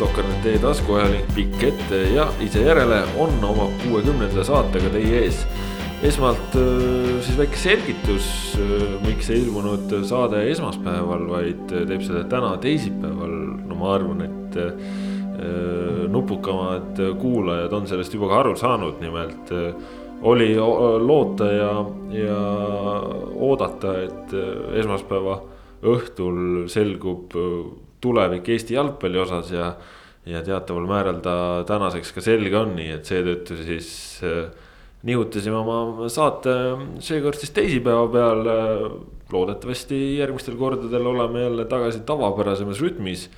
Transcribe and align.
Sokkernet 0.00 0.38
teie 0.40 0.56
taskuajaling 0.56 1.26
pikk 1.36 1.64
ette 1.66 1.98
ja 2.14 2.24
ise 2.40 2.62
järele 2.64 3.02
on 3.20 3.34
oma 3.44 3.66
kuuekümnenda 3.82 4.40
saatega 4.48 4.88
teie 4.94 5.18
ees. 5.26 5.42
esmalt 6.08 6.54
äh, 6.56 7.18
siis 7.20 7.36
väike 7.36 7.58
selgitus, 7.60 8.28
äh, 8.56 8.94
miks 9.04 9.28
ei 9.28 9.42
ilmunud 9.42 9.92
saade 10.08 10.40
esmaspäeval, 10.48 11.26
vaid 11.28 11.66
teeb 11.68 12.00
seda 12.06 12.22
täna 12.32 12.54
teisipäeval. 12.62 13.34
no 13.68 13.76
ma 13.76 13.90
arvan, 13.98 14.24
et 14.24 14.56
äh, 14.56 14.72
nupukamad 16.08 16.96
kuulajad 17.20 17.76
on 17.76 17.92
sellest 17.92 18.16
juba 18.16 18.32
ka 18.32 18.40
aru 18.40 18.56
saanud, 18.56 18.96
nimelt 19.04 19.52
oli 20.22 20.54
loota 20.56 21.52
ja, 21.52 21.70
ja 22.16 22.40
oodata, 23.36 23.98
et 24.08 24.34
esmaspäeva 24.80 25.42
õhtul 25.92 26.68
selgub 26.72 27.36
tulevik 28.00 28.48
Eesti 28.48 28.74
jalgpalli 28.74 29.18
osas 29.20 29.52
ja. 29.54 29.74
ja 30.26 30.42
teataval 30.44 30.86
määral 30.88 31.20
ta 31.24 31.34
tänaseks 31.68 32.12
ka 32.12 32.24
selge 32.24 32.56
on, 32.58 32.74
nii 32.76 32.90
et 32.96 33.08
seetõttu 33.08 33.56
siis 33.64 33.90
äh, 34.26 34.50
nihutasime 35.08 35.56
oma 35.56 36.08
saate 36.12 36.54
seekord 37.04 37.40
siis 37.40 37.54
teisipäeva 37.56 38.06
peale. 38.12 38.58
loodetavasti 39.30 40.18
järgmistel 40.18 40.56
kordadel 40.58 41.04
oleme 41.06 41.42
jälle 41.44 41.64
tagasi 41.70 42.00
tavapärasemas 42.06 42.80
rütmis. 42.82 43.28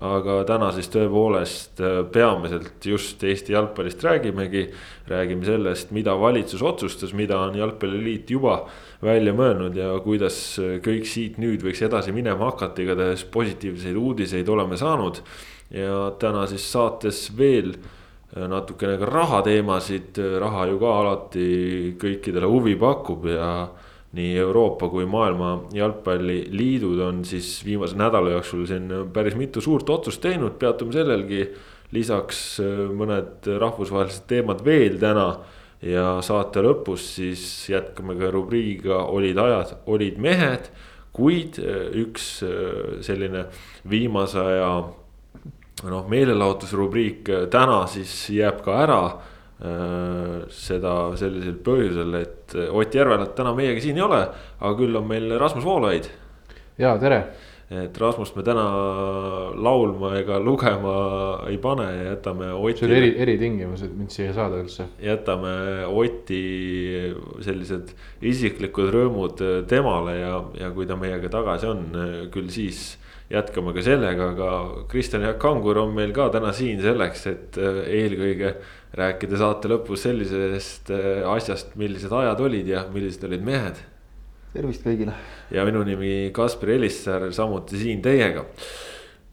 Aga 0.00 0.40
täna 0.48 0.70
siis 0.72 0.88
tõepoolest 0.92 1.80
äh, 1.84 2.00
peamiselt 2.12 2.86
just 2.86 3.22
Eesti 3.24 3.52
jalgpallist 3.52 4.04
räägimegi. 4.04 4.70
räägime 5.10 5.44
sellest, 5.44 5.90
mida 5.90 6.14
valitsus 6.20 6.62
otsustas, 6.62 7.12
mida 7.12 7.38
on 7.38 7.56
jalgpalliliit 7.58 8.30
juba 8.30 8.66
välja 9.02 9.32
mõelnud 9.34 9.76
ja 9.76 9.90
kuidas 10.04 10.60
kõik 10.84 11.04
siit 11.04 11.38
nüüd 11.38 11.62
võiks 11.62 11.82
edasi 11.82 12.12
minema 12.12 12.52
hakata, 12.52 12.82
igatahes 12.82 13.24
positiivseid 13.24 13.96
uudiseid 13.96 14.48
oleme 14.48 14.76
saanud. 14.76 15.22
ja 15.70 16.12
täna 16.18 16.46
siis 16.46 16.72
saates 16.72 17.30
veel 17.36 17.74
natukene 18.36 18.98
ka 18.98 19.04
rahateemasid, 19.06 20.18
raha 20.38 20.66
ju 20.66 20.78
ka 20.78 20.90
alati 21.00 21.46
kõikidele 21.98 22.46
huvi 22.46 22.76
pakub 22.78 23.26
ja 23.26 23.68
nii 24.16 24.32
Euroopa 24.42 24.88
kui 24.90 25.06
maailma 25.06 25.52
jalgpalliliidud 25.72 26.98
on 27.04 27.24
siis 27.24 27.60
viimase 27.64 27.96
nädala 27.98 28.32
jooksul 28.34 28.64
siin 28.66 28.90
päris 29.12 29.36
mitu 29.38 29.60
suurt 29.62 29.90
otsust 29.90 30.22
teinud, 30.24 30.58
peatume 30.58 30.92
sellelgi. 30.92 31.50
lisaks 31.90 32.60
mõned 32.94 33.46
rahvusvahelised 33.58 34.28
teemad 34.30 34.60
veel 34.62 34.98
täna 35.02 35.24
ja 35.82 36.20
saate 36.24 36.62
lõpus 36.64 37.06
siis 37.16 37.42
jätkame 37.70 38.16
ka 38.18 38.30
rubriigiga 38.32 39.04
olid 39.08 39.38
ajad, 39.38 39.76
olid 39.86 40.18
mehed. 40.20 40.70
kuid 41.12 41.56
äh, 41.58 41.90
üks 42.04 42.42
äh, 42.46 43.00
selline 43.02 43.48
viimase 43.90 44.38
aja 44.38 44.68
noh, 45.90 46.04
meelelahutusrubriik 46.08 47.28
äh, 47.28 47.48
täna 47.50 47.82
siis 47.90 48.30
jääb 48.30 48.62
ka 48.62 48.76
ära. 48.84 49.00
Seda 49.60 50.92
sellisel 51.20 51.58
põhjusel, 51.60 52.14
et 52.16 52.54
Ott 52.72 52.94
Järvelat 52.96 53.34
täna 53.36 53.52
meiega 53.52 53.82
siin 53.84 53.98
ei 54.00 54.06
ole, 54.06 54.22
aga 54.56 54.70
küll 54.78 54.96
on 54.96 55.04
meil 55.08 55.36
Rasmus 55.38 55.66
Voolaid. 55.68 56.08
ja 56.80 56.94
tere 56.98 57.24
et 57.70 57.98
Rasmust 58.02 58.34
me 58.34 58.42
täna 58.42 58.64
laulma 59.54 60.16
ega 60.18 60.40
lugema 60.42 60.94
ei 61.46 61.58
pane 61.62 61.86
ja 61.86 62.06
jätame 62.08 62.48
Oti. 62.50 62.80
see 62.80 62.88
oli 62.88 62.96
eri, 62.98 63.10
eritingimused 63.22 63.92
mind 63.94 64.10
siia 64.10 64.32
saada 64.34 64.58
üldse. 64.58 64.88
jätame 64.98 65.52
Oti 65.86 66.40
sellised 67.46 67.94
isiklikud 68.26 68.90
rõõmud 68.90 69.44
temale 69.70 70.16
ja, 70.18 70.32
ja 70.58 70.72
kui 70.74 70.88
ta 70.90 70.98
meiega 70.98 71.30
tagasi 71.30 71.70
on, 71.70 71.86
küll 72.34 72.50
siis 72.50 72.96
jätkame 73.30 73.70
ka 73.76 73.86
sellega, 73.86 74.32
aga 74.34 74.50
Kristjan 74.90 75.22
Jaak 75.22 75.38
Kangur 75.38 75.78
on 75.84 75.94
meil 75.94 76.10
ka 76.10 76.26
täna 76.34 76.50
siin 76.50 76.82
selleks, 76.82 77.26
et 77.30 77.60
eelkõige 77.86 78.56
rääkida 78.96 79.38
saate 79.38 79.70
lõpus 79.70 80.02
sellisest 80.08 80.90
asjast, 81.30 81.76
millised 81.78 82.12
ajad 82.12 82.40
olid 82.42 82.68
ja 82.68 82.84
millised 82.90 83.24
olid 83.28 83.44
mehed 83.46 83.78
tervist 84.54 84.84
kõigile. 84.84 85.14
ja 85.50 85.64
minu 85.66 85.82
nimi 85.86 86.30
Kaspar 86.34 86.74
Elissaar, 86.74 87.28
samuti 87.34 87.78
siin 87.80 88.02
teiega. 88.02 88.44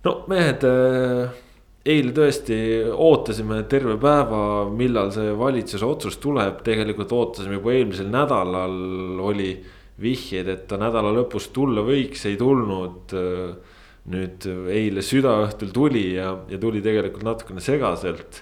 no 0.06 0.13
mehed, 0.29 0.66
äh, 0.67 1.40
eile 1.88 2.13
tõesti 2.13 2.59
ootasime 2.91 3.63
terve 3.72 3.97
päeva, 4.01 4.67
millal 4.69 5.12
see 5.16 5.34
valitsuse 5.38 5.85
otsus 5.85 6.19
tuleb, 6.22 6.62
tegelikult 6.66 7.12
ootasime 7.16 7.57
juba 7.57 7.73
eelmisel 7.73 8.12
nädalal 8.13 9.19
oli 9.23 9.56
vihjeid, 10.01 10.47
et 10.53 10.67
ta 10.69 10.78
nädala 10.78 11.13
lõpus 11.16 11.50
tulla 11.53 11.81
võiks, 11.85 12.28
ei 12.29 12.38
tulnud. 12.38 13.17
Äh, 13.17 13.73
nüüd 14.07 14.46
eile 14.72 15.01
südaööstul 15.03 15.73
tuli 15.75 16.13
ja, 16.13 16.29
ja 16.47 16.56
tuli 16.62 16.79
tegelikult 16.79 17.25
natukene 17.28 17.59
segaselt. 17.59 18.38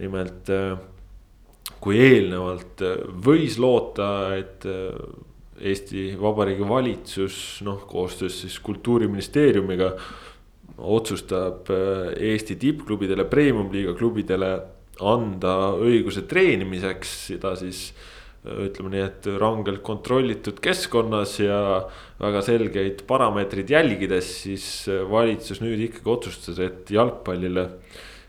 Nimelt 0.00 0.50
äh, 0.52 0.74
kui 1.80 2.00
eelnevalt 2.00 2.82
võis 3.24 3.58
loota, 3.60 4.08
et 4.36 4.64
Eesti 5.60 6.14
Vabariigi 6.18 6.66
valitsus 6.68 7.36
noh, 7.62 7.84
koostöös 7.86 8.40
siis 8.42 8.56
kultuuriministeeriumiga 8.64 9.92
otsustab 10.78 11.70
äh, 11.70 12.14
Eesti 12.32 12.56
tippklubidele, 12.60 13.26
premium-liiga 13.30 13.94
klubidele 13.98 14.50
anda 15.04 15.54
õiguse 15.82 16.24
treenimiseks, 16.30 17.12
seda 17.30 17.54
siis 17.58 17.86
äh, 18.44 18.64
ütleme 18.66 18.94
nii, 18.94 19.04
et 19.06 19.28
rangelt 19.40 19.84
kontrollitud 19.86 20.58
keskkonnas 20.64 21.36
ja 21.42 21.60
väga 22.20 22.42
selgeid 22.46 23.04
parameetreid 23.08 23.70
jälgides, 23.70 24.32
siis 24.46 24.66
äh, 24.90 25.04
valitsus 25.10 25.62
nüüd 25.62 25.86
ikkagi 25.88 26.14
otsustas, 26.16 26.58
et 26.62 26.90
jalgpallile 26.94 27.68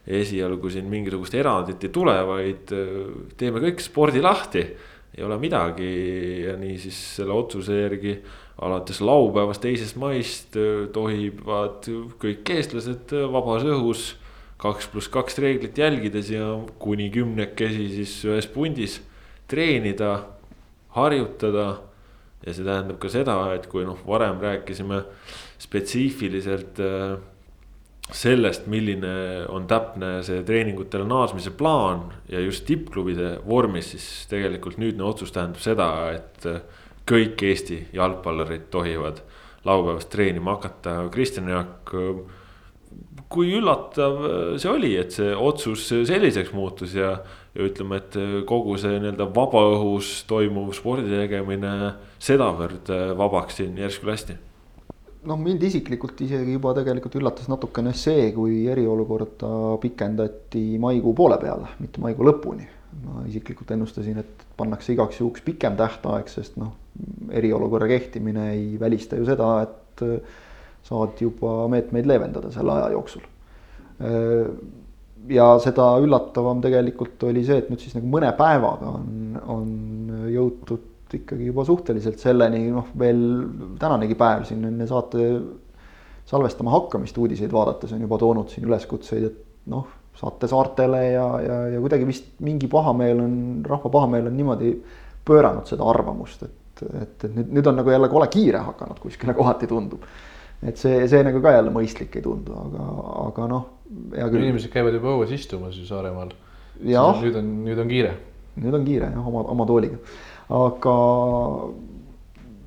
esialgu 0.06 0.70
siin 0.70 0.86
mingisugust 0.90 1.34
erandit 1.34 1.84
ei 1.88 1.90
tule, 1.94 2.14
vaid 2.28 2.74
teeme 3.38 3.62
kõik 3.64 3.80
spordi 3.82 4.22
lahti 4.22 4.62
ei 5.16 5.24
ole 5.24 5.38
midagi 5.40 5.88
ja 6.44 6.58
niisiis 6.60 6.98
selle 7.16 7.34
otsuse 7.36 7.78
järgi 7.80 8.18
alates 8.66 9.02
laupäevast, 9.04 9.64
teisest 9.64 9.98
maist 10.00 10.56
äh, 10.60 10.86
tohivad 10.96 11.88
kõik 12.22 12.52
eestlased 12.56 13.16
äh, 13.16 13.26
vabas 13.32 13.66
õhus 13.68 14.06
kaks 14.60 14.88
pluss 14.92 15.12
kaks 15.12 15.40
reeglit 15.44 15.78
jälgides 15.80 16.32
ja 16.32 16.54
kuni 16.80 17.10
kümnekesi 17.12 17.90
siis 17.92 18.16
ühes 18.28 18.48
pundis 18.52 19.02
treenida, 19.52 20.18
harjutada. 20.96 21.68
ja 22.46 22.54
see 22.54 22.66
tähendab 22.66 23.00
ka 23.02 23.10
seda, 23.10 23.36
et 23.56 23.66
kui 23.72 23.86
noh, 23.88 23.98
varem 24.08 24.40
rääkisime 24.44 25.02
spetsiifiliselt 25.60 26.80
äh, 26.84 27.16
sellest, 28.14 28.68
milline 28.70 29.14
on 29.50 29.66
täpne 29.70 30.20
see 30.26 30.44
treeningutele 30.46 31.08
naasmise 31.10 31.54
plaan 31.58 32.12
ja 32.30 32.42
just 32.44 32.66
tippklubide 32.68 33.40
vormis, 33.48 33.94
siis 33.96 34.28
tegelikult 34.30 34.78
nüüdne 34.82 35.06
otsus 35.08 35.34
tähendab 35.34 35.64
seda, 35.64 35.90
et 36.14 36.46
kõik 37.10 37.42
Eesti 37.50 37.80
jalgpallurid 37.94 38.70
tohivad 38.74 39.24
laupäevast 39.66 40.12
treenima 40.14 40.58
hakata. 40.58 41.08
Kristjan 41.14 41.50
Jaak, 41.50 41.94
kui 43.30 43.52
üllatav 43.58 44.22
see 44.62 44.70
oli, 44.70 44.94
et 45.01 45.16
see 45.18 45.34
otsus 45.34 45.88
selliseks 45.90 46.54
muutus 46.54 46.94
ja, 46.98 47.16
ja 47.58 47.66
ütleme, 47.66 48.04
et 48.04 48.18
kogu 48.46 48.78
see 48.81 49.00
nii-öelda 49.00 49.31
vabaõhus 49.34 50.19
toimuv 50.30 50.75
spordi 50.78 51.10
tegemine 51.10 51.96
sedavõrd 52.22 52.94
vabaks 53.18 53.63
siin 53.63 53.81
järsku 53.81 54.13
lasti 54.13 54.38
noh, 55.30 55.39
mind 55.42 55.63
isiklikult 55.68 56.22
isegi 56.25 56.56
juba 56.56 56.74
tegelikult 56.77 57.18
üllatas 57.19 57.50
natukene 57.51 57.94
see, 57.98 58.30
kui 58.36 58.63
eriolukorda 58.72 59.50
pikendati 59.83 60.63
maikuu 60.81 61.13
poole 61.18 61.38
peale, 61.42 61.75
mitte 61.81 62.04
maikuu 62.04 62.30
lõpuni. 62.31 62.72
ma 63.04 63.25
isiklikult 63.27 63.74
ennustasin, 63.75 64.22
et 64.22 64.44
pannakse 64.56 64.94
igaks 64.94 65.18
juhuks 65.19 65.44
pikem 65.44 65.75
tähtaeg, 65.75 66.30
sest 66.31 66.56
noh, 66.62 66.72
eriolukorra 67.36 67.89
kehtimine 67.92 68.45
ei 68.54 68.80
välista 68.80 69.19
ju 69.19 69.25
seda, 69.27 69.50
et 69.66 70.04
saad 70.86 71.19
juba 71.19 71.66
meetmeid 71.74 72.07
leevendada 72.07 72.51
selle 72.54 72.72
aja 72.77 72.89
jooksul. 72.94 73.27
ja 75.36 75.45
seda 75.63 75.89
üllatavam 76.04 76.62
tegelikult 76.63 77.24
oli 77.27 77.44
see, 77.45 77.60
et 77.63 77.69
nüüd 77.72 77.83
siis 77.83 77.95
nagu 77.98 78.10
mõne 78.12 78.31
päevaga 78.38 78.92
on, 79.00 79.39
on 79.50 79.69
jõutud 80.31 80.94
ikkagi 81.19 81.50
juba 81.50 81.65
suhteliselt 81.67 82.21
selleni, 82.21 82.65
noh, 82.73 82.89
veel 83.00 83.21
tänanegi 83.79 84.17
päev 84.19 84.45
siin 84.50 84.63
enne 84.69 84.88
saate 84.89 85.27
salvestama 86.25 86.73
hakkamist 86.73 87.17
uudiseid 87.17 87.53
vaadates 87.53 87.94
on 87.94 88.01
juba 88.01 88.17
toonud 88.21 88.50
siin 88.50 88.65
üleskutseid, 88.67 89.27
et 89.29 89.71
noh, 89.71 89.88
saate 90.15 90.47
saartele 90.50 91.01
ja, 91.12 91.25
ja, 91.44 91.57
ja 91.75 91.81
kuidagi 91.83 92.07
vist 92.07 92.29
mingi 92.45 92.69
pahameel 92.71 93.19
on, 93.23 93.35
rahva 93.67 93.91
pahameel 93.91 94.29
on 94.31 94.38
niimoodi 94.38 94.71
pööranud 95.25 95.67
seda 95.69 95.88
arvamust, 95.89 96.45
et, 96.47 96.85
et, 96.85 97.17
et 97.27 97.27
nüüd, 97.33 97.51
nüüd 97.57 97.69
on 97.69 97.79
nagu 97.81 97.94
jälle 97.94 98.09
kole 98.12 98.29
kiire 98.31 98.63
hakanud 98.69 99.01
kuskile 99.03 99.35
kohati 99.39 99.69
tundub. 99.69 100.06
et 100.65 100.79
see, 100.81 101.03
see 101.12 101.23
nagu 101.25 101.41
ka 101.44 101.51
jälle 101.57 101.73
mõistlik 101.73 102.15
ei 102.17 102.23
tundu, 102.25 102.56
aga, 102.57 102.85
aga 103.27 103.50
noh, 103.51 103.65
hea 104.15 104.29
küll. 104.31 104.45
inimesed 104.47 104.73
käivad 104.73 104.95
juba 104.97 105.17
õues 105.17 105.33
istumas 105.35 105.77
ju 105.77 105.85
Saaremaal. 105.85 106.31
nüüd 106.79 107.35
on, 107.41 107.51
nüüd 107.67 107.81
on 107.81 107.91
kiire. 107.91 108.15
nüüd 108.56 108.79
on 108.79 108.88
kiire 108.88 109.12
jah, 109.12 109.27
oma, 109.27 109.44
oma 109.51 109.67
tooliga 109.67 110.00
aga 110.53 110.95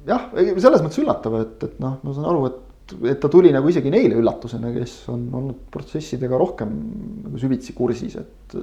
jah, 0.08 0.30
selles 0.58 0.82
mõttes 0.82 1.02
üllatav, 1.02 1.36
et, 1.42 1.69
et 1.69 1.78
noh, 1.82 1.98
ma 2.02 2.16
saan 2.16 2.30
aru, 2.32 2.48
et 2.50 2.64
et 3.04 3.19
ta 3.20 3.28
tuli 3.28 3.50
nagu 3.52 3.69
isegi 3.69 3.90
neile 3.92 4.16
üllatusena, 4.16 4.70
kes 4.72 4.92
on 5.12 5.26
olnud 5.36 5.66
protsessidega 5.72 6.38
rohkem 6.40 6.70
nagu 7.26 7.40
süvitsi 7.40 7.75
kursis, 7.76 8.14
et 8.16 8.56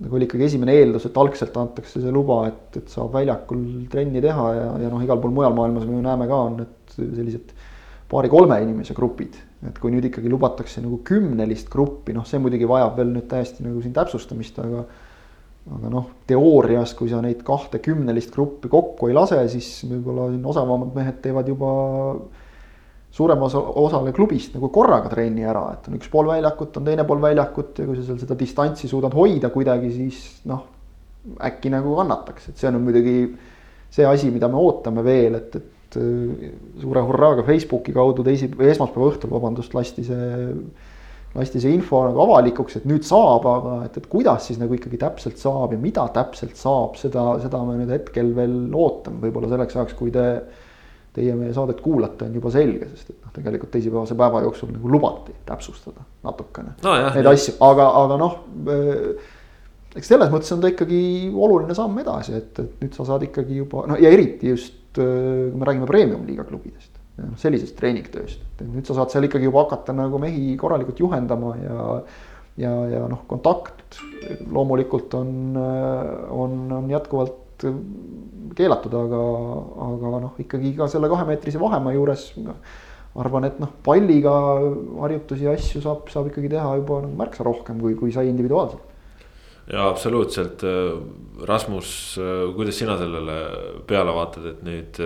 nagu 0.00 0.16
oli 0.16 0.24
ikkagi 0.28 0.46
esimene 0.46 0.76
eeldus, 0.78 1.08
et 1.08 1.18
algselt 1.20 1.56
antakse 1.60 2.00
see 2.00 2.14
luba, 2.14 2.44
et, 2.48 2.78
et 2.78 2.92
saab 2.92 3.12
väljakul 3.16 3.66
trenni 3.92 4.22
teha 4.24 4.46
ja, 4.56 4.70
ja 4.84 4.92
noh, 4.92 5.02
igal 5.04 5.20
pool 5.20 5.34
mujal 5.34 5.56
maailmas 5.56 5.84
me 5.88 5.98
ju 5.98 6.04
näeme 6.06 6.28
ka, 6.30 6.40
on 6.48 6.56
need 6.62 6.96
sellised 6.96 7.52
paari-kolme 8.10 8.58
inimese 8.64 8.96
grupid. 8.96 9.36
et 9.60 9.76
kui 9.76 9.92
nüüd 9.92 10.06
ikkagi 10.08 10.30
lubatakse 10.32 10.80
nagu 10.80 11.02
kümnelist 11.04 11.68
gruppi, 11.68 12.14
noh, 12.16 12.24
see 12.24 12.40
muidugi 12.40 12.68
vajab 12.68 12.94
veel 12.96 13.10
nüüd 13.12 13.26
täiesti 13.28 13.66
nagu 13.66 13.82
siin 13.84 13.92
täpsustamist, 13.92 14.56
aga 14.62 14.86
aga 15.68 15.90
noh, 15.92 16.06
teoorias, 16.26 16.94
kui 16.96 17.10
sa 17.10 17.20
neid 17.22 17.42
kahte 17.46 17.82
kümnelist 17.84 18.32
gruppi 18.34 18.70
kokku 18.72 19.10
ei 19.10 19.16
lase, 19.16 19.42
siis 19.52 19.68
võib-olla 19.88 20.30
siin 20.30 20.46
osavamad 20.52 20.94
mehed 20.96 21.20
teevad 21.24 21.50
juba 21.50 21.72
suurema 23.10 23.46
osa, 23.46 23.60
osale 23.82 24.14
klubist 24.16 24.54
nagu 24.56 24.70
korraga 24.72 25.10
trenni 25.12 25.44
ära, 25.46 25.66
et 25.74 25.88
on 25.90 25.98
üks 25.98 26.10
pool 26.10 26.30
väljakut, 26.30 26.78
on 26.78 26.86
teine 26.86 27.04
pool 27.06 27.20
väljakut 27.22 27.82
ja 27.82 27.86
kui 27.88 27.98
sa 27.98 28.06
seal 28.06 28.20
seda 28.22 28.38
distantsi 28.38 28.90
suudad 28.90 29.14
hoida 29.18 29.50
kuidagi, 29.52 29.90
siis 29.94 30.20
noh, 30.48 30.64
äkki 31.50 31.72
nagu 31.74 31.92
kannataks, 31.98 32.50
et 32.50 32.60
see 32.60 32.70
on 32.70 32.80
muidugi 32.84 33.16
see 33.90 34.06
asi, 34.06 34.30
mida 34.30 34.48
me 34.48 34.60
ootame 34.62 35.04
veel, 35.04 35.36
et, 35.40 35.58
et 35.58 35.98
äh, 35.98 36.54
suure 36.80 37.02
hurraaga 37.04 37.44
Facebooki 37.46 37.92
kaudu 37.94 38.24
teisi, 38.26 38.48
või 38.54 38.70
esmaspäeva 38.70 39.10
õhtul, 39.10 39.34
vabandust, 39.34 39.74
lasti 39.76 40.06
see, 40.06 40.54
lasti 41.34 41.60
see 41.62 41.74
info 41.76 42.00
nagu 42.08 42.24
avalikuks, 42.24 42.80
et 42.80 42.88
nüüd 42.90 43.04
saab, 43.06 43.46
aga 43.46 43.76
et, 43.86 44.00
et 44.00 44.08
kuidas 44.10 44.48
siis 44.48 44.58
nagu 44.58 44.74
ikkagi 44.74 44.98
täpselt 44.98 45.38
saab 45.38 45.76
ja 45.76 45.78
mida 45.78 46.08
täpselt 46.14 46.58
saab, 46.58 46.96
seda, 46.98 47.26
seda 47.42 47.60
me 47.66 47.76
nüüd 47.78 47.92
hetkel 47.94 48.32
veel 48.34 48.56
ootame, 48.74 49.22
võib-olla 49.22 49.52
selleks 49.52 49.78
ajaks, 49.78 49.96
kui 49.98 50.10
te 50.14 50.26
teie 51.14 51.34
meie 51.34 51.54
saadet 51.54 51.80
kuulate, 51.82 52.28
on 52.28 52.38
juba 52.38 52.52
selge, 52.54 52.86
sest 52.94 53.12
et 53.12 53.18
noh, 53.18 53.32
tegelikult 53.34 53.72
teisipäevase 53.74 54.16
päeva 54.18 54.42
jooksul 54.44 54.70
nagu 54.74 54.90
lubati 54.92 55.34
täpsustada 55.46 56.04
natukene 56.26 56.76
no, 56.84 56.94
jah, 56.94 57.14
neid 57.16 57.26
jah. 57.26 57.34
asju, 57.34 57.56
aga, 57.66 57.86
aga 58.02 58.18
noh 58.20 58.36
äh, 58.70 59.30
eks 59.98 60.12
selles 60.12 60.30
mõttes 60.30 60.54
on 60.54 60.62
ta 60.62 60.70
ikkagi 60.70 61.00
oluline 61.34 61.74
samm 61.74 61.98
edasi, 62.02 62.36
et, 62.38 62.62
et 62.62 62.84
nüüd 62.84 62.94
sa 62.94 63.08
saad 63.08 63.26
ikkagi 63.26 63.58
juba 63.58 63.88
no 63.90 63.98
ja 63.98 64.12
eriti 64.14 64.52
just, 64.52 64.78
äh, 64.98 65.50
kui 65.50 65.58
me 65.58 65.66
räägime 65.66 65.90
premium-liiga 65.90 66.46
klubidest, 66.46 66.99
sellisest 67.40 67.76
treeningtööst, 67.78 68.42
et 68.58 68.66
nüüd 68.66 68.88
sa 68.88 68.96
saad 68.98 69.12
seal 69.12 69.28
ikkagi 69.28 69.48
juba 69.48 69.64
hakata 69.66 69.94
nagu 69.96 70.18
mehi 70.22 70.56
korralikult 70.60 71.00
juhendama 71.02 71.54
ja 71.60 71.86
ja, 72.60 72.72
ja 72.90 73.04
noh, 73.08 73.24
kontakt 73.30 74.00
loomulikult 74.52 75.14
on, 75.18 75.30
äh, 75.56 76.10
on, 76.34 76.60
on 76.76 76.90
jätkuvalt 76.90 77.64
keelatud, 78.56 78.94
aga, 78.96 79.24
aga 79.86 80.20
noh, 80.24 80.36
ikkagi 80.40 80.72
ka 80.78 80.88
selle 80.90 81.10
kahemeetrise 81.12 81.60
vahemaa 81.60 81.92
juures 81.94 82.30
arvan, 83.20 83.46
et 83.48 83.58
noh, 83.60 83.72
palliga 83.84 84.32
harjutusi 85.02 85.48
ja 85.48 85.56
asju 85.56 85.82
saab, 85.84 86.06
saab 86.12 86.30
ikkagi 86.30 86.52
teha 86.52 86.76
juba 86.80 87.02
nagu 87.04 87.18
märksa 87.18 87.44
rohkem, 87.46 87.80
kui, 87.82 87.96
kui 87.98 88.14
sai 88.14 88.30
individuaalselt. 88.30 88.86
ja 89.70 89.88
absoluutselt, 89.90 90.64
Rasmus, 91.46 91.92
kuidas 92.56 92.80
sina 92.80 92.96
sellele 93.00 93.36
peale 93.88 94.14
vaatad, 94.16 94.48
et 94.54 94.64
nüüd 94.66 95.02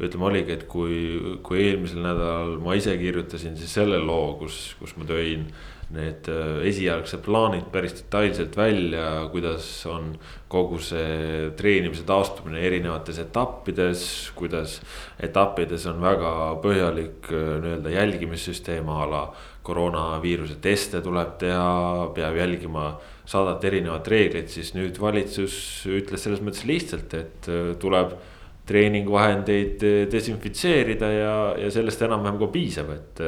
ütleme, 0.00 0.28
oligi, 0.28 0.52
et 0.58 0.66
kui, 0.68 1.38
kui 1.46 1.62
eelmisel 1.64 2.02
nädalal 2.04 2.58
ma 2.62 2.76
ise 2.76 2.96
kirjutasin 3.00 3.56
siis 3.56 3.72
selle 3.78 4.00
loo, 4.02 4.34
kus, 4.40 4.74
kus 4.80 4.96
ma 5.00 5.08
tõin 5.08 5.48
need 5.94 6.26
äh, 6.32 6.64
esialgsed 6.66 7.22
plaanid 7.22 7.68
päris 7.70 7.94
detailselt 8.00 8.56
välja, 8.58 9.28
kuidas 9.30 9.68
on 9.86 10.16
kogu 10.50 10.80
see 10.82 11.52
treenimise 11.58 12.02
taastumine 12.06 12.58
erinevates 12.66 13.20
etappides, 13.22 14.06
kuidas 14.34 14.80
etappides 15.22 15.86
on 15.92 16.02
väga 16.02 16.32
põhjalik 16.64 17.30
äh, 17.30 17.52
nii-öelda 17.62 17.94
jälgimissüsteem 17.94 18.90
a 18.90 19.06
la 19.10 19.22
koroonaviiruse 19.66 20.58
teste 20.62 21.02
tuleb 21.02 21.36
teha, 21.38 22.10
peab 22.14 22.38
jälgima 22.38 22.96
sadat 23.26 23.64
erinevat 23.66 24.08
reeglit, 24.10 24.50
siis 24.50 24.74
nüüd 24.74 24.98
valitsus 25.02 25.86
ütles 25.90 26.26
selles 26.26 26.42
mõttes 26.42 26.66
lihtsalt, 26.66 27.14
et 27.14 27.50
äh, 27.50 27.76
tuleb 27.78 28.18
treeningvahendeid 28.66 29.82
desinfitseerida 30.10 31.10
ja, 31.12 31.34
ja 31.60 31.68
sellest 31.70 32.02
enam-vähem 32.02 32.40
ka 32.40 32.48
piisab, 32.54 32.90
et 32.96 33.22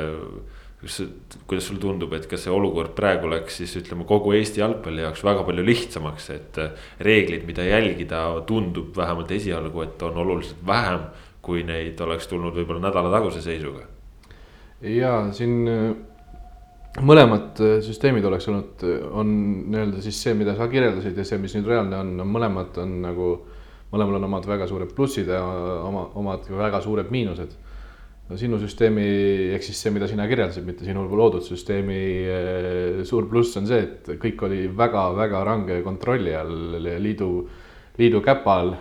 kas, 0.80 0.98
kuidas 1.46 1.66
sulle 1.66 1.80
tundub, 1.82 2.12
et 2.14 2.26
kas 2.30 2.44
see 2.46 2.54
olukord 2.54 2.94
praegu 2.96 3.30
läks 3.30 3.60
siis 3.62 3.74
ütleme 3.80 4.06
kogu 4.08 4.34
Eesti 4.38 4.62
jalgpalli 4.62 5.02
jaoks 5.02 5.24
väga 5.26 5.44
palju 5.46 5.64
lihtsamaks, 5.66 6.28
et 6.34 6.60
äh, 6.62 6.90
reeglid, 7.04 7.46
mida 7.48 7.66
jälgida, 7.66 8.24
tundub 8.48 8.96
vähemalt 8.96 9.32
esialgu, 9.34 9.82
et 9.86 10.02
on 10.06 10.20
oluliselt 10.24 10.62
vähem, 10.66 11.08
kui 11.42 11.64
neid 11.66 12.00
oleks 12.04 12.28
tulnud 12.30 12.54
võib-olla 12.54 12.88
nädala 12.88 13.10
taguse 13.14 13.42
seisuga. 13.42 13.86
ja 14.80 15.12
siin 15.34 15.66
äh, 15.66 15.90
mõlemad 17.02 17.58
äh, 17.64 17.78
süsteemid 17.82 18.24
oleks 18.24 18.48
olnud, 18.48 18.86
on 19.10 19.34
nii-öelda 19.72 20.02
siis 20.04 20.22
see, 20.22 20.36
mida 20.38 20.54
sa 20.58 20.70
kirjeldasid 20.70 21.18
ja 21.18 21.26
see, 21.26 21.42
mis 21.42 21.58
nüüd 21.58 21.66
reaalne 21.66 21.98
on, 22.04 22.14
mõlemad 22.38 22.78
on 22.84 23.00
nagu, 23.02 23.32
mõlemal 23.92 24.18
on 24.18 24.28
omad 24.28 24.46
väga 24.48 24.68
suured 24.68 24.92
plussid 24.96 25.30
ja 25.32 25.40
oma, 25.86 26.08
omad 26.20 26.48
väga 26.52 26.80
suured 26.84 27.10
miinused 27.12 27.56
no 28.28 28.36
sinu 28.36 28.58
süsteemi, 28.60 29.06
ehk 29.56 29.64
siis 29.64 29.78
see, 29.80 29.92
mida 29.94 30.08
sina 30.10 30.26
kirjeldasid, 30.28 30.66
mitte 30.66 30.84
sinu 30.84 31.06
loodud 31.08 31.44
süsteemi 31.46 32.00
eh, 32.28 32.98
suur 33.08 33.28
pluss 33.30 33.56
on 33.60 33.68
see, 33.70 33.80
et 33.86 34.10
kõik 34.20 34.44
oli 34.48 34.66
väga-väga 34.76 35.40
range 35.48 35.80
kontrolli 35.86 36.36
all 36.36 36.76
liidu, 37.00 37.32
liidu 38.00 38.22
käpa 38.24 38.60
all. 38.62 38.76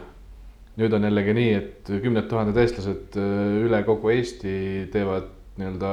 nüüd 0.78 0.94
on 0.94 1.08
jällegi 1.08 1.34
nii, 1.34 1.54
et 1.58 1.90
kümned 2.04 2.28
tuhanded 2.30 2.60
eestlased 2.62 3.16
eh, 3.18 3.56
üle 3.64 3.82
kogu 3.88 4.12
Eesti 4.14 4.58
teevad 4.94 5.32
nii-öelda 5.58 5.92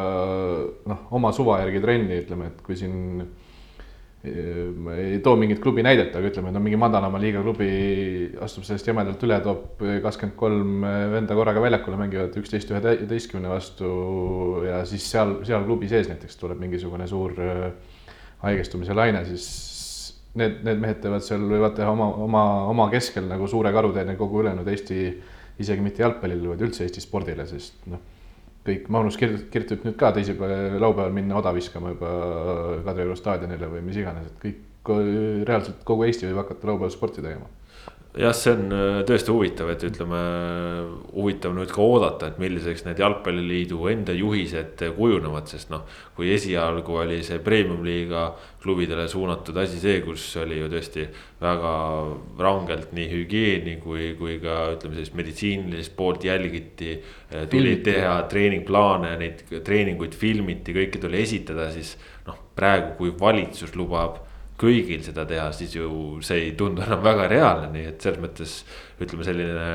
noh, 0.90 1.06
oma 1.16 1.31
suva 1.32 1.62
järgi 1.62 1.81
trenni, 1.81 2.19
ütleme, 2.25 2.50
et 2.50 2.58
kui 2.66 2.76
siin 2.76 3.22
ma 4.25 4.94
ei 4.97 5.19
too 5.21 5.37
mingit 5.37 5.61
klubi 5.61 5.83
näidet, 5.85 6.14
aga 6.16 6.31
ütleme, 6.31 6.49
et 6.49 6.57
no 6.57 6.61
mingi 6.64 6.78
madalama 6.81 7.19
liiga 7.21 7.43
klubi 7.45 7.66
astub 8.45 8.64
sellest 8.64 8.88
jämedalt 8.88 9.21
üle, 9.26 9.37
toob 9.45 9.83
kakskümmend 10.04 10.37
kolm 10.40 10.87
venda 11.12 11.37
korraga 11.37 11.61
väljakule, 11.61 11.99
mängivad 12.00 12.38
üksteist 12.40 12.73
üheteistkümne 12.73 13.52
vastu 13.52 13.90
ja 14.64 14.81
siis 14.88 15.04
seal, 15.12 15.37
seal 15.45 15.66
klubi 15.69 15.90
sees 15.93 16.09
näiteks 16.09 16.40
tuleb 16.40 16.62
mingisugune 16.62 17.09
suur 17.11 17.37
äh, 17.45 17.66
haigestumise 18.47 18.97
laine, 18.97 19.26
siis 19.28 19.47
need, 20.40 20.62
need 20.64 20.81
mehed 20.81 21.04
teevad 21.04 21.25
seal, 21.26 21.45
võivad 21.50 21.76
teha 21.76 21.93
oma, 21.93 22.09
oma, 22.25 22.45
oma 22.73 22.88
keskel 22.95 23.28
nagu 23.28 23.49
suure 23.50 23.75
karuteene 23.76 24.16
kogu 24.21 24.40
ülejäänud 24.40 24.73
Eesti, 24.73 25.04
isegi 25.61 25.85
mitte 25.85 26.02
jalgpallile, 26.07 26.54
vaid 26.54 26.64
üldse 26.64 26.88
Eesti 26.88 27.04
spordile, 27.04 27.45
sest 27.50 27.85
noh 27.93 28.13
kõik, 28.64 28.87
Magnus 28.92 29.18
kirjutab 29.21 29.85
nüüd 29.85 29.99
ka 30.00 30.12
teisipäeval, 30.16 30.78
laupäeval 30.80 31.12
minna 31.14 31.37
oda 31.40 31.52
viskama 31.56 31.92
juba 31.92 32.14
Kadrioru 32.87 33.16
staadionile 33.18 33.68
või 33.73 33.83
mis 33.85 34.00
iganes, 34.00 34.30
et 34.30 34.40
kõik, 34.42 34.62
reaalselt 35.49 35.85
kogu 35.88 36.04
Eesti 36.04 36.28
võib 36.28 36.42
hakata 36.42 36.68
laupäeval 36.68 36.92
sporti 36.92 37.25
tegema 37.25 37.49
jah, 38.14 38.35
see 38.37 38.52
on 38.54 38.71
äh, 38.71 39.00
tõesti 39.09 39.33
huvitav, 39.35 39.71
et 39.73 39.83
ütleme, 39.88 40.18
huvitav 41.11 41.54
nüüd 41.56 41.73
ka 41.75 41.83
oodata, 41.83 42.28
et 42.30 42.37
milliseks 42.42 42.85
need 42.87 43.00
jalgpalliliidu 43.02 43.80
enda 43.90 44.14
juhised 44.14 44.85
kujunevad, 44.97 45.49
sest 45.50 45.73
noh. 45.75 45.83
kui 46.14 46.30
esialgu 46.30 46.94
oli 47.02 47.18
see 47.26 47.40
premium-liiga 47.42 48.28
klubidele 48.62 49.09
suunatud 49.11 49.56
asi 49.59 49.80
see, 49.83 49.99
kus 50.04 50.28
oli 50.38 50.61
ju 50.61 50.68
tõesti 50.71 51.09
väga 51.42 51.73
rangelt 52.38 52.92
nii 52.94 53.09
hügieeni 53.11 53.78
kui, 53.83 54.12
kui 54.18 54.38
ka 54.42 54.61
ütleme 54.76 54.94
sellist 55.00 55.18
meditsiinilist 55.18 55.97
poolt 55.99 56.26
jälgiti. 56.28 57.00
Äh, 57.33 57.49
tuli 57.50 57.80
teha 57.83 58.21
treeningplaane, 58.30 59.16
neid 59.18 59.42
treeninguid 59.66 60.14
filmiti, 60.14 60.76
kõike 60.76 61.02
tuli 61.02 61.18
esitada, 61.25 61.66
siis 61.75 61.97
noh, 62.28 62.38
praegu, 62.54 62.94
kui 63.00 63.16
valitsus 63.18 63.75
lubab 63.75 64.23
kõigil 64.61 65.02
seda 65.04 65.25
teha, 65.28 65.49
siis 65.54 65.75
ju 65.75 65.88
see 66.25 66.49
ei 66.49 66.50
tundu 66.58 66.84
enam 66.84 67.02
väga 67.04 67.28
reaalne, 67.30 67.70
nii 67.75 67.88
et 67.90 68.04
selles 68.04 68.20
mõttes 68.23 68.58
ütleme, 69.02 69.26
selline 69.26 69.68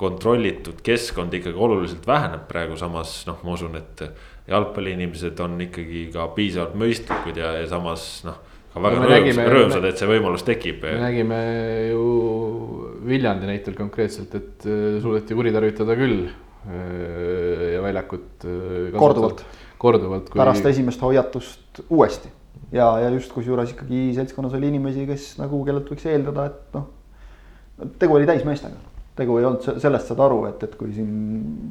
kontrollitud 0.00 0.80
keskkond 0.82 1.34
ikkagi 1.36 1.58
oluliselt 1.62 2.06
väheneb 2.08 2.46
praegu, 2.48 2.78
samas 2.80 3.20
noh, 3.28 3.42
ma 3.44 3.54
usun, 3.54 3.76
et 3.78 4.02
jalgpalliinimesed 4.50 5.42
on 5.44 5.60
ikkagi 5.68 6.08
ka 6.14 6.26
piisavalt 6.36 6.74
mõistlikud 6.80 7.38
ja, 7.38 7.52
ja 7.60 7.68
samas 7.70 8.06
noh. 8.26 8.40
ka 8.72 8.82
väga 8.82 8.98
rõõmsad, 8.98 9.14
nägime, 9.14 9.46
rõõmsad, 9.52 9.88
et 9.92 10.00
see 10.00 10.10
võimalus 10.10 10.46
tekib. 10.48 10.82
me 10.88 10.98
nägime 11.04 11.40
ju 11.92 12.06
Viljandi 13.06 13.50
näitel 13.50 13.76
konkreetselt, 13.78 14.34
et 14.38 14.66
äh, 14.66 14.98
suudeti 15.04 15.36
kuritarvitada 15.38 15.96
küll 15.98 16.24
äh, 16.26 17.72
ja 17.76 17.82
väljakut. 17.84 18.30
Äh, 18.42 18.92
korduvalt. 18.96 19.44
korduvalt 19.82 20.30
kui.... 20.30 20.40
pärast 20.40 20.66
esimest 20.72 21.02
hoiatust 21.04 21.84
uuesti 21.90 22.32
ja, 22.72 22.86
ja 23.02 23.10
just 23.14 23.32
kusjuures 23.34 23.74
ikkagi 23.74 24.10
seltskonnas 24.16 24.56
oli 24.58 24.70
inimesi, 24.72 25.06
kes 25.08 25.32
nagu, 25.40 25.62
kellelt 25.66 25.90
võiks 25.92 26.06
eeldada, 26.10 26.48
et 26.50 26.76
noh. 26.76 26.88
tegu 28.02 28.18
oli 28.18 28.28
täismeestega, 28.28 28.78
tegu 29.18 29.38
ei 29.38 29.48
olnud, 29.48 29.80
sellest 29.82 30.12
saad 30.12 30.22
aru, 30.24 30.44
et, 30.50 30.62
et 30.68 30.76
kui 30.80 30.92
siin 30.96 31.12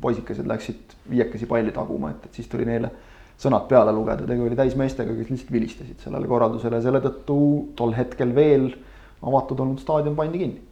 poisikesed 0.03 0.50
läksid 0.50 0.97
viiekesi 1.11 1.50
palli 1.50 1.73
taguma, 1.75 2.13
et, 2.13 2.27
et 2.29 2.41
siis 2.41 2.50
tuli 2.51 2.67
neile 2.69 2.91
sõnad 3.41 3.65
peale 3.69 3.93
lugeda, 3.95 4.27
tegu 4.29 4.45
oli 4.45 4.57
täismeestega, 4.57 5.15
kes 5.17 5.31
lihtsalt 5.33 5.53
vilistasid 5.53 6.03
sellele 6.03 6.29
korraldusele 6.29 6.77
ja 6.77 6.85
selle 6.85 7.01
tõttu 7.03 7.38
tol 7.77 7.95
hetkel 7.97 8.35
veel 8.38 8.69
avatud 9.21 9.63
olnud 9.63 9.81
staadion 9.81 10.17
pandi 10.17 10.41
kinni 10.41 10.70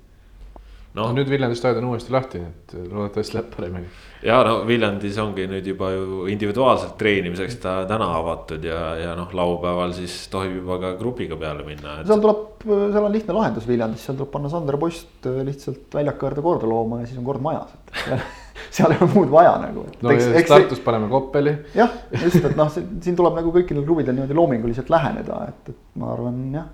no 1.00 1.10
nüüd 1.16 1.30
Viljandi 1.32 1.58
staadion 1.58 1.88
uuesti 1.90 2.14
lahti, 2.14 2.42
nii 2.42 2.50
et 2.50 2.74
loodetavasti 2.92 3.38
läheb 3.38 3.50
paremini. 3.54 3.92
ja 4.26 4.40
no 4.46 4.56
Viljandis 4.68 5.20
ongi 5.22 5.46
nüüd 5.50 5.68
juba 5.72 5.92
ju 5.94 6.26
individuaalselt 6.32 6.98
treenimiseks 7.00 7.60
ta 7.64 7.76
täna 7.90 8.10
avatud 8.18 8.66
ja, 8.68 8.82
ja 9.00 9.14
noh, 9.18 9.32
laupäeval 9.36 9.96
siis 9.96 10.16
tohib 10.34 10.60
juba 10.60 10.80
ka 10.82 10.94
grupiga 11.00 11.40
peale 11.40 11.64
minna 11.68 12.00
et.... 12.02 12.10
seal 12.10 12.24
tuleb, 12.24 12.66
seal 12.66 13.06
on 13.06 13.16
lihtne 13.16 13.38
lahendus 13.38 13.70
Viljandis, 13.70 14.04
seal 14.08 14.20
tuleb 14.20 14.34
panna 14.34 14.52
Sander 14.52 14.80
Post 14.82 15.30
lihtsalt 15.48 15.96
väljaku 15.96 16.30
äärde 16.30 16.44
korda 16.46 16.70
looma 16.70 17.02
ja 17.04 17.10
siis 17.10 17.22
on 17.22 17.30
kord 17.30 17.44
majas, 17.46 17.72
et 17.96 18.12
seal 18.76 18.92
ei 18.94 19.00
ole 19.02 19.12
muud 19.14 19.32
vaja 19.32 19.56
nagu. 19.62 19.86
no 20.02 20.12
eks, 20.16 20.28
ja 20.28 20.42
eks 20.42 20.52
Tartus 20.52 20.84
paneme 20.84 21.08
Koppeli. 21.12 21.56
jah, 21.78 21.96
just, 22.26 22.44
et 22.44 22.60
noh, 22.60 22.74
siin 22.76 23.16
tuleb 23.20 23.40
nagu 23.40 23.56
kõikidel 23.56 23.88
klubidel 23.88 24.18
niimoodi 24.18 24.38
loominguliselt 24.38 24.92
läheneda, 24.92 25.46
et, 25.54 25.74
et 25.74 25.98
ma 26.02 26.12
arvan 26.18 26.44
jah, 26.58 26.70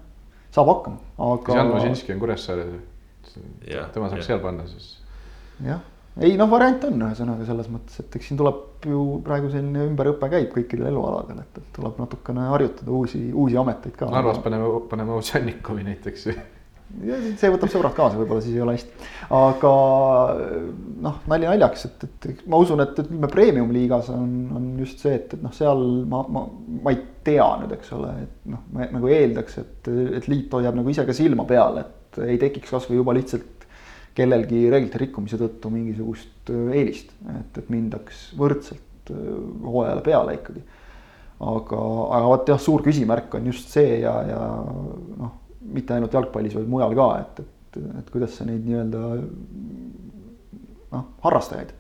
saab 0.55 0.74
hakkama, 0.74 1.01
aga. 1.29 1.62
Jan 1.62 1.72
Važinski 1.75 2.15
on 2.15 2.25
Kuressaares 2.25 2.75
tema 3.94 4.10
saaks 4.12 4.29
seal 4.29 4.41
panna 4.44 4.67
siis. 4.70 4.96
jah, 5.65 5.84
ei 6.22 6.36
noh, 6.39 6.50
variant 6.51 6.88
on 6.89 7.05
ühesõnaga 7.10 7.48
selles 7.48 7.70
mõttes, 7.72 8.00
et 8.03 8.20
eks 8.20 8.32
siin 8.32 8.39
tuleb 8.39 8.88
ju 8.88 9.05
praegu 9.25 9.51
selline 9.53 9.88
ümberõpe 9.89 10.29
käib 10.32 10.51
kõikidel 10.53 10.91
elualadel, 10.91 11.44
et, 11.44 11.63
tuleb 11.75 11.98
natukene 12.01 12.50
harjutada 12.53 12.94
uusi, 12.96 13.27
uusi 13.34 13.58
ameteid 13.60 13.98
ka. 14.00 14.12
Narvas 14.13 14.39
paneme, 14.44 14.70
paneme 14.91 15.17
Ovsjannikovi 15.17 15.88
näiteks 15.89 16.29
ja 17.03 17.17
see 17.39 17.50
võtab 17.51 17.72
sõbrad 17.72 17.96
kaasa, 17.98 18.17
võib-olla 18.20 18.44
siis 18.44 18.55
ei 18.55 18.63
ole 18.63 18.75
hästi. 18.75 19.10
aga 19.36 19.72
noh, 21.08 21.17
nali 21.32 21.50
naljaks, 21.50 21.88
et, 21.89 22.05
et 22.29 22.46
ma 22.51 22.60
usun, 22.62 22.84
et, 22.84 22.94
et 22.94 23.10
ütleme 23.10 23.29
premium-liigas 23.32 24.12
on, 24.13 24.32
on 24.55 24.70
just 24.84 25.01
see, 25.03 25.15
et, 25.17 25.34
et 25.36 25.44
noh, 25.44 25.53
seal 25.55 25.82
ma, 26.12 26.22
ma, 26.32 26.46
ma 26.86 26.94
ei 26.94 27.01
tea 27.25 27.48
nüüd, 27.62 27.74
eks 27.75 27.91
ole, 27.98 28.13
et 28.27 28.51
noh, 28.53 28.63
ma 28.75 28.88
nagu 28.94 29.12
eeldaks, 29.12 29.60
et, 29.63 29.91
et 30.22 30.29
liit 30.32 30.53
hoiab 30.53 30.77
nagu 30.77 30.94
ise 30.94 31.08
ka 31.08 31.15
silma 31.17 31.48
peal, 31.50 31.82
et 31.82 32.05
ei 32.24 32.38
tekiks 32.41 32.72
kasvõi 32.74 33.00
juba 33.00 33.15
lihtsalt 33.17 33.65
kellelgi 34.15 34.65
reeglite 34.72 35.00
rikkumise 35.01 35.39
tõttu 35.39 35.72
mingisugust 35.74 36.51
äh, 36.53 36.72
eelist, 36.79 37.12
et, 37.36 37.60
et 37.60 37.72
mindaks 37.74 38.29
võrdselt 38.39 39.12
äh, 39.12 39.24
hooajale 39.65 40.03
peale 40.05 40.38
ikkagi. 40.39 40.63
aga, 41.45 41.79
aga 42.17 42.29
vot 42.31 42.53
jah, 42.53 42.62
suur 42.62 42.84
küsimärk 42.86 43.34
on 43.36 43.50
just 43.51 43.74
see 43.75 44.00
ja, 44.05 44.13
ja 44.29 44.43
noh, 45.19 45.34
mitte 45.75 45.95
ainult 45.95 46.13
jalgpallis, 46.15 46.55
vaid 46.55 46.69
mujal 46.72 46.95
ka, 46.95 47.10
et, 47.24 47.43
et, 47.43 47.81
et 48.00 48.13
kuidas 48.13 48.38
sa 48.38 48.48
neid 48.48 48.63
nii-öelda 48.63 49.01
noh, 50.93 51.10
harrastajaid, 51.25 51.75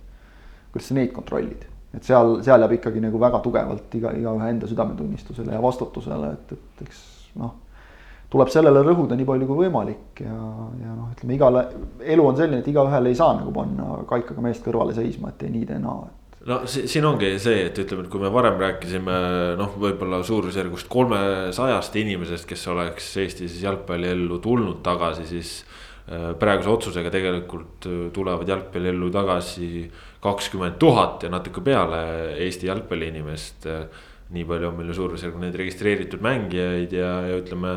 kuidas 0.73 0.91
sa 0.91 0.99
neid 0.99 1.15
kontrollid 1.15 1.63
et 1.95 2.03
seal, 2.03 2.41
seal 2.43 2.59
jääb 2.59 2.73
ikkagi 2.75 2.99
nagu 2.99 3.19
väga 3.21 3.39
tugevalt 3.43 3.93
iga, 3.95 4.11
igaühe 4.19 4.49
enda 4.51 4.67
südametunnistusele 4.67 5.55
ja 5.55 5.61
vastutusele, 5.63 6.33
et, 6.35 6.57
et 6.57 6.89
eks 6.89 7.05
noh 7.39 7.61
tuleb 8.33 8.51
sellele 8.51 8.81
rõhuda 8.83 9.15
nii 9.17 9.27
palju 9.27 9.47
kui 9.49 9.63
võimalik 9.65 10.21
ja, 10.25 10.35
ja 10.81 10.91
noh, 10.95 11.09
ütleme 11.13 11.37
igale, 11.37 11.65
elu 12.15 12.27
on 12.27 12.37
selline, 12.39 12.61
et 12.63 12.69
igaühel 12.71 13.09
ei 13.09 13.17
saa 13.17 13.35
nagu 13.37 13.53
panna 13.55 14.01
kaikaga 14.09 14.43
meest 14.43 14.65
kõrvale 14.65 14.95
seisma, 14.97 15.31
et 15.31 15.43
tee 15.43 15.51
nii, 15.53 15.65
tee 15.69 15.79
naa, 15.81 16.03
no 16.49 16.59
siin 16.69 17.05
ongi 17.07 17.31
see, 17.41 17.65
et 17.69 17.79
ütleme, 17.81 18.05
et 18.05 18.11
kui 18.11 18.21
me 18.21 18.31
varem 18.33 18.59
rääkisime 18.61 19.17
noh, 19.59 19.73
võib-olla 19.81 20.21
suurusjärgust 20.25 20.89
kolmesajast 20.91 21.97
inimesest, 22.01 22.47
kes 22.49 22.67
oleks 22.73 23.09
Eestis 23.23 23.57
jalgpalliellu 23.63 24.39
tulnud 24.43 24.81
tagasi, 24.85 25.25
siis 25.29 25.53
äh, 25.61 26.33
praeguse 26.39 26.73
otsusega 26.73 27.13
tegelikult 27.13 27.89
äh, 27.89 28.01
tulevad 28.15 28.49
jalgpalliellu 28.51 29.09
tagasi 29.13 29.69
kakskümmend 30.25 30.77
tuhat 30.81 31.25
ja 31.25 31.33
natuke 31.33 31.61
peale 31.65 32.01
Eesti 32.41 32.71
jalgpalliinimest. 32.71 33.69
nii 34.35 34.41
palju 34.49 34.65
on 34.67 34.73
meil 34.73 34.87
ju 34.89 34.95
suurusjärgu 34.97 35.37
neid 35.37 35.53
registreeritud 35.53 36.23
mängijaid 36.25 36.93
ja, 36.97 37.09
ja 37.29 37.35
ütleme 37.37 37.75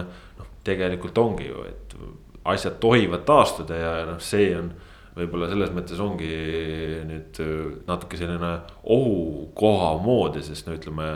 tegelikult 0.69 1.19
ongi 1.23 1.49
ju, 1.49 1.65
et 1.69 1.97
asjad 2.49 2.79
tohivad 2.81 3.27
taastuda 3.29 3.81
ja 3.81 3.93
noh, 4.09 4.21
see 4.23 4.53
on 4.57 4.71
võib-olla 5.19 5.49
selles 5.51 5.73
mõttes 5.75 5.99
ongi 6.01 6.31
nüüd 7.09 7.41
natuke 7.89 8.21
selline 8.21 8.53
ohukoha 8.87 9.97
moodi, 10.05 10.45
sest 10.47 10.69
no 10.69 10.77
ütleme 10.79 11.09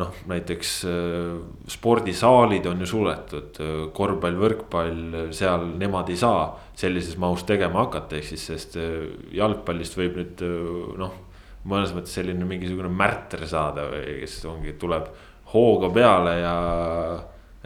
noh, 0.00 0.12
näiteks 0.30 0.74
äh, 0.88 1.40
spordisaalid 1.70 2.66
on 2.70 2.84
ju 2.84 2.88
suletud, 2.88 3.60
korvpall, 3.96 4.38
võrkpall, 4.40 5.32
seal 5.36 5.66
nemad 5.80 6.10
ei 6.12 6.18
saa 6.20 6.44
sellises 6.78 7.18
mahus 7.20 7.44
tegema 7.48 7.84
hakata, 7.84 8.18
ehk 8.18 8.30
siis 8.32 8.70
äh, 8.80 9.10
jalgpallist 9.36 9.98
võib 9.98 10.20
nüüd 10.20 10.44
äh, 10.46 10.94
noh, 11.00 11.18
mõnes 11.68 11.92
mõttes 11.96 12.14
selline 12.16 12.46
mingisugune 12.48 12.92
märter 12.92 13.44
saada 13.48 13.88
või 13.90 14.20
kes 14.22 14.38
ongi, 14.48 14.76
tuleb 14.80 15.10
hooga 15.52 15.90
peale 15.92 16.34
ja 16.40 16.54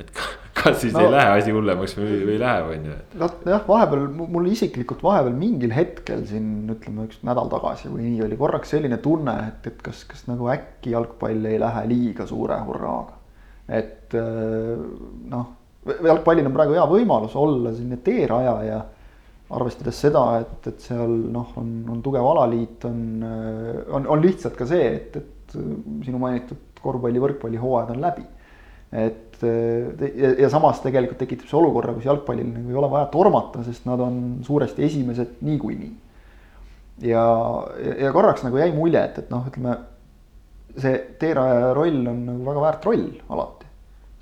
et 0.00 0.10
kas 0.58 0.80
siis 0.82 0.94
no, 0.94 1.04
ei 1.04 1.10
lähe 1.12 1.34
asi 1.38 1.52
hullemaks 1.54 1.94
või, 1.98 2.16
või 2.26 2.38
läheb, 2.40 2.70
on 2.72 2.86
ju. 2.88 2.94
vot 3.20 3.44
jah, 3.46 3.62
vahepeal 3.68 4.06
mul 4.18 4.48
isiklikult 4.50 5.04
vahepeal 5.06 5.36
mingil 5.38 5.74
hetkel 5.74 6.24
siin 6.26 6.70
ütleme 6.74 7.06
üks 7.08 7.20
nädal 7.26 7.50
tagasi 7.52 7.90
või 7.92 8.08
nii 8.08 8.24
oli 8.26 8.38
korraks 8.40 8.74
selline 8.74 8.98
tunne, 9.04 9.36
et, 9.52 9.68
et 9.70 9.84
kas, 9.86 10.02
kas 10.10 10.26
nagu 10.30 10.50
äkki 10.50 10.96
jalgpall 10.96 11.46
ei 11.50 11.60
lähe 11.62 11.84
liiga 11.92 12.26
suure 12.26 12.58
hurraaga. 12.66 13.20
et 13.68 14.18
äh, 14.18 14.82
noh, 15.30 15.54
jalgpallil 15.86 16.50
on 16.50 16.58
praegu 16.58 16.78
hea 16.78 16.90
võimalus 16.90 17.38
olla 17.38 17.70
selline 17.76 18.02
teerajaja 18.02 18.82
arvestades 19.54 19.98
seda, 20.00 20.24
et, 20.42 20.70
et 20.72 20.86
seal 20.90 21.18
noh, 21.30 21.54
on, 21.60 21.74
on 21.92 22.02
tugev 22.02 22.26
alaliit, 22.26 22.86
on, 22.88 23.02
on, 23.94 24.06
on 24.10 24.22
lihtsalt 24.24 24.56
ka 24.58 24.66
see, 24.66 24.88
et, 24.96 25.20
et 25.20 25.54
sinu 25.54 26.18
mainitud 26.18 26.80
korvpalli, 26.82 27.20
võrkpalli 27.22 27.60
hooajad 27.60 27.92
on 27.94 28.00
läbi 28.02 28.24
et 28.94 29.33
ja, 29.44 30.30
ja 30.44 30.50
samas 30.52 30.80
tegelikult 30.84 31.20
tekitab 31.20 31.50
see 31.50 31.58
olukorra, 31.58 31.94
kus 31.96 32.08
jalgpallil 32.08 32.48
nagu 32.50 32.72
ei 32.72 32.78
ole 32.80 32.90
vaja 32.92 33.08
tormata, 33.12 33.64
sest 33.66 33.88
nad 33.88 34.02
on 34.02 34.20
suuresti 34.46 34.84
esimesed 34.86 35.42
niikuinii. 35.46 35.92
ja, 37.10 37.24
ja 38.00 38.14
korraks 38.14 38.46
nagu 38.46 38.60
jäi 38.60 38.72
mulje, 38.76 39.02
et, 39.02 39.20
et 39.24 39.30
noh, 39.34 39.46
ütleme 39.50 39.76
see 40.80 40.96
teerajaja 41.20 41.70
roll 41.76 42.02
on 42.10 42.24
nagu 42.30 42.48
väga 42.48 42.66
väärt 42.66 42.90
roll 42.90 43.06
alati 43.30 43.70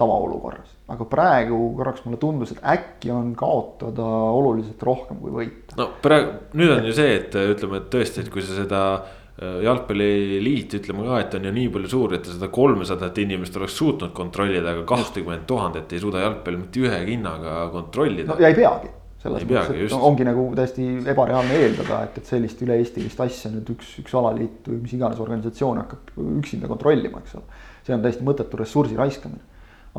tavaolukorras, 0.03 0.71
aga 0.91 1.05
praegu 1.07 1.59
korraks 1.79 2.05
mulle 2.05 2.19
tundus, 2.21 2.55
et 2.55 2.63
äkki 2.75 3.13
on 3.15 3.35
kaotada 3.39 4.05
oluliselt 4.35 4.83
rohkem 4.83 5.21
kui 5.23 5.35
võita. 5.35 5.77
no 5.79 5.91
praegu, 6.05 6.39
nüüd 6.59 6.77
on 6.77 6.89
ju 6.89 6.95
see, 6.97 7.19
et 7.21 7.37
ütleme, 7.37 7.83
et 7.83 7.91
tõesti, 7.93 8.25
et 8.25 8.33
kui 8.33 8.45
sa 8.45 8.57
seda 8.57 8.83
Äh, 9.03 9.22
jalgpalliliit 9.65 10.79
ütleme 10.79 11.05
ka, 11.07 11.21
et 11.23 11.37
on 11.39 11.47
ju 11.49 11.53
nii 11.59 11.69
palju 11.75 11.93
suur, 11.93 12.17
et 12.17 12.27
seda 12.29 12.49
kolmesadat 12.53 13.21
inimest 13.23 13.57
oleks 13.61 13.77
suutnud 13.79 14.15
kontrollida, 14.17 14.75
aga 14.75 14.87
kakskümmend 14.89 15.47
tuhandet 15.51 15.93
ei 15.93 16.03
suuda 16.03 16.25
jalgpalli 16.25 16.65
mitte 16.65 16.83
ühe 16.83 16.99
hinnaga 17.07 17.69
kontrollida. 17.75 18.33
no 18.33 18.41
ja 18.43 18.51
ei 18.53 18.59
peagi 18.59 18.91
selles 19.23 19.45
mõttes, 19.47 19.71
et 19.71 19.85
just. 19.85 19.95
ongi 20.09 20.27
nagu 20.27 20.49
täiesti 20.59 20.89
ebareaalne 21.13 21.61
eeldada, 21.61 22.01
et, 22.09 22.19
et 22.19 22.33
sellist 22.33 22.63
üle-eestilist 22.65 23.21
asja 23.23 23.53
nüüd 23.53 23.71
üks, 23.77 23.95
üks 24.03 24.17
alaliit 24.19 24.67
või 24.67 24.81
mis 24.83 24.97
iganes 24.97 25.23
organisatsioon 25.23 25.79
hakkab 25.85 26.13
üksinda 26.41 26.71
kontrollima, 26.71 27.23
eks 27.23 27.39
ole. 27.39 27.63
see 27.87 27.95
on 27.95 28.03
täiesti 28.03 28.27
mõttetu 28.27 28.59
ressursi 28.59 28.99
raiskamine. 28.99 29.45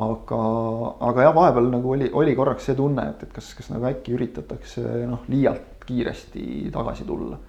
aga, 0.04 0.42
aga 1.08 1.30
jah, 1.30 1.36
vahepeal 1.38 1.72
nagu 1.72 1.96
oli, 1.96 2.10
oli 2.12 2.36
korraks 2.36 2.68
see 2.68 2.76
tunne, 2.76 3.08
et, 3.14 3.24
et 3.24 3.34
kas, 3.34 3.54
kas 3.56 3.72
nagu 3.72 3.88
äkki 3.88 4.18
üritatakse 4.18 4.84
noh, 5.08 5.24
liialt 5.32 5.88
kiiresti 5.88 6.70
tagasi 6.74 7.08
tulla 7.08 7.40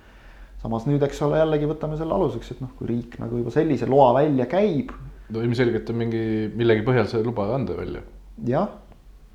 samas 0.64 0.87
nüüd, 0.88 1.02
eks 1.04 1.21
ole, 1.26 1.40
jällegi 1.42 1.68
võtame 1.68 1.99
selle 2.00 2.16
aluseks, 2.16 2.54
et 2.54 2.62
noh, 2.64 2.71
kui 2.78 2.88
riik 2.88 3.18
nagu 3.21 3.42
juba 3.42 3.52
sellise 3.52 3.88
loa 3.90 4.14
välja 4.16 4.49
käib. 4.50 4.94
no 5.35 5.42
ilmselgelt 5.44 5.90
on 5.92 6.00
mingi 6.00 6.25
millegi 6.56 6.85
põhjal 6.87 7.11
see 7.11 7.25
luba 7.25 7.50
anda 7.56 7.76
välja. 7.76 8.00
jah, 8.49 8.73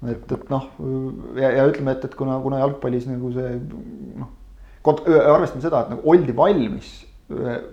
et, 0.09 0.25
et 0.25 0.49
noh 0.49 0.65
ja, 1.37 1.53
ja 1.59 1.67
ütleme, 1.69 1.93
et, 1.97 2.09
et 2.09 2.17
kuna, 2.17 2.39
kuna 2.43 2.63
jalgpallis 2.63 3.05
nagu 3.09 3.31
see 3.35 3.53
noh, 4.23 4.33
arvestame 4.89 5.61
seda, 5.61 5.85
et 5.85 5.93
nagu 5.93 6.09
oldi 6.09 6.35
valmis 6.35 6.91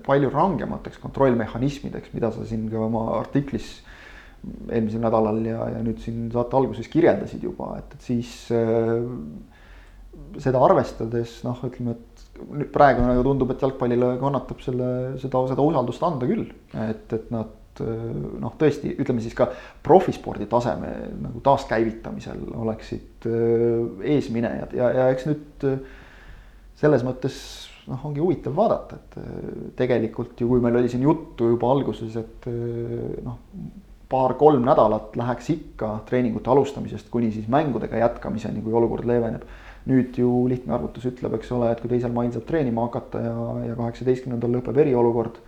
palju 0.05 0.31
rangemateks 0.33 1.01
kontrollmehhanismideks, 1.01 2.13
mida 2.13 2.29
sa 2.35 2.45
siin 2.45 2.67
ka 2.69 2.81
oma 2.85 3.07
artiklis 3.17 3.79
eelmisel 4.69 5.01
nädalal 5.03 5.41
ja, 5.49 5.63
ja 5.73 5.81
nüüd 5.83 6.03
siin 6.05 6.27
saate 6.35 6.59
alguses 6.59 6.91
kirjeldasid 6.93 7.47
juba, 7.47 7.79
et, 7.81 7.97
et 7.97 8.05
siis 8.05 8.35
äh, 8.55 9.01
seda 10.43 10.61
arvestades 10.65 11.39
noh, 11.47 11.65
ütleme, 11.67 11.97
et 11.97 12.16
praegu 12.73 13.05
nagu 13.07 13.23
tundub, 13.27 13.53
et 13.53 13.63
jalgpallile 13.65 14.17
kannatab 14.21 14.65
selle, 14.65 14.89
seda, 15.23 15.45
seda 15.51 15.65
usaldust 15.65 16.05
anda 16.07 16.29
küll, 16.29 16.49
et, 16.87 17.07
et 17.17 17.31
nad 17.35 17.55
noh, 18.41 18.55
tõesti 18.57 18.95
ütleme 18.97 19.21
siis 19.21 19.37
ka 19.37 19.51
profispordi 19.85 20.47
taseme 20.49 20.93
nagu 21.21 21.43
taaskäivitamisel 21.45 22.47
oleksid 22.57 23.29
äh, 23.29 24.13
eesminejad. 24.17 24.77
Ja, 24.77 24.91
ja 24.97 25.09
eks 25.13 25.27
nüüd 25.29 25.67
äh, 25.69 25.81
selles 26.81 27.05
mõttes 27.05 27.39
noh, 27.91 28.01
ongi 28.09 28.23
huvitav 28.23 28.57
vaadata, 28.57 29.01
et 29.01 29.75
tegelikult 29.79 30.41
ju, 30.41 30.49
kui 30.51 30.63
meil 30.65 30.81
oli 30.81 30.89
siin 30.93 31.05
juttu 31.05 31.53
juba 31.53 31.69
alguses, 31.73 32.17
et 32.19 32.49
noh, 33.25 33.37
paar-kolm 34.11 34.65
nädalat 34.67 35.17
läheks 35.19 35.49
ikka 35.55 35.93
treeningute 36.09 36.51
alustamisest 36.51 37.09
kuni 37.11 37.33
siis 37.35 37.49
mängudega 37.51 37.99
jätkamiseni, 38.03 38.63
kui 38.63 38.75
olukord 38.77 39.07
leeveneb 39.09 39.47
nüüd 39.87 40.17
ju 40.19 40.31
lihtne 40.51 40.75
arvutus 40.75 41.07
ütleb, 41.07 41.37
eks 41.39 41.53
ole, 41.55 41.71
et 41.73 41.83
kui 41.83 41.91
teisel 41.91 42.15
mail 42.15 42.33
saab 42.35 42.47
treenima 42.49 42.89
hakata 42.89 43.23
ja, 43.23 43.37
ja 43.69 43.77
kaheksateistkümnendal 43.79 44.59
lõpeb 44.59 44.81
eriolukord. 44.83 45.39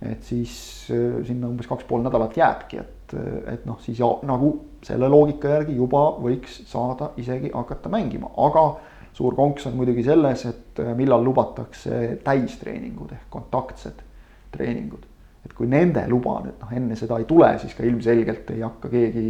et 0.00 0.22
siis 0.24 0.52
äh, 0.90 1.20
sinna 1.28 1.50
umbes 1.50 1.68
kaks 1.68 1.84
pool 1.84 2.00
nädalat 2.00 2.36
jääbki, 2.36 2.78
et, 2.80 3.14
et 3.52 3.66
noh, 3.68 3.76
siis 3.84 3.98
ja, 4.00 4.08
nagu 4.24 4.54
selle 4.82 5.10
loogika 5.12 5.58
järgi 5.58 5.74
juba 5.76 6.06
võiks 6.16 6.62
saada 6.70 7.10
isegi 7.20 7.50
hakata 7.52 7.92
mängima, 7.92 8.30
aga 8.40 8.64
suur 9.12 9.36
konks 9.36 9.66
on 9.68 9.76
muidugi 9.76 10.06
selles, 10.06 10.46
et 10.48 10.80
äh, 10.80 10.94
millal 10.96 11.24
lubatakse 11.26 12.16
täistreeningud 12.24 13.12
ehk 13.12 13.28
kontaktsed 13.30 14.00
treeningud. 14.54 15.04
et 15.44 15.52
kui 15.56 15.68
nende 15.68 16.02
luba 16.08 16.40
nüüd 16.44 16.58
noh, 16.60 16.72
enne 16.76 16.96
seda 16.96 17.18
ei 17.20 17.28
tule, 17.28 17.52
siis 17.60 17.76
ka 17.76 17.84
ilmselgelt 17.86 18.50
ei 18.52 18.64
hakka 18.64 18.90
keegi 18.92 19.28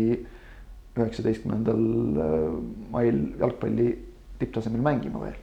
üheksateistkümnendal 0.96 1.82
äh, 2.24 2.46
mail 2.94 3.20
jalgpalli 3.42 3.90
tipptasemel 4.40 4.82
mängima 4.84 5.22
veel 5.22 5.38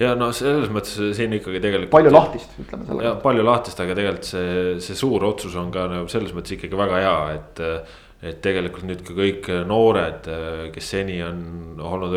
ja 0.00 0.14
no 0.18 0.30
selles 0.34 0.70
mõttes 0.72 0.98
siin 1.16 1.34
ikkagi 1.36 1.62
tegelikult. 1.62 1.92
palju 1.94 2.12
lahtist, 2.14 2.54
ütleme 2.58 2.86
selle 2.88 3.06
kohta. 3.06 3.22
palju 3.24 3.46
lahtist, 3.46 3.82
aga 3.84 3.96
tegelikult 3.98 4.30
see, 4.30 4.52
see 4.84 4.98
suur 4.98 5.26
otsus 5.30 5.56
on 5.60 5.72
ka 5.74 5.86
nagu 5.90 6.12
selles 6.12 6.36
mõttes 6.36 6.56
ikkagi 6.56 6.78
väga 6.80 7.02
hea, 7.04 7.18
et. 7.38 7.66
et 8.20 8.40
tegelikult 8.44 8.84
nüüd 8.84 9.00
ka 9.00 9.14
kõik 9.16 9.46
noored, 9.64 10.26
kes 10.74 10.88
seni 10.92 11.14
on 11.24 11.78
olnud, 11.80 12.16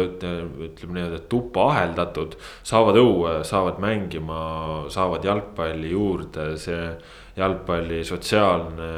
ütleme 0.65 1.05
et 1.15 1.29
tuppa 1.31 1.69
aheldatud. 1.71 2.35
saavad 2.67 2.99
õue, 2.99 3.37
saavad 3.47 3.79
mängima, 3.79 4.41
saavad 4.91 5.23
jalgpalli 5.23 5.93
juurde, 5.93 6.49
see 6.59 6.89
jalgpalli 7.37 8.03
sotsiaalne 8.05 8.89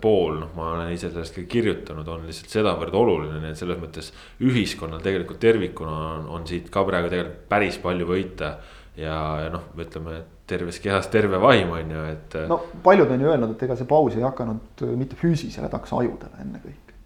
pool, 0.00 0.36
noh, 0.42 0.50
ma 0.56 0.68
olen 0.74 0.92
ise 0.92 1.08
sellest 1.08 1.38
ka 1.38 1.46
kirjutanud, 1.54 2.08
on 2.12 2.26
lihtsalt 2.28 2.52
sedavõrd 2.52 2.96
oluline, 3.00 3.40
nii 3.40 3.54
et 3.54 3.60
selles 3.60 3.80
mõttes. 3.80 4.12
ühiskonnal 4.44 5.00
tegelikult 5.04 5.40
tervikuna 5.40 5.96
on, 6.18 6.28
on 6.36 6.46
siit 6.48 6.68
ka 6.72 6.84
praegu 6.88 7.08
tegelikult 7.12 7.48
päris 7.48 7.80
palju 7.80 8.08
võita. 8.12 8.54
ja, 8.96 9.18
ja 9.40 9.50
noh, 9.52 9.70
ütleme 9.80 10.20
terves 10.46 10.82
kehas 10.84 11.08
terve 11.08 11.40
vaim 11.40 11.70
on 11.72 11.94
ju, 11.96 12.06
et. 12.12 12.40
no 12.48 12.60
paljud 12.84 13.10
on 13.10 13.24
ju 13.24 13.30
öelnud, 13.32 13.54
et 13.56 13.62
ega 13.64 13.76
see 13.78 13.88
paus 13.88 14.16
ei 14.18 14.26
hakanud 14.26 14.84
mitte 15.00 15.16
füüsilisele 15.16 15.70
taks 15.72 15.94
ajudele 15.96 16.44
ennekõike. 16.44 16.98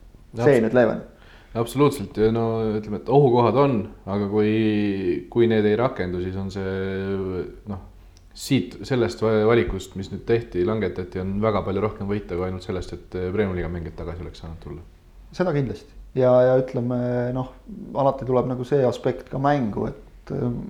see 0.42 0.64
nüüd 0.64 0.74
leevendab 0.74 1.12
absoluutselt 1.56 2.18
ja 2.20 2.32
no 2.34 2.46
ütleme, 2.74 2.98
et 3.00 3.08
ohukohad 3.08 3.56
on, 3.56 3.76
aga 4.04 4.26
kui, 4.28 4.50
kui 5.30 5.46
need 5.48 5.64
ei 5.64 5.76
rakendu, 5.78 6.18
siis 6.20 6.34
on 6.36 6.50
see 6.52 7.44
noh 7.70 7.84
siit 8.36 8.76
sellest 8.84 9.22
valikust, 9.24 9.94
mis 9.96 10.10
nüüd 10.12 10.26
tehti, 10.28 10.64
langetati, 10.68 11.20
on 11.22 11.36
väga 11.42 11.62
palju 11.66 11.84
rohkem 11.84 12.10
võita 12.10 12.36
kui 12.36 12.48
ainult 12.48 12.66
sellest, 12.66 12.92
et 12.96 13.16
eh, 13.16 13.30
Premiumi 13.32 13.60
liiga 13.60 13.70
mängijad 13.72 13.96
tagasi 14.02 14.24
oleks 14.24 14.42
saanud 14.44 14.60
tulla. 14.62 14.82
seda 15.36 15.54
kindlasti 15.56 16.20
ja, 16.20 16.32
ja 16.44 16.58
ütleme 16.60 16.98
noh, 17.36 17.54
alati 17.96 18.28
tuleb 18.28 18.50
nagu 18.52 18.66
see 18.68 18.84
aspekt 18.86 19.30
ka 19.32 19.40
mängu, 19.42 19.88
et 19.88 20.34
eh, 20.36 20.60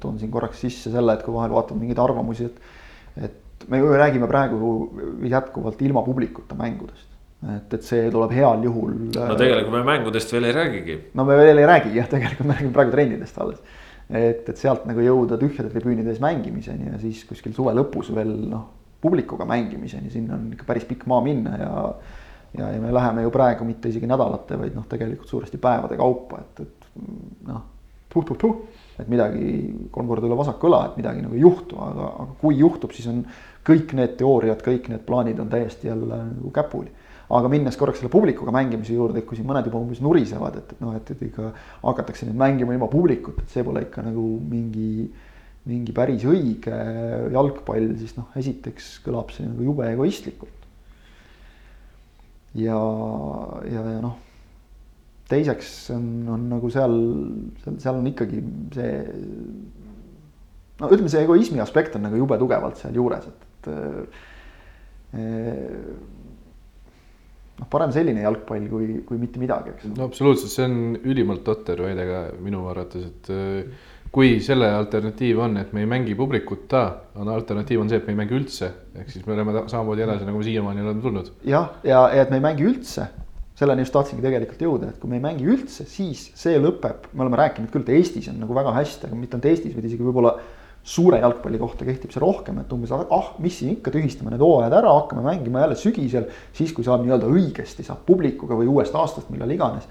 toon 0.00 0.18
siin 0.20 0.32
korraks 0.32 0.64
sisse 0.64 0.92
selle, 0.92 1.16
et 1.16 1.26
kui 1.26 1.36
vahel 1.36 1.52
vaatad 1.56 1.80
mingeid 1.80 2.00
arvamusi, 2.02 2.50
et 2.50 3.28
et 3.28 3.68
me 3.68 3.76
ju 3.76 3.92
räägime 3.92 4.24
praegu 4.30 4.68
jätkuvalt 5.28 5.80
ilma 5.84 6.00
publikuta 6.06 6.56
mängudest 6.56 7.10
et, 7.48 7.74
et 7.74 7.84
see 7.84 8.08
tuleb 8.12 8.32
heal 8.36 8.64
juhul. 8.64 8.94
no 9.12 9.36
tegelikult 9.36 9.74
me 9.74 9.82
mängudest 9.88 10.32
veel 10.32 10.48
ei 10.48 10.56
räägigi. 10.56 10.96
no 11.14 11.24
me 11.28 11.36
veel 11.40 11.60
ei 11.60 11.68
räägi 11.68 11.94
jah, 11.96 12.08
tegelikult 12.08 12.48
me 12.48 12.56
räägime 12.56 12.76
praegu 12.76 12.94
trennidest 12.96 13.38
alles 13.40 13.60
et, 14.10 14.48
et 14.48 14.58
sealt 14.58 14.86
nagu 14.88 15.02
jõuda 15.04 15.38
tühjade 15.40 15.70
tribüünide 15.72 16.12
ees 16.12 16.20
mängimiseni 16.22 16.90
ja 16.90 16.98
siis 17.02 17.22
kuskil 17.28 17.54
suve 17.56 17.74
lõpus 17.76 18.10
veel 18.14 18.32
noh, 18.50 18.66
publikuga 19.00 19.46
mängimiseni, 19.48 20.10
sinna 20.12 20.36
on 20.36 20.50
ikka 20.54 20.66
päris 20.68 20.86
pikk 20.88 21.06
maa 21.10 21.22
minna 21.24 21.56
ja. 21.56 21.70
ja, 22.58 22.72
ja 22.74 22.80
me 22.82 22.92
läheme 22.92 23.24
ju 23.24 23.32
praegu 23.34 23.66
mitte 23.68 23.92
isegi 23.92 24.08
nädalate, 24.10 24.58
vaid 24.60 24.76
noh, 24.76 24.86
tegelikult 24.90 25.30
suuresti 25.30 25.60
päevade 25.62 25.98
kaupa, 26.00 26.42
et, 26.42 26.64
et 26.66 26.90
noh, 27.48 27.62
puh-puh-puh. 28.12 28.56
et 29.00 29.08
midagi 29.08 29.52
kolm 29.94 30.10
korda 30.10 30.28
üle 30.28 30.36
vasaku 30.36 30.68
õla, 30.68 30.82
et 30.90 30.98
midagi 31.00 31.22
nagu 31.24 31.38
ei 31.38 31.44
juhtu, 31.44 31.78
aga, 31.80 32.10
aga 32.24 32.34
kui 32.42 32.58
juhtub, 32.58 32.92
siis 32.92 33.06
on 33.08 33.22
kõik 33.64 33.94
need 33.96 34.18
teooriad, 34.20 34.60
kõik 34.64 34.90
need 34.92 35.06
plaanid 35.06 35.40
on 35.40 35.48
täiesti 35.52 35.88
jälle 35.88 36.18
nagu 36.26 36.52
käpuli 36.52 36.90
aga 37.30 37.50
minnes 37.50 37.76
korraks 37.78 38.00
selle 38.00 38.10
publikuga 38.10 38.52
mängimise 38.54 38.96
juurde, 38.96 39.20
et 39.20 39.26
kui 39.28 39.38
siin 39.38 39.46
mõned 39.46 39.66
juba 39.68 39.78
umbes 39.78 40.00
nurisevad, 40.02 40.56
et, 40.58 40.72
et 40.74 40.80
noh, 40.82 40.94
et, 40.98 41.12
et 41.14 41.26
ikka 41.28 41.50
hakatakse 41.84 42.26
nüüd 42.26 42.38
mängima 42.40 42.74
ilma 42.74 42.88
publikut, 42.90 43.38
et 43.42 43.52
see 43.52 43.66
pole 43.66 43.84
ikka 43.86 44.02
nagu 44.06 44.24
mingi, 44.50 45.06
mingi 45.70 45.94
päris 45.94 46.26
õige 46.26 46.80
jalgpall, 47.34 47.92
siis 48.00 48.16
noh, 48.18 48.32
esiteks 48.40 48.96
kõlab 49.06 49.30
see 49.34 49.46
nagu 49.46 49.68
jube 49.68 49.86
egoistlikult. 49.92 50.66
ja, 52.58 52.80
ja, 53.70 53.84
ja 53.94 54.00
noh, 54.02 54.18
teiseks 55.30 55.74
on, 55.94 56.06
on 56.34 56.48
nagu 56.50 56.70
seal, 56.74 56.96
seal, 57.62 57.78
seal 57.84 58.00
on 58.00 58.10
ikkagi 58.10 58.42
see 58.74 58.94
no 60.80 60.88
ütleme, 60.90 61.12
see 61.12 61.22
egoismi 61.22 61.62
aspekt 61.62 61.94
on 61.94 62.08
nagu 62.08 62.18
jube 62.18 62.38
tugevalt 62.40 62.80
sealjuures, 62.80 63.30
et, 63.30 63.70
et 65.20 66.18
noh, 67.60 67.68
parem 67.70 67.92
selline 67.94 68.24
jalgpall 68.24 68.66
kui, 68.70 68.90
kui 69.06 69.20
mitte 69.20 69.40
midagi, 69.42 69.74
eks. 69.74 69.88
no 69.94 70.08
absoluutselt, 70.08 70.52
see 70.52 70.66
on 70.66 70.76
ülimalt 71.04 71.44
totter 71.46 71.80
väide 71.84 72.06
ka 72.08 72.20
minu 72.42 72.64
arvates, 72.70 73.06
et 73.10 73.32
äh, 73.34 73.88
kui 74.10 74.38
selle 74.42 74.68
alternatiiv 74.74 75.38
on, 75.44 75.56
et 75.60 75.72
me 75.76 75.84
ei 75.84 75.90
mängi 75.90 76.16
publikuta, 76.18 76.84
on 77.20 77.30
alternatiiv 77.30 77.82
on 77.84 77.90
see, 77.90 78.00
et 78.00 78.08
me 78.08 78.16
ei 78.16 78.20
mängi 78.24 78.38
üldse, 78.40 78.70
ehk 78.98 79.12
siis 79.12 79.26
me 79.26 79.36
oleme 79.36 79.64
samamoodi 79.70 80.06
edasi, 80.06 80.26
nagu 80.28 80.40
me 80.40 80.46
siiamaani 80.46 80.86
oleme 80.86 81.04
tulnud. 81.04 81.34
jah, 81.46 81.74
ja, 81.86 82.06
ja 82.16 82.24
et 82.24 82.32
me 82.32 82.40
ei 82.40 82.46
mängi 82.48 82.66
üldse, 82.66 83.10
selleni 83.60 83.84
just 83.84 83.94
tahtsingi 83.94 84.24
tegelikult 84.24 84.64
jõuda, 84.64 84.94
et 84.94 85.02
kui 85.02 85.10
me 85.10 85.20
ei 85.20 85.26
mängi 85.26 85.46
üldse, 85.52 85.84
siis 85.88 86.30
see 86.38 86.56
lõpeb, 86.58 87.10
me 87.12 87.26
oleme 87.26 87.38
rääkinud 87.42 87.70
küll, 87.72 87.84
et 87.86 88.00
Eestis 88.00 88.30
on 88.32 88.40
nagu 88.40 88.56
väga 88.56 88.72
hästi, 88.78 89.10
aga 89.10 89.18
mitte 89.20 89.36
ainult 89.36 89.50
Eestis, 89.52 89.76
vaid 89.76 89.86
isegi 89.90 90.06
võib-olla 90.06 90.38
suure 90.82 91.20
jalgpalli 91.20 91.58
kohta 91.60 91.84
kehtib 91.84 92.12
see 92.14 92.22
rohkem, 92.22 92.60
et 92.62 92.70
umbes 92.72 92.92
ah, 92.96 93.32
mis 93.42 93.58
siin 93.60 93.74
ikka, 93.76 93.92
tühistame 93.94 94.32
need 94.32 94.42
hooajad 94.42 94.76
ära, 94.80 94.92
hakkame 94.96 95.24
mängima 95.26 95.64
jälle 95.64 95.76
sügisel. 95.76 96.28
siis, 96.56 96.72
kui 96.72 96.84
saab 96.84 97.04
nii-öelda 97.04 97.28
õigesti, 97.28 97.84
saab 97.86 98.06
publikuga 98.06 98.56
või 98.56 98.70
uuest 98.70 98.94
aastast, 98.96 99.28
millal 99.30 99.50
iganes. 99.52 99.88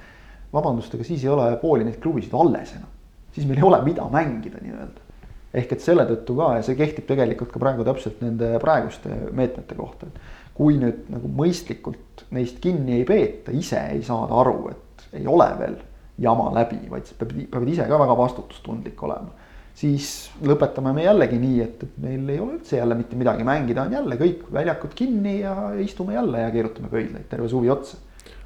vabandust, 0.54 0.94
aga 0.96 1.06
siis 1.06 1.24
ei 1.24 1.30
ole 1.30 1.52
pooli 1.62 1.86
neid 1.86 2.00
klubisid 2.02 2.34
alles 2.34 2.74
enam. 2.74 2.90
siis 3.36 3.46
meil 3.48 3.62
ei 3.62 3.68
ole, 3.70 3.82
mida 3.86 4.08
mängida 4.10 4.62
nii-öelda. 4.64 5.06
ehk 5.54 5.76
et 5.78 5.86
selle 5.86 6.06
tõttu 6.10 6.38
ka 6.38 6.56
ja 6.58 6.66
see 6.66 6.78
kehtib 6.80 7.06
tegelikult 7.10 7.54
ka 7.54 7.62
praegu 7.62 7.86
täpselt 7.86 8.22
nende 8.26 8.58
praeguste 8.60 9.14
meetmete 9.32 9.78
kohta, 9.78 10.10
et. 10.10 10.20
kui 10.58 10.80
nüüd 10.82 11.06
nagu 11.14 11.30
mõistlikult 11.30 12.26
neist 12.32 12.58
kinni 12.60 12.98
ei 12.98 13.06
peeta, 13.06 13.54
ise 13.54 13.80
ei 13.94 14.02
saada 14.04 14.42
aru, 14.42 14.74
et 14.74 15.22
ei 15.22 15.28
ole 15.28 15.48
veel 15.60 15.78
jama 16.20 16.50
läbi, 16.52 16.82
vaid 16.90 17.14
peab, 17.20 17.38
peavad 17.52 17.70
ise 17.70 17.86
ka 17.88 18.02
väga 18.02 18.18
vastutustundlik 18.18 19.06
olema 19.06 19.48
siis 19.80 20.10
lõpetame 20.44 20.92
me 20.96 21.06
jällegi 21.06 21.40
nii, 21.40 21.60
et, 21.64 21.84
meil 22.04 22.28
ei 22.34 22.42
ole 22.42 22.58
üldse 22.58 22.80
jälle 22.80 22.98
mitte 23.00 23.20
midagi 23.20 23.46
mängida, 23.48 23.86
on 23.88 23.96
jälle 23.96 24.18
kõik 24.20 24.46
väljakud 24.54 24.96
kinni 24.98 25.40
ja 25.40 25.56
istume 25.80 26.18
jälle 26.18 26.44
ja 26.44 26.52
keerutame 26.52 26.92
pöidlaid 26.92 27.30
terve 27.32 27.48
suvi 27.52 27.72
otsa 27.72 28.00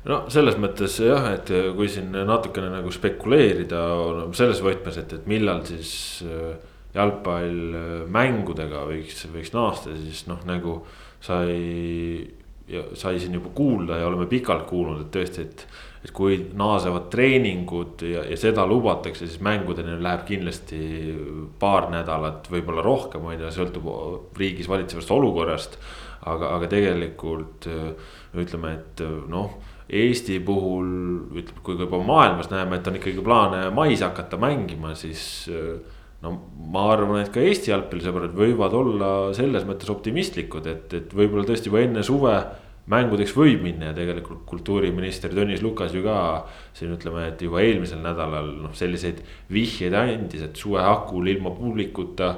no 0.10 0.20
selles 0.34 0.60
mõttes 0.62 1.00
jah, 1.02 1.32
et 1.34 1.50
kui 1.78 1.90
siin 1.92 2.14
natukene 2.28 2.70
nagu 2.74 2.92
spekuleerida 2.94 3.82
selles 4.36 4.62
võtmes, 4.66 5.00
et, 5.00 5.18
et 5.18 5.28
millal 5.32 5.64
siis 5.68 5.96
äh, 6.28 6.54
jalgpall 6.94 7.80
äh, 7.80 8.86
võiks, 8.92 9.26
võiks 9.34 9.54
naasta, 9.56 9.96
siis 9.98 10.26
noh, 10.30 10.44
nagu 10.50 10.82
sai. 11.24 12.30
sai 12.96 13.18
siin 13.20 13.34
juba 13.36 13.50
kuulda 13.54 13.98
ja 14.00 14.06
oleme 14.08 14.24
pikalt 14.32 14.64
kuulnud, 14.70 15.02
et 15.04 15.10
tõesti, 15.12 15.44
et 15.44 15.66
et 16.04 16.12
kui 16.12 16.38
naasevad 16.60 17.10
treeningud 17.14 18.04
ja, 18.08 18.26
ja 18.28 18.38
seda 18.40 18.66
lubatakse, 18.68 19.28
siis 19.28 19.40
mängudeni 19.44 19.96
läheb 20.04 20.26
kindlasti 20.28 20.80
paar 21.60 21.88
nädalat, 21.94 22.50
võib-olla 22.52 22.84
rohkem, 22.84 23.24
on 23.24 23.38
ju, 23.40 23.52
sõltub 23.56 23.88
riigis 24.40 24.68
valitsevast 24.72 25.14
olukorrast. 25.16 25.78
aga, 26.24 26.56
aga 26.56 26.68
tegelikult 26.72 27.68
ütleme, 28.40 28.74
et 28.78 29.02
noh 29.28 29.56
Eesti 29.94 30.40
puhul 30.40 30.88
ütleme, 31.36 31.62
kui 31.64 31.76
juba 31.78 32.00
maailmas 32.06 32.48
näeme, 32.52 32.80
et 32.80 32.88
on 32.88 32.98
ikkagi 32.98 33.24
plaane 33.24 33.66
mais 33.76 34.02
hakata 34.02 34.40
mängima, 34.40 34.94
siis. 34.96 35.50
no 36.24 36.32
ma 36.72 36.86
arvan, 36.94 37.20
et 37.20 37.34
ka 37.34 37.44
Eesti 37.44 37.74
jalgpallisõbrad 37.74 38.36
võivad 38.38 38.74
olla 38.80 39.10
selles 39.36 39.66
mõttes 39.68 39.92
optimistlikud, 39.92 40.70
et, 40.72 40.94
et 40.96 41.12
võib-olla 41.14 41.44
tõesti 41.50 41.68
juba 41.68 41.84
enne 41.84 42.04
suve 42.08 42.38
mängudeks 42.92 43.32
võib 43.38 43.62
minna 43.64 43.92
ja 43.92 43.96
tegelikult 43.96 44.44
kultuuriminister 44.50 45.32
Tõnis 45.32 45.64
Lukas 45.64 45.94
ju 45.96 46.04
ka 46.04 46.18
siin 46.76 46.92
ütleme, 46.98 47.30
et 47.30 47.42
juba 47.42 47.62
eelmisel 47.64 48.02
nädalal 48.04 48.50
noh, 48.66 48.74
selliseid 48.76 49.22
vihjeid 49.54 49.96
andis, 49.96 50.44
et 50.44 50.60
suve 50.60 50.84
hakul 50.84 51.32
ilma 51.32 51.54
publikuta. 51.56 52.36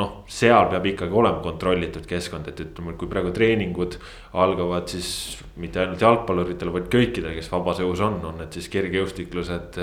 noh, 0.00 0.22
seal 0.32 0.70
peab 0.70 0.86
ikkagi 0.86 1.12
olema 1.12 1.42
kontrollitud 1.44 2.06
keskkond, 2.08 2.46
et 2.48 2.60
ütleme, 2.62 2.94
kui 2.96 3.08
praegu 3.10 3.34
treeningud 3.36 3.98
algavad, 4.32 4.86
siis 4.88 5.42
mitte 5.60 5.82
ainult 5.82 6.00
jalgpalluritele, 6.00 6.72
vaid 6.72 6.86
kõikidele, 6.88 7.34
kes 7.36 7.50
vabas 7.52 7.82
õhus 7.84 8.00
on, 8.06 8.16
on 8.24 8.38
need 8.40 8.54
siis 8.56 8.70
kergejõustiklused 8.72 9.76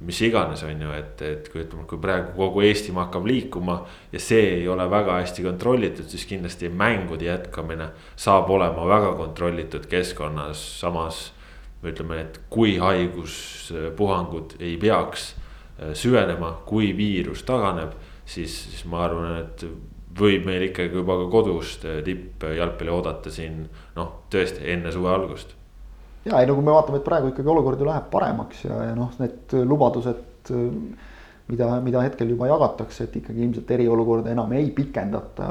mis 0.00 0.20
iganes, 0.24 0.62
on 0.64 0.82
ju, 0.82 0.92
et, 0.96 1.22
et 1.22 1.48
kui 1.52 1.62
ütleme, 1.64 1.84
kui 1.88 2.00
praegu 2.00 2.32
kogu 2.36 2.62
Eestimaa 2.64 3.06
hakkab 3.06 3.26
liikuma. 3.28 3.80
ja 4.12 4.20
see 4.20 4.54
ei 4.54 4.68
ole 4.68 4.86
väga 4.90 5.18
hästi 5.20 5.44
kontrollitud, 5.44 6.08
siis 6.08 6.24
kindlasti 6.26 6.68
mängude 6.68 7.28
jätkamine 7.28 7.90
saab 8.16 8.50
olema 8.50 8.86
väga 8.88 9.12
kontrollitud 9.18 9.86
keskkonnas, 9.86 10.64
samas. 10.80 11.32
ütleme, 11.84 12.20
et 12.20 12.40
kui 12.50 12.76
haiguspuhangud 12.78 14.58
ei 14.60 14.76
peaks 14.76 15.30
äh, 15.32 15.94
süvenema, 15.94 16.58
kui 16.66 16.90
viirus 16.96 17.42
taganeb, 17.42 17.94
siis, 18.24 18.52
siis 18.68 18.84
ma 18.84 19.04
arvan, 19.06 19.38
et 19.40 19.64
võib 20.20 20.44
meil 20.44 20.66
ikkagi 20.68 21.00
juba 21.00 21.16
ka 21.22 21.30
kodust 21.32 21.86
äh, 21.88 22.02
tippjalgpalli 22.04 22.92
oodata 22.92 23.32
siin 23.32 23.62
noh, 23.96 24.12
tõesti 24.32 24.68
enne 24.74 24.92
suve 24.92 25.08
algust 25.08 25.56
ja 26.24 26.40
ei 26.40 26.48
no 26.48 26.56
kui 26.56 26.64
me 26.66 26.74
vaatame, 26.74 27.00
et 27.00 27.06
praegu 27.06 27.30
ikkagi 27.32 27.48
olukord 27.48 27.80
ju 27.80 27.88
läheb 27.88 28.10
paremaks 28.12 28.64
ja, 28.66 28.82
ja 28.90 28.98
noh, 28.98 29.14
need 29.20 29.56
lubadused 29.64 30.52
mida, 31.50 31.80
mida 31.84 32.04
hetkel 32.04 32.30
juba 32.30 32.48
jagatakse, 32.50 33.06
et 33.06 33.16
ikkagi 33.20 33.44
ilmselt 33.44 33.70
eriolukorda 33.74 34.32
enam 34.34 34.52
ei 34.56 34.70
pikendata 34.74 35.48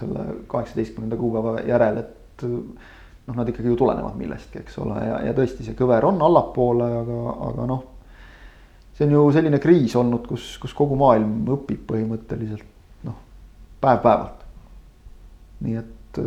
selle 0.00 0.26
kaheksateistkümnenda 0.50 1.18
kuupäeva 1.20 1.56
järel, 1.68 2.02
et 2.02 2.44
noh, 2.44 3.34
nad 3.38 3.48
ikkagi 3.48 3.72
ju 3.72 3.78
tulenevad 3.80 4.18
millestki, 4.20 4.60
eks 4.64 4.78
ole, 4.84 5.00
ja, 5.08 5.18
ja 5.28 5.34
tõesti, 5.36 5.66
see 5.66 5.78
kõver 5.78 6.06
on 6.10 6.20
allapoole, 6.24 6.90
aga, 7.00 7.18
aga 7.48 7.68
noh, 7.70 7.82
see 8.94 9.08
on 9.08 9.16
ju 9.16 9.24
selline 9.36 9.60
kriis 9.62 9.96
olnud, 10.00 10.26
kus, 10.28 10.54
kus 10.62 10.76
kogu 10.76 10.98
maailm 11.00 11.42
õpib 11.56 11.86
põhimõtteliselt 11.90 13.06
noh, 13.08 13.20
päev-päevalt. 13.84 14.42
nii 15.64 15.76
et 15.80 16.18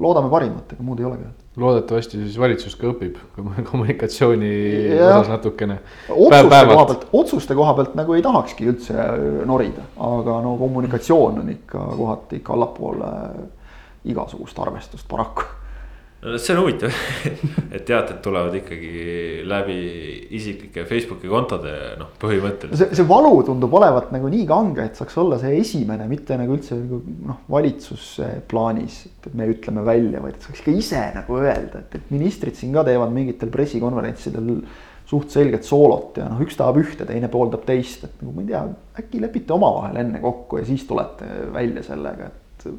loodame 0.00 0.30
parimat, 0.32 0.72
ega 0.74 0.82
muud 0.82 1.00
ei 1.02 1.06
olegi 1.06 1.26
loodetavasti 1.56 2.18
siis 2.18 2.38
valitsus 2.40 2.76
ka 2.78 2.88
õpib 2.90 3.18
kommunikatsiooni 3.70 4.52
osas 4.98 5.30
natukene. 5.30 5.78
otsuste 6.08 6.62
koha 6.70 6.86
pealt, 6.90 7.08
otsuste 7.12 7.58
koha 7.58 7.74
pealt 7.78 7.98
nagu 7.98 8.16
ei 8.16 8.24
tahakski 8.24 8.70
üldse 8.72 9.08
norida, 9.46 9.86
aga 9.96 10.38
no 10.44 10.56
kommunikatsioon 10.60 11.42
on 11.44 11.52
ikka 11.54 11.84
kohati 11.98 12.42
ikka 12.42 12.56
allapoole 12.56 13.12
igasugust 14.10 14.58
arvestust 14.60 15.08
paraku 15.08 15.46
see 16.24 16.54
on 16.54 16.62
huvitav 16.62 16.94
et 17.74 17.84
teated 17.84 18.20
tulevad 18.24 18.54
ikkagi 18.56 19.42
läbi 19.48 19.76
isiklike 20.36 20.86
Facebooki 20.88 21.28
kontode 21.30 21.74
noh, 22.00 22.14
põhimõtteliselt. 22.20 22.80
see, 22.80 22.98
see 23.00 23.08
valu 23.08 23.42
tundub 23.46 23.74
olevat 23.76 24.10
nagu 24.14 24.30
nii 24.32 24.46
kange, 24.48 24.86
et 24.88 24.98
saaks 25.00 25.18
olla 25.20 25.38
see 25.42 25.58
esimene, 25.60 26.06
mitte 26.10 26.38
nagu 26.40 26.56
üldse 26.56 26.78
nagu 26.78 27.02
noh, 27.28 27.42
valitsuse 27.52 28.30
plaanis, 28.50 29.02
et 29.20 29.36
me 29.36 29.48
ütleme 29.52 29.84
välja, 29.86 30.22
vaid 30.24 30.40
saaks 30.40 30.64
ikka 30.64 30.76
ise 30.80 31.04
nagu 31.18 31.38
öelda, 31.42 31.84
et, 31.84 32.00
et 32.00 32.10
ministrid 32.14 32.56
siin 32.58 32.74
ka 32.76 32.86
teevad 32.88 33.12
mingitel 33.14 33.52
pressikonverentsidel 33.54 34.52
suht 35.08 35.34
selget 35.34 35.66
soolot 35.68 36.16
ja 36.22 36.30
noh, 36.30 36.40
üks 36.40 36.56
tahab 36.56 36.80
ühte, 36.80 37.04
teine 37.08 37.28
pooldab 37.32 37.66
teist, 37.68 38.06
et 38.08 38.20
nagu 38.22 38.32
ma 38.32 38.44
ei 38.44 38.52
tea, 38.54 38.62
äkki 39.02 39.20
lepite 39.20 39.52
omavahel 39.56 40.00
enne 40.00 40.22
kokku 40.24 40.62
ja 40.62 40.68
siis 40.68 40.86
tulete 40.88 41.28
välja 41.52 41.84
sellega, 41.84 42.30
et 42.32 42.70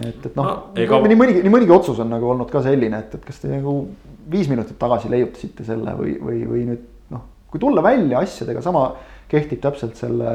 et, 0.00 0.26
et 0.26 0.36
noh 0.38 0.48
no, 0.48 0.56
ega... 0.78 1.00
nii 1.04 1.18
mõnigi, 1.18 1.44
nii 1.44 1.52
mõnigi 1.52 1.74
otsus 1.74 2.00
on 2.02 2.12
nagu 2.12 2.30
olnud 2.32 2.50
ka 2.52 2.62
selline, 2.64 3.02
et, 3.04 3.16
et 3.18 3.24
kas 3.28 3.42
te 3.42 3.50
nagu 3.52 3.76
viis 4.32 4.48
minutit 4.50 4.78
tagasi 4.80 5.10
leiutasite 5.12 5.66
selle 5.66 5.96
või, 5.98 6.14
või, 6.22 6.44
või 6.48 6.62
nüüd 6.70 6.86
noh, 7.12 7.26
kui 7.50 7.60
tulla 7.62 7.84
välja 7.84 8.22
asjadega, 8.24 8.62
sama 8.64 8.86
kehtib 9.32 9.62
täpselt 9.64 9.96
selle, 9.96 10.32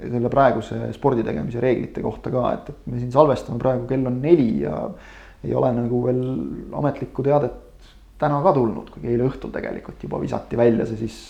selle 0.00 0.30
praeguse 0.30 0.92
spordi 0.94 1.24
tegemise 1.26 1.62
reeglite 1.62 2.02
kohta 2.04 2.30
ka, 2.34 2.48
et, 2.54 2.72
et 2.72 2.90
me 2.90 3.02
siin 3.02 3.12
salvestame 3.14 3.58
praegu, 3.62 3.86
kell 3.90 4.06
on 4.10 4.20
neli 4.22 4.50
ja 4.62 4.80
ei 5.46 5.54
ole 5.54 5.70
nagu 5.76 6.02
veel 6.06 6.22
ametlikku 6.78 7.24
teadet 7.26 7.62
täna 8.18 8.40
ka 8.42 8.54
tulnud, 8.56 8.88
kuigi 8.94 9.12
eile 9.12 9.26
õhtul 9.28 9.52
tegelikult 9.54 10.02
juba 10.06 10.20
visati 10.22 10.58
välja 10.58 10.86
see 10.88 11.02
siis 11.04 11.20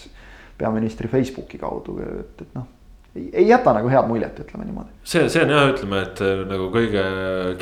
peaministri 0.56 1.10
Facebooki 1.12 1.58
kaudu, 1.60 1.98
et, 2.00 2.44
et 2.44 2.56
noh 2.56 2.75
ei 3.32 3.48
jäta 3.48 3.74
nagu 3.76 3.90
head 3.90 4.08
muljet, 4.08 4.40
ütleme 4.42 4.66
niimoodi. 4.66 4.90
see, 5.04 5.28
see 5.32 5.44
on 5.44 5.54
jah, 5.54 5.68
ütleme, 5.72 6.02
et 6.06 6.24
äh, 6.24 6.42
nagu 6.48 6.68
kõige 6.74 7.04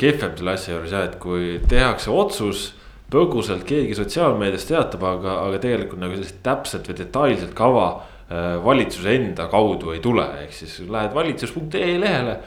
kehvem 0.01 0.33
selle 0.39 0.55
asja 0.55 0.75
juures 0.75 0.95
jah, 0.95 1.05
et 1.09 1.19
kui 1.21 1.55
tehakse 1.69 2.11
otsus. 2.13 2.71
põgusalt 3.15 3.61
keegi 3.69 3.93
sotsiaalmeedias 3.95 4.65
teatab, 4.65 5.03
aga, 5.05 5.35
aga 5.45 5.59
tegelikult 5.61 6.01
nagu 6.01 6.15
sellist 6.17 6.39
täpset 6.43 6.87
või 6.89 6.97
detailset 6.97 7.53
kava 7.55 7.85
äh, 7.93 8.55
valitsuse 8.65 9.13
enda 9.13 9.45
kaudu 9.51 9.93
ei 9.93 10.01
tule, 10.03 10.25
ehk 10.41 10.55
siis 10.57 10.79
lähed 10.89 11.13
valitsus.ee 11.15 11.99
lehele. 12.01 12.39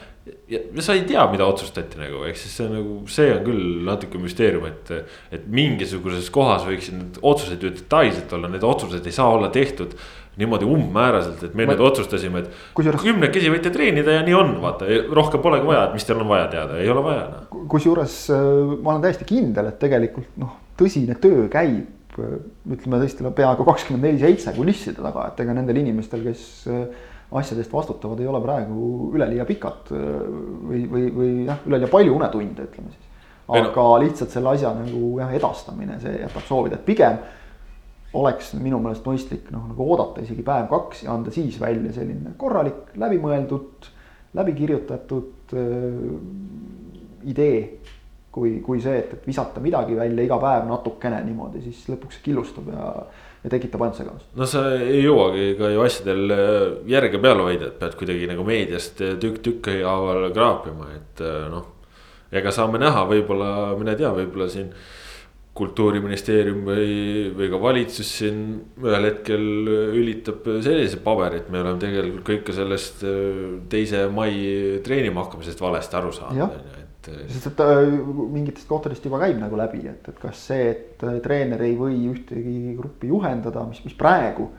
ja, 0.51 0.59
sa 0.83 0.93
ei 0.93 1.05
tea, 1.09 1.23
mida 1.31 1.47
otsustati 1.47 1.97
nagu, 1.97 2.25
ehk 2.27 2.37
siis 2.37 2.59
see 2.59 2.67
nagu, 2.69 2.99
see 3.09 3.31
on 3.33 3.41
küll 3.47 3.63
natuke 3.87 4.21
müsteerium, 4.21 4.67
et, 4.67 4.91
et 5.31 5.47
mingisuguses 5.47 6.27
kohas 6.29 6.67
võiksid 6.67 6.99
need 6.99 7.21
otsused 7.23 7.63
ju 7.63 7.71
detailselt 7.79 8.35
olla, 8.37 8.51
need 8.51 8.67
otsused 8.67 9.07
ei 9.07 9.15
saa 9.15 9.31
olla 9.39 9.49
tehtud 9.55 9.95
niimoodi 10.39 10.67
umbmääraselt, 10.67 11.43
et 11.49 11.55
me 11.57 11.65
ma... 11.65 11.73
nüüd 11.73 11.83
otsustasime, 11.89 12.43
et 12.43 12.73
kusjuures... 12.77 13.03
kümnekesi 13.03 13.51
võite 13.51 13.71
treenida 13.75 14.19
ja 14.19 14.23
nii 14.25 14.35
on, 14.37 14.55
vaata, 14.63 14.87
rohkem 15.15 15.43
polegi 15.43 15.67
vaja, 15.67 15.87
et 15.87 15.97
mis 15.97 16.07
teil 16.07 16.21
on 16.23 16.31
vaja 16.31 16.47
teada, 16.53 16.79
ei 16.79 16.91
ole 16.91 17.03
vaja 17.05 17.25
no.. 17.33 17.63
kusjuures 17.71 18.17
äh, 18.35 18.49
ma 18.77 18.93
olen 18.95 19.05
täiesti 19.05 19.27
kindel, 19.29 19.71
et 19.71 19.79
tegelikult 19.81 20.39
noh, 20.41 20.55
tõsine 20.79 21.17
töö 21.19 21.47
käib 21.51 22.19
äh, 22.19 22.37
ütleme 22.71 23.01
tõesti 23.03 23.25
no 23.25 23.33
peaaegu 23.35 23.67
kakskümmend 23.67 24.07
neli 24.07 24.23
seitse 24.23 24.55
kulisside 24.55 25.03
taga, 25.03 25.29
et 25.33 25.43
ega 25.43 25.55
nendel 25.57 25.81
inimestel, 25.83 26.23
kes 26.29 26.45
äh, 26.71 26.85
asjade 27.39 27.65
eest 27.65 27.75
vastutavad, 27.75 28.21
ei 28.23 28.29
ole 28.29 28.39
praegu 28.41 29.09
üleliia 29.13 29.43
pikad 29.45 29.91
või, 29.91 30.85
või, 30.89 31.03
või 31.13 31.33
jah, 31.45 31.59
üleliia 31.67 31.91
palju 31.91 32.15
unetunde, 32.15 32.65
ütleme 32.71 32.89
siis. 32.89 33.11
aga 33.59 33.83
no. 33.83 33.99
lihtsalt 34.01 34.33
selle 34.33 34.55
asja 34.55 34.71
nagu 34.73 35.11
jah, 35.19 35.35
edastamine, 35.37 35.99
see 36.01 36.15
jätab 36.23 36.47
soovida, 36.47 36.79
et 36.79 36.87
pigem 36.87 37.19
oleks 38.17 38.53
minu 38.57 38.79
meelest 38.81 39.05
mõistlik 39.05 39.51
noh, 39.53 39.67
nagu 39.69 39.85
oodata 39.93 40.23
isegi 40.23 40.43
päev-kaks 40.45 41.03
ja 41.05 41.13
anda 41.13 41.33
siis 41.33 41.59
välja 41.61 41.93
selline 41.93 42.33
korralik, 42.41 42.95
läbimõeldud, 42.97 43.89
läbi 44.39 44.55
kirjutatud 44.57 45.53
äh, 45.53 47.29
idee. 47.29 47.63
kui, 48.31 48.59
kui 48.61 48.77
see, 48.77 48.93
et, 48.93 49.13
et 49.13 49.23
visata 49.25 49.59
midagi 49.59 49.95
välja 49.97 50.23
iga 50.23 50.35
päev 50.39 50.67
natukene 50.69 51.17
niimoodi, 51.25 51.63
siis 51.63 51.79
lõpuks 51.89 52.19
killustab 52.23 52.67
ja, 52.69 52.91
ja 53.43 53.49
tekitab 53.49 53.81
ainult 53.81 53.97
segadust. 53.97 54.27
no 54.37 54.45
sa 54.47 54.61
ei 54.77 55.01
jõuagi 55.01 55.47
ka 55.57 55.71
ju 55.73 55.81
asjadel 55.81 56.35
äh, 56.35 56.61
järge 56.93 57.21
peal 57.21 57.41
hoida, 57.41 57.71
et 57.71 57.79
pead 57.81 57.97
kuidagi 57.99 58.29
nagu 58.29 58.45
meediast 58.45 59.01
tükk 59.01 59.41
tükki 59.45 59.81
haaval 59.81 60.29
kraapima, 60.33 60.93
et 60.97 61.25
äh, 61.25 61.45
noh. 61.49 61.75
ega 62.31 62.53
saame 62.53 62.81
näha, 62.81 63.05
võib-olla, 63.09 63.51
mine 63.77 63.97
tea, 63.97 64.13
võib-olla 64.13 64.49
siin 64.49 64.69
kultuuriministeerium 65.59 66.61
või, 66.67 66.91
või 67.35 67.49
ka 67.51 67.59
valitsus 67.61 68.11
siin 68.21 68.43
ühel 68.81 69.09
hetkel 69.09 69.43
ülitab 69.99 70.47
sellise 70.65 71.01
paberi, 71.03 71.41
et 71.43 71.49
me 71.51 71.61
oleme 71.61 71.81
tegelikult 71.81 72.25
kõike 72.31 72.55
sellest 72.55 73.03
äh, 73.07 73.41
teise 73.71 74.05
mai 74.13 74.31
treenima 74.85 75.25
hakkamisest 75.25 75.61
valesti 75.63 75.99
aru 75.99 76.13
saanud. 76.15 76.55
Et... 76.79 77.11
Äh, 77.11 77.25
sest 77.31 77.51
et 77.51 77.61
äh, 77.65 77.83
mingitest 78.35 78.69
kohtadest 78.69 79.05
juba 79.05 79.21
käib 79.23 79.39
nagu 79.41 79.59
läbi, 79.59 79.83
et, 79.91 80.07
et 80.11 80.23
kas 80.23 80.47
see, 80.49 80.71
et 80.73 81.05
treener 81.25 81.61
ei 81.67 81.75
või 81.79 82.01
ühtegi 82.11 82.75
gruppi 82.79 83.11
juhendada, 83.11 83.65
mis, 83.69 83.83
mis 83.87 83.97
praegu 83.99 84.49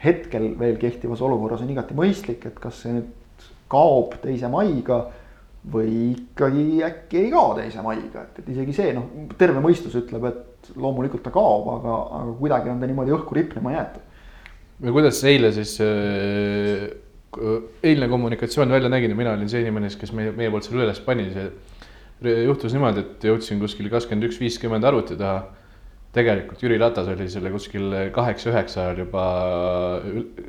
hetkel 0.00 0.54
veel 0.58 0.78
kehtivas 0.80 1.20
olukorras 1.24 1.64
on 1.64 1.72
igati 1.72 1.96
mõistlik, 1.96 2.46
et 2.48 2.60
kas 2.60 2.84
see 2.84 2.94
nüüd 2.96 3.48
kaob 3.70 4.16
teise 4.22 4.48
maiga 4.50 5.04
või 5.68 6.14
ikkagi 6.14 6.80
äkki 6.86 7.18
ei 7.20 7.32
kao 7.32 7.52
teise 7.58 7.82
maiga, 7.84 8.24
et, 8.24 8.38
et 8.40 8.48
isegi 8.54 8.72
see 8.76 8.94
noh, 8.96 9.10
terve 9.38 9.60
mõistus 9.60 9.96
ütleb, 9.98 10.24
et 10.30 10.70
loomulikult 10.80 11.22
ta 11.26 11.32
kaob, 11.34 11.68
aga, 11.74 11.96
aga 12.20 12.36
kuidagi 12.38 12.72
on 12.72 12.80
ta 12.80 12.88
niimoodi 12.88 13.12
õhku 13.16 13.36
ripnema 13.36 13.74
jäetud. 13.74 14.06
ja 14.86 14.94
kuidas 14.96 15.20
eile 15.28 15.52
siis 15.52 15.74
äh,, 15.84 16.88
eilne 17.84 18.08
kommunikatsioon 18.08 18.72
välja 18.72 18.88
nägi, 18.88 19.12
mina 19.14 19.36
olin 19.36 19.52
see 19.52 19.60
inimene, 19.60 19.92
kes 20.00 20.14
meie, 20.16 20.32
meie 20.36 20.50
poolt 20.50 20.66
selle 20.66 20.86
üles 20.88 21.04
pani, 21.04 21.28
see 21.34 22.40
juhtus 22.48 22.72
niimoodi, 22.76 23.04
et 23.04 23.28
jõudsin 23.28 23.60
kuskil 23.60 23.88
kakskümmend 23.92 24.30
üks, 24.30 24.40
viiskümmend 24.40 24.84
arvuti 24.84 25.16
taha. 25.20 25.48
tegelikult 26.10 26.62
Jüri 26.62 26.78
Ratas 26.80 27.06
oli 27.06 27.28
selle 27.30 27.52
kuskil 27.54 27.92
kaheksa-üheksa 28.10 28.80
ajal 28.82 29.04
juba 29.04 29.24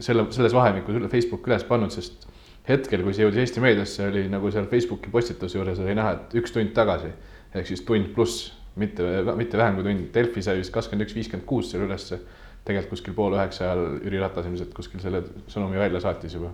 selle, 0.01 0.25
selles 0.33 0.55
vahemikus 0.57 0.97
üle 0.97 1.09
Facebook 1.11 1.45
üles 1.47 1.67
pannud, 1.67 1.93
sest 1.93 2.25
hetkel, 2.67 3.03
kui 3.05 3.13
see 3.15 3.25
jõudis 3.25 3.41
Eesti 3.45 3.63
meediasse, 3.63 4.07
oli 4.11 4.27
nagu 4.29 4.51
seal 4.53 4.67
Facebooki 4.69 5.11
postituse 5.13 5.57
juures 5.57 5.79
oli 5.81 5.95
näha, 5.97 6.15
et 6.17 6.35
üks 6.41 6.53
tund 6.53 6.73
tagasi 6.77 7.11
ehk 7.55 7.67
siis 7.67 7.83
tund 7.87 8.11
pluss, 8.15 8.51
mitte, 8.79 9.03
mitte 9.37 9.59
vähem 9.59 9.79
kui 9.79 9.87
tund. 9.87 10.05
Delfi 10.15 10.43
sai 10.45 10.59
vist 10.61 10.73
kakskümmend 10.73 11.07
üks, 11.07 11.15
viiskümmend 11.17 11.47
kuus 11.47 11.71
selle 11.71 11.89
ülesse. 11.89 12.21
tegelikult 12.61 12.91
kuskil 12.93 13.15
poole 13.17 13.39
üheksa 13.39 13.63
ajal 13.65 13.79
Jüri 14.05 14.19
Ratas 14.21 14.45
ilmselt 14.45 14.73
kuskil 14.77 15.01
selle 15.01 15.23
sõnumi 15.49 15.79
välja 15.81 15.99
saatis 16.03 16.35
juba. 16.37 16.51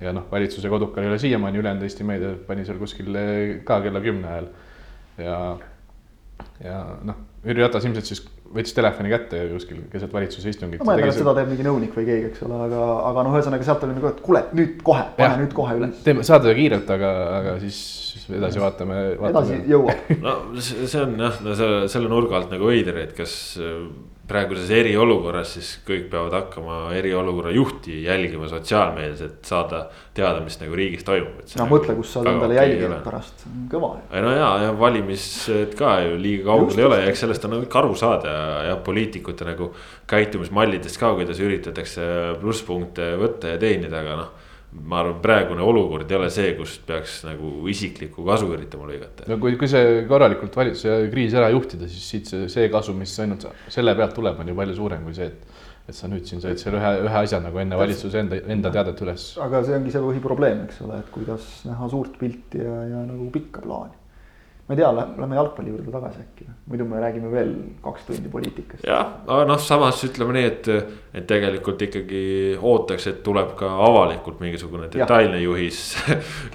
ja 0.00 0.12
noh, 0.12 0.24
valitsuse 0.30 0.68
kodukal 0.72 1.04
ei 1.04 1.10
ole 1.10 1.18
siiamaani, 1.20 1.60
ülejäänud 1.60 1.84
Eesti 1.84 2.04
meedia 2.04 2.32
pani 2.46 2.64
seal 2.64 2.80
kuskil 2.80 3.12
ka 3.64 3.80
kella 3.84 4.00
kümne 4.00 4.30
ajal. 4.30 4.48
ja, 5.18 5.36
ja 6.64 6.78
noh, 7.04 7.20
Jüri 7.44 7.62
Ratas 7.62 7.84
ilmselt 7.84 8.08
siis 8.08 8.24
võttis 8.54 8.76
telefoni 8.76 9.10
kätte 9.12 9.40
kuskil 9.50 9.82
keset 9.92 10.12
valitsuse 10.14 10.52
istungit. 10.52 10.82
ma 10.84 10.94
eeldan, 10.94 11.12
et 11.12 11.18
seda 11.18 11.34
teeb 11.38 11.50
mingi 11.52 11.66
nõunik 11.66 11.96
või 11.96 12.06
keegi, 12.08 12.30
eks 12.30 12.44
ole, 12.46 12.58
aga, 12.66 12.86
aga 13.10 13.26
noh, 13.26 13.36
ühesõnaga 13.38 13.66
sealt 13.66 13.84
oli 13.86 13.96
nagu, 13.96 14.10
et 14.10 14.22
kuule 14.24 14.44
nüüd 14.54 14.80
kohe, 14.86 15.04
pane 15.18 15.42
nüüd 15.42 15.54
kohe 15.56 15.76
üles. 15.80 16.00
teeme, 16.06 16.26
saadame 16.26 16.56
kiirelt, 16.58 16.90
aga, 16.96 17.12
aga 17.40 17.54
siis 17.64 17.78
edasi 18.30 18.62
vaatame, 18.62 19.00
vaatame.. 19.20 19.58
edasi 19.58 19.72
jõuab. 19.72 20.10
no 20.26 20.34
see 20.62 21.00
on 21.02 21.16
jah, 21.26 21.38
no 21.44 21.56
selle, 21.58 21.86
selle 21.92 22.12
nurga 22.12 22.38
alt 22.40 22.52
nagu 22.54 22.70
veider, 22.70 23.00
et 23.06 23.16
kas 23.16 23.36
praeguses 24.28 24.70
eriolukorras 24.72 25.50
siis 25.56 25.70
kõik 25.84 26.06
peavad 26.12 26.32
hakkama 26.38 26.78
eriolukorra 26.96 27.52
juhti 27.52 27.98
jälgima 28.06 28.48
sotsiaalmeedias, 28.48 29.20
et 29.26 29.50
saada 29.50 29.82
teada, 30.16 30.40
mis 30.44 30.56
nagu 30.62 30.76
riigis 30.78 31.04
toimub. 31.04 31.42
no 31.44 31.60
nagu 31.60 31.74
mõtle, 31.74 31.96
kus 31.98 32.14
saad 32.16 32.30
endale 32.32 32.56
jälgida 32.56 33.00
pärast, 33.04 33.44
kõva. 33.72 33.90
no 34.24 34.32
ja, 34.32 34.48
ja 34.64 34.70
valimised 34.78 35.76
ka 35.78 35.98
ju 36.06 36.16
liiga 36.20 36.48
kaugel 36.52 36.80
ei 36.80 36.88
ole 36.88 37.02
ja 37.02 37.10
eks 37.12 37.24
sellest 37.26 37.44
on 37.48 37.58
ikka 37.60 37.82
aru 37.82 37.98
saada 38.00 38.32
ja, 38.38 38.46
ja 38.70 38.78
poliitikute 38.86 39.48
nagu 39.48 39.72
käitumismallidest 40.10 41.00
ka, 41.00 41.12
kuidas 41.18 41.42
üritatakse 41.44 42.08
plusspunkte 42.40 43.12
võtta 43.20 43.54
ja 43.54 43.60
teenida, 43.60 44.00
aga 44.00 44.18
noh 44.22 44.43
ma 44.74 45.00
arvan, 45.02 45.20
praegune 45.22 45.62
olukord 45.62 46.10
ei 46.10 46.18
ole 46.18 46.30
see, 46.34 46.54
kust 46.58 46.82
peaks 46.88 47.20
nagu 47.28 47.68
isiklikku 47.70 48.24
kasu 48.26 48.50
üritama 48.54 48.88
lõigata. 48.90 49.28
no 49.30 49.38
kui, 49.42 49.56
kui 49.60 49.70
see 49.70 50.02
korralikult 50.10 50.56
valitsuse 50.58 51.10
kriis 51.12 51.36
ära 51.38 51.50
juhtida, 51.54 51.88
siis 51.90 52.08
siit 52.14 52.30
see, 52.32 52.48
see 52.52 52.70
kasu, 52.72 52.96
mis 52.98 53.14
ainult 53.22 53.46
selle 53.72 53.94
pealt 53.98 54.16
tuleb, 54.18 54.40
on 54.40 54.50
ju 54.50 54.58
palju 54.58 54.78
suurem 54.80 55.06
kui 55.06 55.16
see, 55.16 55.30
et 55.30 55.62
et 55.84 55.92
sa 55.92 56.08
nüüd 56.08 56.24
siin 56.24 56.40
said 56.40 56.56
selle 56.56 56.78
ühe, 56.80 56.92
ühe 57.04 57.18
asja 57.18 57.42
nagu 57.44 57.58
enne 57.60 57.76
valitsuse 57.76 58.22
enda, 58.22 58.38
enda 58.54 58.70
teadet 58.72 59.02
üles. 59.04 59.26
aga 59.44 59.60
see 59.66 59.76
ongi 59.76 59.92
see 59.92 60.00
põhiprobleem, 60.00 60.62
eks 60.64 60.80
ole, 60.86 61.02
et 61.04 61.10
kuidas 61.12 61.50
näha 61.68 61.88
suurt 61.92 62.16
pilti 62.20 62.62
ja, 62.62 62.78
ja 62.88 63.02
nagu 63.04 63.28
pikka 63.34 63.60
plaani 63.66 63.92
ma 64.64 64.74
ei 64.74 64.80
tea, 64.80 64.90
lähme 64.96 65.36
jalgpalli 65.36 65.72
juurde 65.74 65.92
tagasi 65.92 66.22
äkki, 66.22 66.46
muidu 66.72 66.86
me 66.88 67.00
räägime 67.02 67.28
veel 67.32 67.50
kaks 67.84 68.06
tundi 68.08 68.30
poliitikast. 68.32 68.86
jah, 68.88 69.10
aga 69.26 69.44
noh, 69.50 69.60
samas 69.60 70.00
ütleme 70.08 70.38
nii, 70.38 70.44
et, 70.48 70.68
et 71.20 71.26
tegelikult 71.28 71.84
ikkagi 71.84 72.24
ootaks, 72.56 73.10
et 73.12 73.22
tuleb 73.26 73.52
ka 73.60 73.68
avalikult 73.90 74.40
mingisugune 74.40 74.88
detailne 74.92 75.42
juhis 75.42 75.82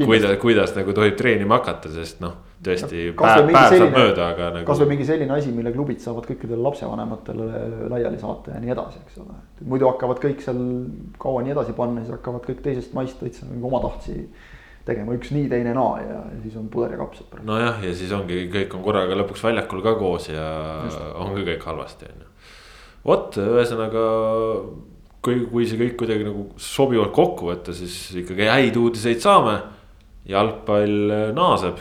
kuidas, 0.02 0.34
kuidas 0.42 0.74
nagu 0.78 0.96
tohib 0.98 1.20
treenima 1.22 1.60
hakata, 1.60 1.94
sest 1.94 2.26
noh, 2.26 2.34
tõesti 2.66 3.06
no, 3.12 3.16
päev, 3.22 3.54
päev 3.54 3.78
saab 3.78 3.96
mööda, 4.00 4.34
aga 4.34 4.52
nagu. 4.58 4.68
kasvõi 4.72 4.90
mingi 4.96 5.06
selline 5.08 5.38
asi, 5.38 5.54
mille 5.54 5.74
klubid 5.78 6.02
saavad 6.02 6.26
kõikidele 6.32 6.66
lapsevanematele 6.66 7.64
laiali 7.94 8.20
saata 8.20 8.58
ja 8.58 8.64
nii 8.64 8.74
edasi, 8.74 9.04
eks 9.06 9.22
ole. 9.22 9.38
muidu 9.70 9.92
hakkavad 9.92 10.26
kõik 10.26 10.42
seal 10.44 10.66
kaua 11.22 11.46
nii 11.46 11.54
edasi 11.54 11.78
panna, 11.78 12.02
siis 12.02 12.18
hakkavad 12.18 12.50
kõik 12.50 12.66
teisest 12.66 12.98
maist 12.98 13.22
täitsa 13.22 13.46
mingi 13.46 13.70
omatahtsi 13.70 14.18
tegema 14.88 15.16
üks 15.18 15.32
nii, 15.36 15.48
teine 15.52 15.74
naa 15.78 15.98
ja, 16.02 16.20
siis 16.44 16.56
on 16.60 16.70
puder 16.72 16.96
ja 16.96 17.02
kapsad. 17.02 17.40
nojah, 17.46 17.82
ja 17.86 17.96
siis 17.96 18.14
ongi, 18.16 18.46
kõik 18.54 18.76
on 18.78 18.86
korraga 18.86 19.18
lõpuks 19.20 19.44
väljakul 19.46 19.84
ka 19.86 19.96
koos 20.00 20.30
ja 20.32 20.46
Just. 20.86 21.04
ongi 21.26 21.46
kõik 21.52 21.68
halvasti, 21.70 22.10
on 22.14 22.24
ju. 22.24 22.32
vot, 23.10 23.42
ühesõnaga 23.44 24.06
kui, 25.26 25.44
kui 25.52 25.68
see 25.68 25.80
kõik 25.82 26.00
kuidagi 26.00 26.28
nagu 26.28 26.48
sobivalt 26.62 27.14
kokku 27.16 27.52
võtta, 27.52 27.76
siis 27.76 27.96
ikkagi 28.24 28.50
häid 28.50 28.80
uudiseid 28.80 29.22
saame. 29.24 29.60
jalgpall 30.30 31.32
naaseb 31.34 31.80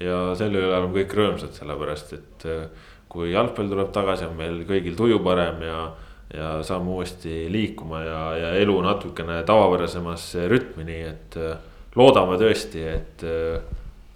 ja 0.00 0.30
selle 0.38 0.62
üle 0.62 0.70
oleme 0.70 0.94
kõik 1.02 1.16
rõõmsad, 1.16 1.52
sellepärast 1.56 2.14
et 2.16 2.46
äh, 2.48 2.62
kui 3.10 3.32
jalgpall 3.32 3.68
tuleb 3.68 3.90
tagasi, 3.92 4.28
on 4.28 4.38
meil 4.38 4.62
kõigil 4.68 4.96
tuju 4.96 5.20
parem 5.24 5.66
ja 5.66 5.82
ja 6.30 6.60
saame 6.62 6.92
uuesti 6.94 7.48
liikuma 7.50 8.04
ja, 8.04 8.18
ja 8.38 8.50
elu 8.62 8.76
natukene 8.86 9.40
tavapärasemasse 9.42 10.44
rütmi, 10.46 10.84
nii 10.86 11.00
et 11.08 11.38
äh, 11.42 11.56
loodame 11.96 12.38
tõesti, 12.40 12.82
et 12.86 13.24
äh, 13.26 13.62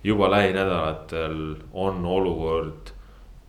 juba 0.05 0.29
lähinädalatel 0.31 1.39
on 1.73 2.05
olukord 2.07 2.93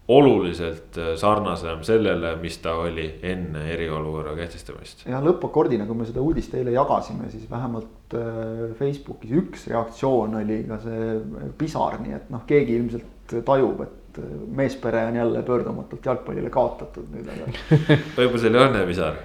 oluliselt 0.08 0.98
äh, 0.98 1.14
sarnasem 1.18 1.84
sellele, 1.84 2.36
mis 2.42 2.58
ta 2.62 2.76
oli 2.82 3.08
enne 3.26 3.66
eriolukorra 3.74 4.36
kehtestamist. 4.38 5.06
ja 5.10 5.22
lõppakordina, 5.24 5.88
kui 5.90 5.98
me 5.98 6.08
seda 6.10 6.24
uudist 6.26 6.54
eile 6.58 6.76
jagasime, 6.76 7.30
siis 7.34 7.50
vähemalt 7.52 8.18
äh, 8.18 8.72
Facebookis 8.80 9.36
üks 9.42 9.68
reaktsioon 9.74 10.40
oli 10.42 10.64
ka 10.70 10.80
see 10.86 11.12
pisar, 11.58 12.00
nii 12.02 12.18
et 12.18 12.34
noh, 12.34 12.46
keegi 12.50 12.80
ilmselt 12.80 13.38
tajub, 13.46 13.82
et 13.82 14.20
meespere 14.56 15.08
on 15.10 15.16
jälle 15.18 15.42
pöördumatult 15.44 16.06
jalgpallile 16.06 16.50
kaotatud 16.54 17.10
nüüd, 17.12 17.30
aga 17.34 17.50
võib-olla 18.18 18.44
see 18.44 18.54
oli 18.54 18.62
õnnepisar 18.62 19.24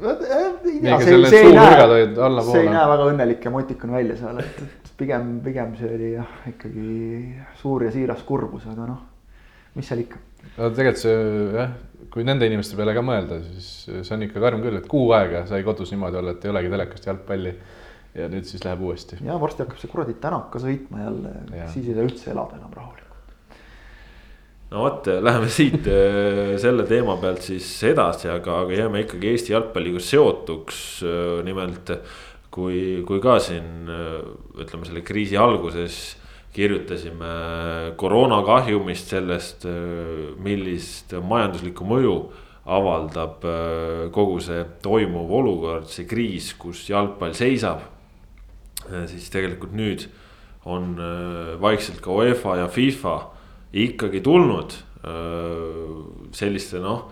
see, 0.00 1.18
see 1.30 1.42
ei 1.44 1.52
näe, 1.54 2.00
see 2.46 2.62
ei 2.62 2.70
näe 2.72 2.86
väga 2.92 3.08
õnnelik 3.10 3.44
ja 3.46 3.52
motikune 3.54 3.96
välja 3.98 4.16
seal, 4.20 4.40
et, 4.42 4.62
et 4.64 4.92
pigem, 5.00 5.32
pigem 5.44 5.74
see 5.78 5.92
oli 5.96 6.12
jah, 6.14 6.30
ikkagi 6.50 6.86
suur 7.60 7.86
ja 7.86 7.92
siiras 7.94 8.22
kurbus, 8.28 8.66
aga 8.70 8.88
noh, 8.90 9.02
mis 9.76 9.90
seal 9.90 10.04
ikka. 10.04 10.22
no 10.56 10.70
tegelikult 10.76 11.02
see 11.02 11.18
jah, 11.58 11.74
kui 12.14 12.26
nende 12.26 12.48
inimeste 12.50 12.78
peale 12.78 12.94
ka 12.96 13.04
mõelda, 13.06 13.42
siis 13.50 13.68
see 13.90 14.16
on 14.16 14.26
ikka 14.26 14.42
karm 14.42 14.64
küll, 14.64 14.80
et 14.80 14.88
kuu 14.90 15.12
aega 15.16 15.44
sai 15.50 15.62
kodus 15.66 15.92
niimoodi 15.94 16.22
olla, 16.22 16.34
et 16.36 16.46
ei 16.46 16.54
olegi 16.54 16.72
telekast 16.76 17.10
jalgpalli. 17.10 17.54
ja 18.18 18.26
nüüd 18.26 18.48
siis 18.48 18.64
läheb 18.66 18.80
uuesti. 18.82 19.20
ja 19.22 19.36
varsti 19.38 19.62
hakkab 19.62 19.78
see 19.78 19.92
kuradi 19.92 20.16
tänak 20.22 20.50
ka 20.50 20.62
sõitma 20.62 21.04
jälle, 21.04 21.36
siis 21.70 21.86
ei 21.86 21.94
saa 21.94 22.08
üldse 22.08 22.34
elada 22.34 22.58
enam 22.58 22.74
rahulikult 22.74 23.09
no 24.70 24.84
vot, 24.84 25.08
läheme 25.22 25.50
siit 25.50 25.86
äh, 25.90 26.54
selle 26.62 26.86
teema 26.88 27.16
pealt 27.20 27.42
siis 27.46 27.66
edasi, 27.90 28.28
aga, 28.30 28.62
aga 28.64 28.76
jääme 28.78 29.04
ikkagi 29.04 29.32
Eesti 29.32 29.54
jalgpalliga 29.54 30.02
seotuks. 30.02 30.80
Äh, 31.02 31.40
nimelt 31.46 31.90
kui, 32.54 33.00
kui 33.06 33.22
ka 33.22 33.38
siin 33.42 33.90
äh, 33.90 34.20
ütleme 34.62 34.86
selle 34.86 35.02
kriisi 35.06 35.38
alguses 35.40 36.00
kirjutasime 36.50 37.32
koroonakahjumist, 37.98 39.12
sellest, 39.12 39.66
millist 40.42 41.12
majanduslikku 41.14 41.86
mõju 41.86 42.14
avaldab 42.66 43.46
kogu 44.10 44.40
see 44.42 44.64
toimuv 44.82 45.30
olukord, 45.30 45.86
see 45.86 46.08
kriis, 46.10 46.50
kus 46.58 46.82
jalgpall 46.90 47.36
seisab. 47.38 47.86
siis 49.06 49.30
tegelikult 49.30 49.76
nüüd 49.78 50.08
on 50.66 50.98
vaikselt 51.62 52.02
ka 52.02 52.18
UEFA 52.18 52.56
ja 52.64 52.66
FIFA 52.66 53.14
ikkagi 53.72 54.22
tulnud 54.24 54.76
selliste 56.36 56.80
noh, 56.82 57.06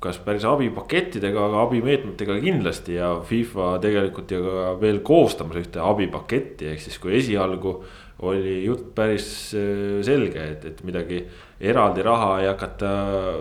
kas 0.00 0.18
päris 0.24 0.44
abipakettidega, 0.48 1.46
aga 1.48 1.62
abimeetmetega 1.66 2.38
kindlasti 2.40 2.96
ja 2.98 3.10
FIFA 3.26 3.76
tegelikult 3.82 4.32
ja 4.32 4.40
ka 4.44 4.66
veel 4.80 5.00
koostamas 5.04 5.60
ühte 5.60 5.82
abipaketti, 5.82 6.70
ehk 6.72 6.84
siis 6.84 7.00
kui 7.02 7.16
esialgu 7.18 7.74
oli 8.26 8.62
jutt 8.64 8.94
päris 8.96 9.26
selge, 10.06 10.44
et, 10.54 10.64
et 10.64 10.78
midagi 10.88 11.20
eraldi 11.60 12.04
raha 12.04 12.30
ei 12.40 12.48
hakata 12.48 12.92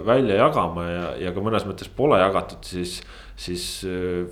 välja 0.08 0.42
jagama 0.42 0.88
ja, 0.90 1.06
ja 1.28 1.32
ka 1.36 1.44
mõnes 1.44 1.68
mõttes 1.68 1.92
pole 1.96 2.20
jagatud, 2.20 2.64
siis, 2.68 2.98
siis 3.40 3.66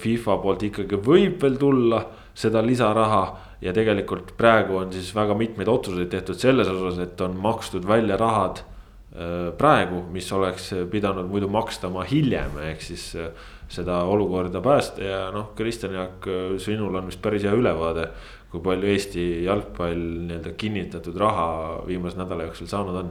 FIFA 0.04 0.40
poolt 0.44 0.68
ikkagi 0.68 1.00
võib 1.00 1.40
veel 1.44 1.56
tulla 1.62 2.02
seda 2.36 2.64
lisaraha 2.66 3.24
ja 3.64 3.74
tegelikult 3.76 4.34
praegu 4.38 4.78
on 4.82 4.92
siis 4.94 5.14
väga 5.16 5.36
mitmeid 5.38 5.70
otsuseid 5.72 6.12
tehtud 6.12 6.40
selles 6.40 6.70
osas, 6.70 7.00
et 7.06 7.22
on 7.24 7.36
makstud 7.40 7.88
välja 7.88 8.18
rahad 8.20 8.62
äh, 8.64 9.50
praegu, 9.58 10.04
mis 10.12 10.30
oleks 10.36 10.72
pidanud 10.92 11.30
muidu 11.32 11.50
makstama 11.52 12.04
hiljem, 12.10 12.58
ehk 12.72 12.84
siis 12.84 13.10
äh, 13.20 13.32
seda 13.72 14.02
olukorda 14.10 14.62
päästa 14.64 15.04
ja 15.04 15.22
noh, 15.34 15.54
Kristjan 15.56 15.96
Jaak, 15.96 16.28
äh, 16.28 16.58
sinul 16.62 16.96
on 17.00 17.08
vist 17.12 17.22
päris 17.24 17.48
hea 17.48 17.56
ülevaade. 17.56 18.10
kui 18.54 18.62
palju 18.62 18.86
Eesti 18.86 19.22
jalgpall 19.48 20.02
nii-öelda 20.28 20.52
kinnitatud 20.62 21.16
raha 21.18 21.46
viimase 21.88 22.20
nädala 22.20 22.44
jooksul 22.46 22.68
saanud 22.70 23.00
on? 23.00 23.08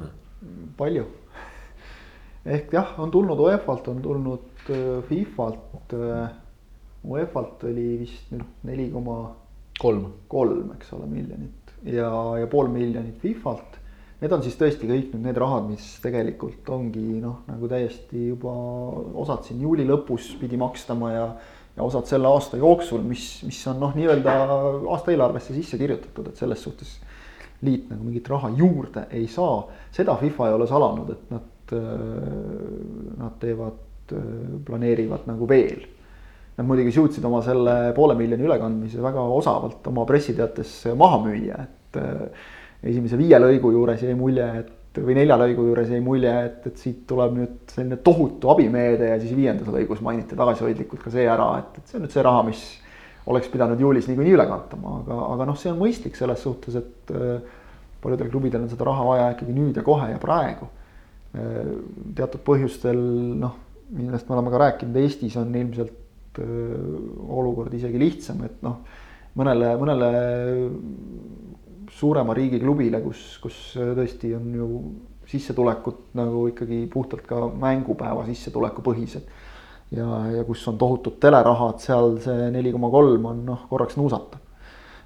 palju, 0.78 1.02
ehk 2.46 2.70
jah, 2.76 2.92
on 3.02 3.10
tulnud 3.10 3.42
UEFA-lt, 3.42 3.88
on 3.90 4.02
tulnud 4.02 4.70
FIFA-lt. 5.08 5.96
UEFA-lt 7.02 7.66
oli 7.72 7.88
vist 8.04 8.30
nüüd 8.30 8.62
neli 8.70 8.86
koma 8.94 9.16
kolm, 9.80 10.08
kolm, 10.28 10.72
eks 10.76 10.92
ole, 10.96 11.06
miljonit 11.10 11.72
ja, 11.84 12.10
ja 12.40 12.48
pool 12.50 12.70
miljonit 12.72 13.22
FIFA-lt. 13.22 13.78
Need 14.22 14.34
on 14.36 14.44
siis 14.44 14.54
tõesti 14.54 14.86
kõik 14.86 15.14
nüüd 15.16 15.24
need 15.26 15.38
rahad, 15.42 15.66
mis 15.66 15.86
tegelikult 16.02 16.68
ongi 16.70 17.02
noh, 17.18 17.40
nagu 17.48 17.70
täiesti 17.70 18.28
juba 18.28 18.52
osad 19.18 19.48
siin 19.48 19.64
juuli 19.64 19.86
lõpus 19.88 20.30
pidi 20.38 20.60
makstama 20.60 21.10
ja 21.14 21.26
ja 21.76 21.86
osad 21.86 22.04
selle 22.04 22.28
aasta 22.28 22.58
jooksul, 22.60 23.00
mis, 23.06 23.24
mis 23.48 23.60
on 23.70 23.78
noh, 23.80 23.94
nii-öelda 23.96 24.34
aastaeelarvesse 24.92 25.54
sisse 25.56 25.78
kirjutatud, 25.80 26.28
et 26.28 26.40
selles 26.40 26.60
suhtes 26.60 26.98
liit 27.64 27.86
nagu 27.88 28.04
mingit 28.04 28.28
raha 28.28 28.50
juurde 28.58 29.06
ei 29.16 29.24
saa. 29.30 29.62
seda 29.94 30.18
FIFA 30.20 30.48
ei 30.48 30.56
ole 30.58 30.66
salanud, 30.68 31.14
et 31.14 31.32
nad, 31.32 31.74
nad 33.22 33.38
teevad, 33.40 33.80
planeerivad 34.66 35.24
nagu 35.30 35.48
veel 35.48 35.86
Nad 36.52 36.68
muidugi 36.68 36.92
suutsid 36.92 37.24
oma 37.24 37.40
selle 37.44 37.94
poole 37.96 38.14
miljoni 38.18 38.44
ülekandmise 38.44 39.00
väga 39.00 39.22
osavalt 39.38 39.86
oma 39.88 40.04
pressiteates 40.08 40.74
maha 41.00 41.22
müüa, 41.24 41.62
et 41.64 41.98
äh, 42.00 42.44
esimese 42.92 43.16
viie 43.16 43.38
lõigu 43.40 43.72
juures 43.72 44.02
jäi 44.04 44.14
mulje, 44.18 44.48
et 44.60 45.00
või 45.00 45.16
nelja 45.16 45.38
lõigu 45.40 45.64
juures 45.70 45.88
jäi 45.88 46.02
mulje, 46.04 46.32
et, 46.50 46.66
et 46.68 46.76
siit 46.80 47.06
tuleb 47.08 47.32
nüüd 47.38 47.72
selline 47.72 47.96
tohutu 48.04 48.50
abimeede 48.52 49.08
ja 49.14 49.16
siis 49.22 49.32
viiendas 49.36 49.70
lõigus 49.72 50.02
mainiti 50.04 50.36
tagasihoidlikult 50.36 51.06
ka 51.06 51.12
see 51.14 51.24
ära, 51.24 51.48
et, 51.62 51.80
et 51.80 51.88
see 51.88 51.98
on 51.98 52.04
nüüd 52.04 52.12
see 52.12 52.26
raha, 52.26 52.44
mis 52.50 52.62
oleks 53.32 53.48
pidanud 53.52 53.80
juulis 53.80 54.08
niikuinii 54.10 54.36
üle 54.36 54.46
kantama, 54.50 54.98
aga, 55.00 55.18
aga 55.36 55.48
noh, 55.48 55.58
see 55.58 55.72
on 55.72 55.80
mõistlik 55.80 56.18
selles 56.18 56.42
suhtes, 56.44 56.76
et 56.76 57.14
äh, 57.16 57.58
paljudel 58.02 58.30
klubidel 58.32 58.66
on 58.66 58.72
seda 58.72 58.88
raha 58.90 59.08
vaja 59.08 59.32
ikkagi 59.36 59.56
nüüd 59.56 59.78
ja 59.78 59.86
kohe 59.86 60.10
ja 60.10 60.20
praegu. 60.20 60.68
Äh, 61.38 61.72
teatud 62.18 62.42
põhjustel 62.44 63.00
noh, 63.40 63.56
millest 63.94 64.28
me 64.28 64.36
oleme 64.36 64.52
ka 64.52 64.62
rääkinud, 64.66 64.98
Eestis 65.00 65.38
on 65.40 65.54
ilmselt 65.54 66.01
olukord 66.40 67.74
isegi 67.74 67.98
lihtsam, 68.00 68.44
et 68.46 68.62
noh, 68.64 68.80
mõnele, 69.38 69.72
mõnele 69.80 70.10
suurema 71.92 72.34
riigi 72.36 72.60
klubile, 72.62 73.00
kus, 73.04 73.24
kus 73.42 73.58
tõesti 73.76 74.32
on 74.36 74.52
ju 74.56 74.68
sissetulekud 75.28 76.12
nagu 76.18 76.46
ikkagi 76.50 76.84
puhtalt 76.92 77.26
ka 77.28 77.46
mängupäeva 77.48 78.24
sissetuleku 78.26 78.84
põhised. 78.84 79.26
ja, 79.92 80.06
ja 80.38 80.44
kus 80.48 80.64
on 80.68 80.78
tohutud 80.80 81.18
telerahad, 81.20 81.80
seal 81.84 82.16
see 82.24 82.48
neli 82.54 82.72
koma 82.72 82.90
kolm 82.90 83.28
on 83.28 83.44
noh, 83.46 83.66
korraks 83.68 83.96
nuusata. 84.00 84.40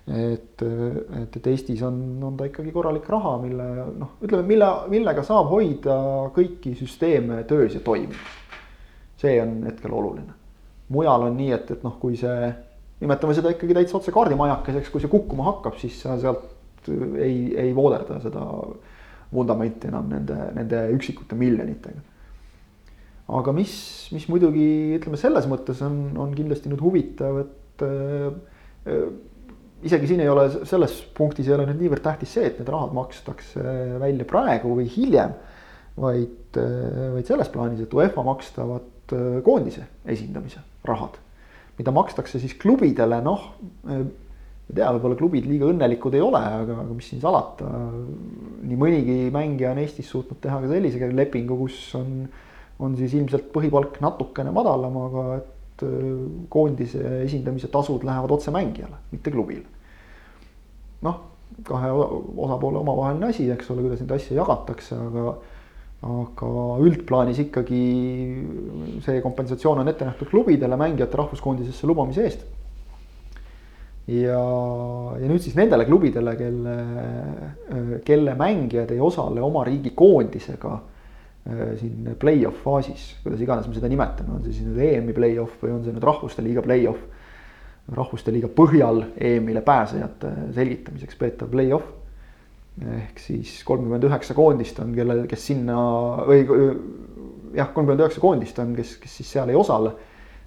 et, 0.06 0.62
et, 0.62 1.36
et 1.36 1.46
Eestis 1.50 1.82
on, 1.82 1.98
on 2.22 2.36
ta 2.38 2.46
ikkagi 2.46 2.70
korralik 2.72 3.08
raha, 3.10 3.36
mille 3.42 3.68
noh, 3.98 4.16
ütleme, 4.22 4.46
mille, 4.46 4.70
millega 4.92 5.26
saab 5.26 5.50
hoida 5.50 5.98
kõiki 6.34 6.76
süsteeme 6.78 7.42
töös 7.50 7.74
ja 7.74 7.82
toimimas. 7.82 8.34
see 9.18 9.40
on 9.42 9.62
hetkel 9.66 9.92
oluline 9.92 10.45
mujal 10.92 11.27
on 11.29 11.37
nii, 11.37 11.53
et, 11.57 11.70
et 11.75 11.85
noh, 11.87 11.96
kui 12.01 12.18
see 12.20 12.51
nimetame 13.03 13.37
seda 13.37 13.53
ikkagi 13.53 13.77
täitsa 13.77 13.99
otse 13.99 14.14
kaardimajakeseks, 14.14 14.90
kui 14.92 15.03
see 15.03 15.12
kukkuma 15.12 15.51
hakkab, 15.51 15.77
siis 15.81 15.99
sa 16.05 16.16
sealt 16.20 16.88
ei, 16.88 17.51
ei 17.59 17.72
vooderda 17.77 18.20
seda 18.22 18.44
vundamenti 19.35 19.90
enam 19.90 20.07
nende, 20.11 20.37
nende 20.57 20.83
üksikute 20.94 21.37
miljonitega. 21.38 22.03
aga 23.37 23.53
mis, 23.53 23.72
mis 24.14 24.29
muidugi 24.31 24.66
ütleme 25.01 25.18
selles 25.18 25.49
mõttes 25.51 25.81
on, 25.83 25.96
on 26.22 26.35
kindlasti 26.37 26.70
nüüd 26.70 26.83
huvitav, 26.85 27.40
et 27.42 27.83
äh, 27.85 29.09
isegi 29.87 30.12
siin 30.12 30.22
ei 30.22 30.31
ole 30.31 30.46
selles 30.64 30.94
punktis 31.16 31.51
ei 31.51 31.57
ole 31.57 31.66
nüüd 31.68 31.83
niivõrd 31.83 32.05
tähtis 32.05 32.37
see, 32.37 32.46
et 32.49 32.61
need 32.61 32.70
rahad 32.70 32.94
makstakse 32.96 33.64
välja 34.01 34.27
praegu 34.29 34.77
või 34.79 34.87
hiljem. 34.94 35.35
vaid, 35.96 36.59
vaid 37.14 37.25
selles 37.25 37.49
plaanis, 37.49 37.81
et 37.81 37.94
UEFA 37.96 38.22
makstavad 39.07 39.42
koondise 39.47 39.85
esindamise 40.11 40.59
rahad 40.85 41.19
mida 41.79 41.92
makstakse 41.95 42.40
siis 42.40 42.57
klubidele, 42.61 43.21
noh. 43.25 43.51
ma 43.85 43.99
ei 44.01 44.75
tea, 44.75 44.88
võib-olla 44.97 45.19
klubid 45.19 45.45
liiga 45.47 45.69
õnnelikud 45.71 46.16
ei 46.19 46.25
ole, 46.25 46.40
aga, 46.40 46.81
aga 46.83 46.95
mis 46.97 47.11
siin 47.12 47.21
salata. 47.23 47.69
nii 48.66 48.79
mõnigi 48.81 49.19
mängija 49.35 49.71
on 49.75 49.83
Eestis 49.83 50.09
suutnud 50.11 50.40
teha 50.42 50.59
ka 50.62 50.71
sellise 50.73 51.11
lepingu, 51.12 51.59
kus 51.61 51.79
on, 51.99 52.25
on 52.83 52.97
siis 52.99 53.14
ilmselt 53.14 53.53
põhipalk 53.55 54.01
natukene 54.03 54.51
madalam, 54.57 54.99
aga 55.05 55.27
et 55.38 55.87
äh, 55.87 56.11
koondise 56.51 57.05
esindamise 57.23 57.71
tasud 57.73 58.05
lähevad 58.09 58.35
otse 58.38 58.55
mängijale, 58.55 58.99
mitte 59.12 59.31
klubile. 59.31 59.69
noh, 61.07 61.21
kahe 61.62 61.92
osapoole 61.92 62.81
omavaheline 62.81 63.29
asi, 63.31 63.47
eks 63.53 63.69
ole, 63.71 63.85
kuidas 63.85 64.01
neid 64.03 64.16
asju 64.16 64.35
jagatakse, 64.40 64.97
aga 64.99 65.37
aga 66.04 66.50
üldplaanis 66.85 67.38
ikkagi 67.46 67.80
see 69.04 69.22
kompensatsioon 69.24 69.80
on 69.80 69.88
ette 69.88 70.04
nähtud 70.04 70.28
klubidele 70.28 70.76
mängijate 70.76 71.16
rahvuskoondisesse 71.22 71.88
lubamise 71.88 72.26
eest. 72.26 72.44
ja, 74.12 74.42
ja 75.16 75.30
nüüd 75.30 75.40
siis 75.42 75.56
nendele 75.56 75.87
klubidele, 75.88 76.37
kelle, 76.37 76.76
kelle 78.04 78.37
mängijad 78.38 78.92
ei 78.92 79.00
osale 79.00 79.42
oma 79.42 79.64
riigi 79.66 79.94
koondisega 79.96 80.74
äh, 80.76 81.74
siin 81.80 82.12
play-off 82.20 82.61
faasis, 82.62 83.14
kuidas 83.24 83.42
iganes 83.42 83.66
me 83.66 83.74
seda 83.78 83.90
nimetame, 83.90 84.37
on 84.37 84.44
see 84.44 84.52
siis 84.52 84.68
nüüd 84.68 84.85
EM-i 84.92 85.16
play-off 85.16 85.64
või 85.64 85.78
on 85.78 85.85
see 85.87 85.96
nüüd 85.96 86.06
rahvuste 86.06 86.44
liiga 86.44 86.64
play-off. 86.66 87.00
rahvuste 87.96 88.32
liiga 88.35 88.48
põhjal 88.52 89.04
EM-ile 89.16 89.62
pääsejate 89.64 90.32
selgitamiseks 90.54 91.16
peetav 91.16 91.48
play-off 91.50 92.06
ehk 92.84 93.20
siis 93.22 93.62
kolmkümmend 93.64 94.04
üheksa 94.04 94.34
koondist 94.36 94.78
on, 94.82 94.92
kellel, 94.96 95.24
kes 95.30 95.46
sinna 95.48 95.76
või 96.28 96.42
jah, 97.56 97.70
kolmkümmend 97.72 98.04
üheksa 98.04 98.20
koondist 98.20 98.58
on, 98.60 98.74
kes, 98.76 98.96
kes 99.00 99.16
siis 99.22 99.32
seal 99.36 99.52
ei 99.52 99.56
osale. 99.56 99.94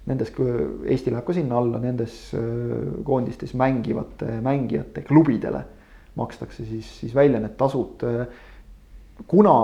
Nendes, 0.08 0.30
Eesti 0.32 1.12
läheb 1.12 1.26
ka 1.26 1.34
sinna 1.36 1.58
alla, 1.60 1.78
nendes 1.82 2.14
äh, 2.34 3.02
koondistes 3.04 3.52
mängivate 3.58 4.38
mängijate 4.42 5.02
klubidele 5.06 5.60
makstakse 6.18 6.64
siis, 6.66 6.88
siis 7.02 7.12
välja 7.14 7.38
need 7.40 7.54
tasud. 7.58 8.02
kuna 9.28 9.56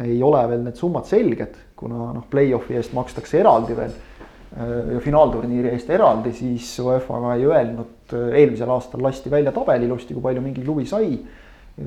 ei 0.00 0.22
ole 0.22 0.40
veel 0.48 0.62
need 0.64 0.78
summad 0.80 1.04
selged, 1.04 1.58
kuna 1.76 2.12
noh, 2.16 2.24
play-off'i 2.30 2.78
eest 2.78 2.94
makstakse 2.96 3.42
eraldi 3.42 3.76
veel 3.76 3.92
äh, 3.92 4.94
ja 4.94 5.02
finaalturniiri 5.04 5.74
eest 5.74 5.90
eraldi, 5.90 6.32
siis 6.32 6.72
UEFA 6.80 7.20
ka 7.20 7.34
ei 7.36 7.46
öelnud, 7.50 8.16
eelmisel 8.32 8.70
aastal 8.72 9.04
lasti 9.04 9.30
välja 9.30 9.52
tabel 9.52 9.84
ilusti, 9.84 10.14
kui 10.14 10.24
palju 10.24 10.44
mingi 10.44 10.64
klubi 10.64 10.86
sai 10.88 11.12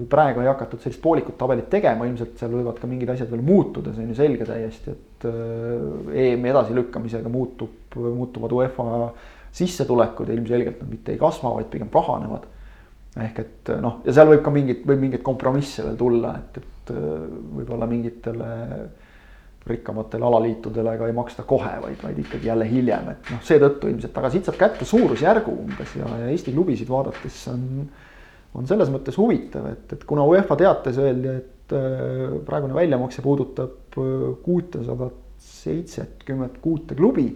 praegu 0.10 0.44
ei 0.44 0.50
hakatud 0.50 0.82
sellist 0.84 1.02
poolikut 1.04 1.38
tabelit 1.40 1.70
tegema, 1.72 2.08
ilmselt 2.08 2.40
seal 2.40 2.54
võivad 2.56 2.80
ka 2.82 2.90
mingid 2.90 3.12
asjad 3.14 3.32
veel 3.32 3.46
muutuda, 3.46 3.94
see 3.94 4.06
on 4.06 4.12
ju 4.14 4.18
selge 4.18 4.48
täiesti, 4.50 4.96
et 4.96 5.28
äh, 5.30 6.26
EM-i 6.26 6.52
edasilükkamisega 6.52 7.32
muutub, 7.32 7.96
muutuvad 7.96 8.56
UEFA 8.58 8.90
sissetulekud 9.56 10.30
ja 10.30 10.36
ilmselgelt 10.36 10.82
nad 10.84 10.92
mitte 10.92 11.16
ei 11.16 11.22
kasva, 11.22 11.54
vaid 11.56 11.72
pigem 11.72 11.90
kahanevad. 11.94 12.52
ehk 13.16 13.38
et 13.40 13.70
noh, 13.80 14.02
ja 14.04 14.12
seal 14.12 14.28
võib 14.28 14.42
ka 14.44 14.52
mingit, 14.52 14.82
võib 14.84 15.00
mingeid 15.06 15.24
kompromisse 15.24 15.86
veel 15.86 15.96
tulla, 16.00 16.34
et, 16.42 16.58
et 16.60 16.96
äh, 16.96 17.12
võib-olla 17.60 17.88
mingitele 17.88 18.50
rikkamatele 19.66 20.26
alaliitudele 20.26 20.98
ka 21.00 21.08
ei 21.10 21.16
maksta 21.16 21.44
kohe, 21.48 21.72
vaid, 21.82 21.98
vaid 22.04 22.20
ikkagi 22.22 22.52
jälle 22.52 22.68
hiljem, 22.70 23.08
et 23.16 23.32
noh, 23.34 23.40
seetõttu 23.46 23.90
ilmselt, 23.90 24.18
aga 24.20 24.30
siit 24.34 24.46
saab 24.46 24.60
kätte 24.60 24.86
suurusjärgu 24.86 25.54
umbes 25.64 25.96
ja, 25.98 26.10
ja 26.22 26.28
Eesti 26.34 26.54
klubisid 26.54 26.92
vaadates 26.92 27.40
on 27.50 27.64
on 28.56 28.68
selles 28.70 28.92
mõttes 28.94 29.18
huvitav, 29.20 29.68
et, 29.72 29.86
et 29.94 30.06
kuna 30.08 30.26
UEFA 30.28 30.58
teates 30.60 31.00
öeldi, 31.02 31.34
et 31.42 31.76
äh, 31.76 32.38
praegune 32.48 32.76
väljamakse 32.78 33.24
puudutab 33.26 34.00
äh, 34.00 34.30
kuutesadat 34.46 35.22
seitsekümmend 35.46 36.60
kuute 36.64 36.96
klubi, 36.98 37.28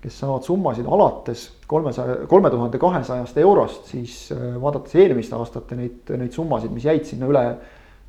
kes 0.00 0.16
saavad 0.22 0.46
summasid 0.46 0.86
alates 0.88 1.44
kolmesaja, 1.68 2.22
kolme 2.30 2.48
tuhande 2.52 2.80
kahesajast 2.80 3.40
eurost, 3.42 3.90
siis 3.92 4.30
äh, 4.34 4.54
vaadates 4.62 4.96
eelmiste 4.96 5.36
aastate 5.36 5.78
neid, 5.78 6.14
neid 6.16 6.36
summasid, 6.36 6.72
mis 6.74 6.86
jäid 6.88 7.04
sinna 7.08 7.28
üle 7.30 7.44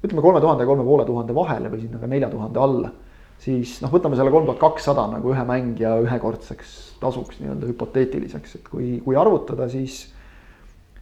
ütleme 0.01 0.23
kolme 0.23 0.41
tuhande 0.41 0.65
ja 0.65 0.69
kolme 0.69 0.85
poole 0.85 1.05
tuhande 1.05 1.35
vahele 1.35 1.69
või 1.73 1.83
sinna 1.83 1.99
ka 2.01 2.09
nelja 2.09 2.29
tuhande 2.31 2.61
alla, 2.61 2.93
siis 3.41 3.75
noh, 3.83 3.91
võtame 3.93 4.17
selle 4.17 4.33
kolm 4.33 4.47
tuhat 4.47 4.61
kakssada 4.61 5.05
nagu 5.11 5.33
ühe 5.33 5.43
mängija 5.45 5.97
ühekordseks 6.05 6.77
tasuks 7.01 7.41
nii-öelda 7.41 7.69
hüpoteetiliseks, 7.69 8.57
et 8.57 8.67
kui, 8.69 8.95
kui 9.05 9.17
arvutada, 9.17 9.67
siis 9.69 10.05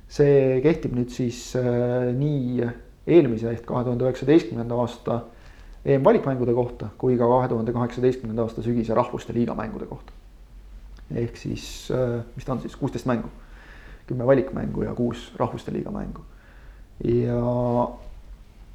see 0.10 0.62
kehtib 0.66 0.96
nüüd 0.98 1.12
siis 1.14 1.52
äh, 1.60 2.10
nii 2.18 2.64
eelmise 3.10 3.52
ehk 3.54 3.68
kahe 3.70 3.86
tuhande 3.86 4.08
üheksateistkümnenda 4.08 4.80
aasta 4.82 5.20
EM-valikmängude 5.86 6.54
kohta 6.58 6.90
kui 6.98 7.18
ka 7.18 7.28
kahe 7.30 7.50
tuhande 7.52 7.74
kaheksateistkümnenda 7.76 8.48
aasta 8.48 8.66
sügise 8.66 8.98
rahvuste 8.98 9.34
liiga 9.38 9.56
mängude 9.56 9.86
kohta. 9.90 10.14
ehk 11.16 11.38
siis, 11.38 11.92
äh, 11.94 12.24
mis 12.36 12.46
ta 12.46 12.54
on 12.54 12.62
siis, 12.62 12.76
kuusteist 12.76 13.06
mängu, 13.10 13.30
kümme 14.08 14.26
valikmängu 14.26 14.84
ja 14.84 14.94
kuus 14.98 15.30
rahvuste 15.38 15.74
liiga 15.74 15.92
mängu. 15.92 16.26
ja, 17.04 17.90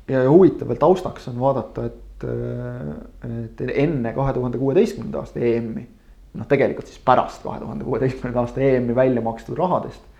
ja 0.09 0.31
huvitav 0.31 0.70
veel 0.70 0.79
taustaks 0.79 1.29
on 1.29 1.40
vaadata, 1.40 1.90
et, 1.90 2.31
äh, 2.31 3.44
et 3.44 3.66
enne 3.75 4.14
kahe 4.14 4.33
tuhande 4.33 4.59
kuueteistkümnenda 4.59 5.18
aasta 5.18 5.42
EM-i, 5.42 5.87
noh, 6.35 6.47
tegelikult 6.47 6.87
siis 6.87 7.03
pärast 7.03 7.42
kahe 7.42 7.59
tuhande 7.61 7.85
kuueteistkümnenda 7.85 8.47
aasta 8.47 8.62
EM-i 8.62 8.94
välja 8.94 9.23
makstud 9.23 9.59
rahadest 9.59 10.13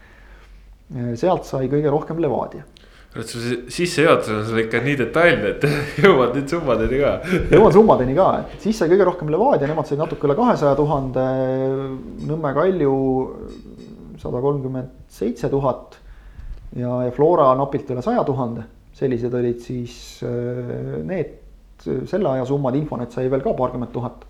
sealt 1.19 1.49
sai 1.49 1.69
kõige 1.73 1.91
rohkem 1.93 2.21
Levadia. 2.23 2.65
kurat, 3.15 3.31
su 3.31 3.41
sissejuhatus 3.71 4.33
on 4.35 4.45
sul 4.49 4.63
ikka 4.65 4.81
nii 4.85 4.97
detailne, 4.99 5.55
et 5.55 5.67
jõuad 6.05 6.35
nüüd 6.37 6.51
summadeni 6.51 7.01
ka. 7.01 7.13
jõuan 7.55 7.75
summadeni 7.77 8.17
ka, 8.19 8.29
et 8.43 8.67
siis 8.67 8.79
sai 8.79 8.91
kõige 8.93 9.07
rohkem 9.09 9.31
Levadia, 9.33 9.69
nemad 9.71 9.89
said 9.89 10.03
natuke 10.03 10.29
üle 10.29 10.37
kahesaja 10.39 10.75
tuhande. 10.79 11.27
Nõmme 12.29 12.55
Kalju 12.57 12.97
sada 14.23 14.41
kolmkümmend 14.43 14.93
seitse 15.13 15.51
tuhat 15.53 15.99
ja, 16.77 17.05
ja 17.07 17.11
Flora 17.15 17.53
napilt 17.59 17.91
üle 17.95 18.03
saja 18.05 18.25
tuhande. 18.27 18.69
sellised 18.95 19.33
olid 19.35 19.59
siis 19.59 20.23
äh, 20.23 21.01
need 21.03 21.33
selle 21.83 22.29
aja 22.31 22.45
summad, 22.47 22.77
Infonet 22.79 23.13
sai 23.13 23.27
veel 23.31 23.43
ka 23.43 23.53
paarkümmend 23.59 23.91
tuhat 23.93 24.23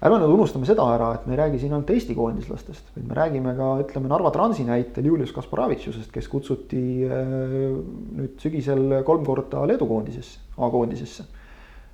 ärme 0.00 0.16
nüüd 0.22 0.32
unustame 0.32 0.64
seda 0.68 0.86
ära, 0.94 1.10
et 1.18 1.26
me 1.28 1.34
ei 1.34 1.40
räägi 1.42 1.58
siin 1.60 1.74
ainult 1.74 1.90
Eesti 1.92 2.14
koondislastest, 2.16 2.86
vaid 2.94 3.08
me 3.10 3.16
räägime 3.18 3.52
ka, 3.58 3.66
ütleme 3.82 4.08
Narva 4.08 4.30
Transi 4.32 4.64
näitel 4.64 5.10
Julius 5.10 5.34
Kasparavitsusest, 5.36 6.08
kes 6.14 6.28
kutsuti 6.32 6.80
äh, 7.04 7.34
nüüd 8.16 8.40
sügisel 8.40 9.02
kolm 9.04 9.26
korda 9.28 9.66
Leedu 9.68 9.88
koondisesse, 9.90 10.40
A-koondisesse. 10.56 11.26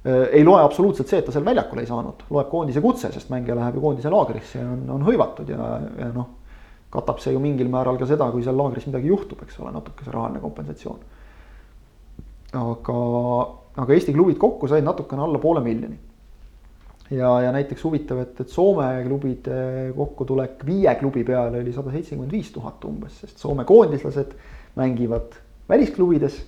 Äh, 0.07 0.23
ei 0.39 0.47
loe 0.47 0.63
absoluutselt 0.63 1.11
see, 1.11 1.19
et 1.19 1.27
ta 1.27 1.35
seal 1.35 1.47
väljakul 1.49 1.83
ei 1.83 1.91
saanud, 1.91 2.23
loeb 2.31 2.51
koondise 2.53 2.85
kutse, 2.85 3.11
sest 3.15 3.33
mängija 3.35 3.59
läheb 3.59 3.81
ju 3.81 3.87
koondise 3.89 4.15
laagrisse 4.15 4.63
ja 4.63 4.71
on, 4.71 4.87
on 5.01 5.07
hõivatud 5.11 5.51
ja, 5.51 5.71
ja 5.99 6.15
noh. 6.15 6.31
katab 6.95 7.19
see 7.21 7.35
ju 7.35 7.43
mingil 7.43 7.67
määral 7.69 7.99
ka 7.99 8.07
seda, 8.07 8.31
kui 8.31 8.47
seal 8.47 8.55
laagris 8.57 8.87
midagi 8.87 9.11
juhtub, 9.11 9.43
eks 9.43 9.59
ole, 9.59 9.75
natuke 9.75 10.07
see 10.07 10.15
rahaline 10.15 10.39
kompensatsioon. 10.47 11.03
aga, 12.55 13.01
aga 13.83 13.95
Eesti 13.99 14.15
klubid 14.15 14.39
kokku 14.39 14.71
said 14.71 14.87
natukene 14.87 15.27
alla 15.27 15.43
poole 15.43 15.67
miljoni 15.67 16.06
ja, 17.11 17.31
ja 17.41 17.53
näiteks 17.55 17.85
huvitav, 17.85 18.21
et, 18.25 18.41
et 18.41 18.53
Soome 18.53 18.89
klubide 19.07 19.93
kokkutulek 19.97 20.65
viie 20.67 20.95
klubi 21.01 21.25
peale 21.27 21.63
oli 21.63 21.75
sada 21.75 21.93
seitsekümmend 21.95 22.33
viis 22.33 22.51
tuhat 22.55 22.85
umbes, 22.89 23.21
sest 23.23 23.43
Soome 23.43 23.65
koondislased 23.69 24.35
mängivad 24.77 25.39
välisklubides. 25.69 26.43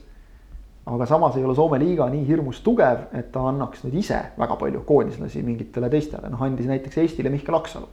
aga 0.88 1.06
samas 1.06 1.36
ei 1.36 1.44
ole 1.44 1.54
Soome 1.54 1.78
liiga 1.78 2.08
nii 2.08 2.24
hirmus 2.26 2.62
tugev, 2.64 3.10
et 3.12 3.30
ta 3.32 3.42
annaks 3.50 3.84
nüüd 3.84 3.98
ise 4.00 4.22
väga 4.38 4.56
palju 4.56 4.80
koondislasi 4.88 5.42
mingitele 5.44 5.90
teistele, 5.92 6.30
noh 6.32 6.42
andis 6.42 6.66
näiteks 6.66 6.98
Eestile 7.04 7.30
Mihkel 7.30 7.54
Aksalu 7.54 7.88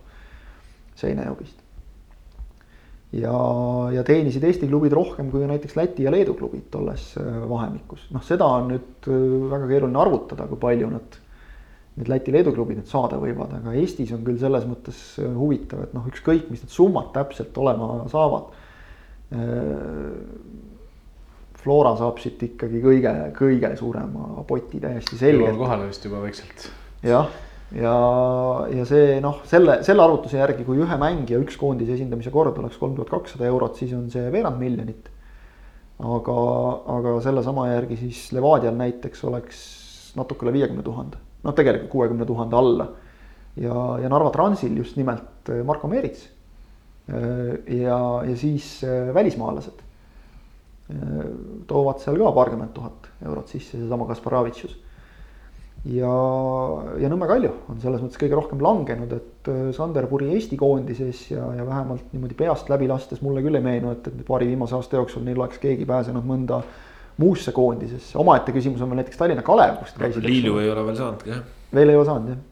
Seinäjokist. 0.95 1.59
ja, 3.11 3.36
ja 3.91 4.03
teenisid 4.03 4.43
Eesti 4.43 4.68
klubid 4.68 4.95
rohkem 4.95 5.30
kui 5.32 5.45
näiteks 5.47 5.76
Läti 5.76 6.03
ja 6.03 6.11
Leedu 6.11 6.34
klubid 6.39 6.70
tolles 6.72 7.13
äh, 7.20 7.43
vahemikus, 7.49 8.07
noh, 8.16 8.24
seda 8.24 8.47
on 8.57 8.72
nüüd 8.72 9.11
äh, 9.11 9.22
väga 9.51 9.68
keeruline 9.70 10.01
arvutada, 10.01 10.47
kui 10.47 10.59
palju 10.59 10.89
nad 10.95 11.20
need 11.96 12.12
Läti-Leedu 12.12 12.52
klubid 12.56 12.82
nüüd 12.82 12.91
saada 12.91 13.18
võivad, 13.22 13.54
aga 13.56 13.74
Eestis 13.80 14.12
on 14.16 14.24
küll 14.26 14.39
selles 14.41 14.68
mõttes 14.68 15.02
äh, 15.22 15.32
huvitav, 15.32 15.86
et 15.86 15.96
noh, 15.96 16.06
ükskõik, 16.12 16.50
mis 16.52 16.64
need 16.66 16.74
summad 16.74 17.14
täpselt 17.16 17.56
olema 17.62 18.04
saavad. 18.12 18.52
Äh, 19.36 20.66
Flora 21.66 21.96
saab 21.98 22.20
siit 22.22 22.43
ikkagi 22.46 22.78
kõige, 22.84 23.12
kõige 23.34 23.72
suurema 23.80 24.43
poti 24.46 24.78
täiesti 24.84 25.18
selgelt. 25.18 25.58
kohale 25.58 25.88
vist 25.89 26.04
juba 26.06 26.20
vaikselt. 26.22 26.68
jah, 27.06 27.32
ja, 27.74 27.96
ja 28.70 28.86
see 28.86 29.16
noh, 29.24 29.39
selle, 29.50 29.80
selle 29.88 30.04
arvutuse 30.06 30.38
järgi, 30.38 30.66
kui 30.68 30.78
ühe 30.84 30.98
mängija 31.02 31.39
üks 31.41 31.58
koondise 31.58 31.96
esindamise 31.96 32.30
kord 32.34 32.60
oleks 32.62 32.78
kolm 32.78 32.93
tuhat 33.00 33.10
kakssada 33.16 33.48
eurot, 33.50 33.80
siis 33.80 33.96
on 33.98 34.12
see 34.14 34.28
veerand 34.36 34.62
miljonit. 34.62 35.10
aga, 36.06 36.38
aga 37.00 37.16
sellesama 37.24 37.70
järgi 37.72 37.98
siis 38.04 38.28
Levadial 38.36 38.76
näiteks 38.78 39.24
oleks 39.26 39.66
natuke 40.20 40.46
üle 40.46 40.54
viiekümne 40.60 40.84
tuhande, 40.84 41.18
noh, 41.46 41.56
tegelikult 41.56 41.91
kuuekümne 41.91 42.26
tuhande 42.26 42.60
alla. 42.60 42.88
ja, 43.56 43.76
ja 44.02 44.10
Narva 44.12 44.32
Transil 44.36 44.78
just 44.78 44.98
nimelt 44.98 45.50
äh, 45.50 45.64
Marko 45.64 45.88
Meerits. 45.88 46.28
Äh, 47.10 47.78
ja, 47.82 48.00
ja 48.26 48.38
siis 48.38 48.84
äh, 48.84 49.14
välismaalased 49.14 49.84
toovad 51.66 51.98
seal 51.98 52.20
ka 52.22 52.30
paarkümmend 52.30 52.76
tuhat 52.76 53.08
eurot 53.26 53.50
sisse, 53.50 53.80
seesama 53.80 54.06
Kasparavitšus 54.06 54.76
ja, 55.86 56.12
ja 57.02 57.10
Nõmme 57.12 57.28
Kalju 57.30 57.52
on 57.70 57.80
selles 57.84 58.02
mõttes 58.02 58.20
kõige 58.20 58.38
rohkem 58.38 58.62
langenud, 58.64 59.12
et 59.14 59.50
äh, 59.52 59.62
Sander 59.76 60.08
Puri 60.10 60.32
Eesti 60.34 60.58
koondises 60.60 61.28
ja, 61.32 61.46
ja 61.60 61.66
vähemalt 61.68 62.14
niimoodi 62.16 62.38
peast 62.39 62.70
läbi 62.72 62.89
lastes 62.89 63.22
mulle 63.26 63.43
küll 63.46 63.60
ei 63.60 63.66
meenu, 63.66 63.93
et, 63.93 64.08
et 64.10 64.26
paari 64.28 64.50
viimase 64.50 64.78
aasta 64.78 65.00
jooksul 65.00 65.26
neil 65.26 65.39
oleks 65.41 65.62
keegi 65.62 65.86
pääsenud 65.89 66.26
mõnda 66.26 66.64
muusse 67.18 67.51
koondisesse, 67.55 68.18
omaette 68.20 68.51
küsimus 68.55 68.82
on 68.84 68.91
veel 68.91 69.01
näiteks 69.01 69.20
Tallinna 69.20 69.45
Kalev, 69.45 69.78
kust 69.80 69.99
käisid. 69.99 70.26
Liilu 70.26 70.57
ei 70.59 70.70
ole 70.72 70.84
veel 70.89 70.99
saanudki 70.99 71.32
jah. 71.32 71.41
veel 71.76 71.93
ei 71.93 71.99
ole 71.99 72.07
saanud 72.09 72.34
jah. 72.34 72.43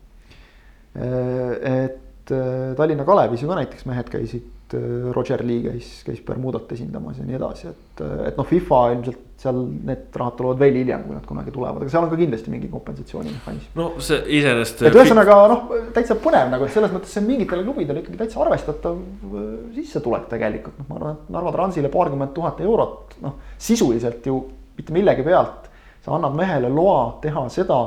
Äh, 0.94 1.86
et 1.86 2.32
äh, 2.32 2.76
Tallinna 2.80 3.06
Kalevis 3.08 3.44
ju 3.44 3.52
ka 3.52 3.60
näiteks 3.60 3.88
mehed 3.90 4.12
käisid 4.14 4.48
et 4.74 4.80
äh, 4.80 5.14
Roger 5.14 5.44
Lee 5.46 5.62
käis, 5.64 6.04
käis 6.06 6.22
Bermudat 6.26 6.72
esindamas 6.72 7.20
ja 7.20 7.26
nii 7.28 7.38
edasi, 7.38 7.70
et, 7.70 8.02
äh, 8.02 8.28
et 8.30 8.38
noh, 8.38 8.48
FIFA 8.48 8.82
ilmselt 8.96 9.22
seal 9.44 9.60
need 9.88 10.16
rahad 10.20 10.38
tulevad 10.38 10.62
veel 10.62 10.78
hiljem, 10.80 11.04
kui 11.08 11.16
nad 11.18 11.26
kunagi 11.28 11.52
tulevad, 11.54 11.84
aga 11.84 11.92
seal 11.92 12.06
on 12.06 12.12
ka 12.12 12.20
kindlasti 12.20 12.54
mingi 12.54 12.70
kompensatsioonimehhanism. 12.72 13.74
no 13.80 13.90
see 14.04 14.20
iseenesest. 14.40 14.86
et 14.88 14.98
ühesõnaga 14.98 15.40
noh, 15.52 15.66
täitsa 15.96 16.18
põnev 16.24 16.52
nagu, 16.54 16.68
et 16.68 16.76
selles 16.76 16.94
mõttes 16.94 17.14
see 17.18 17.26
mingitele 17.26 17.66
klubidele 17.66 18.04
ikkagi 18.04 18.22
täitsa 18.24 18.42
arvestatav 18.46 18.98
äh, 18.98 19.52
sissetulek 19.78 20.30
tegelikult, 20.32 20.80
noh, 20.82 20.90
ma 20.90 21.00
arvan, 21.00 21.20
et 21.20 21.36
Narva 21.38 21.56
Transile 21.58 21.92
paarkümmend 21.94 22.36
tuhat 22.36 22.62
eurot, 22.64 23.18
noh, 23.26 23.38
sisuliselt 23.62 24.26
ju 24.30 24.40
mitte 24.78 24.96
millegi 24.96 25.26
pealt. 25.26 25.70
sa 26.04 26.18
annad 26.18 26.34
mehele 26.36 26.68
loa 26.68 27.20
teha 27.24 27.46
seda, 27.48 27.78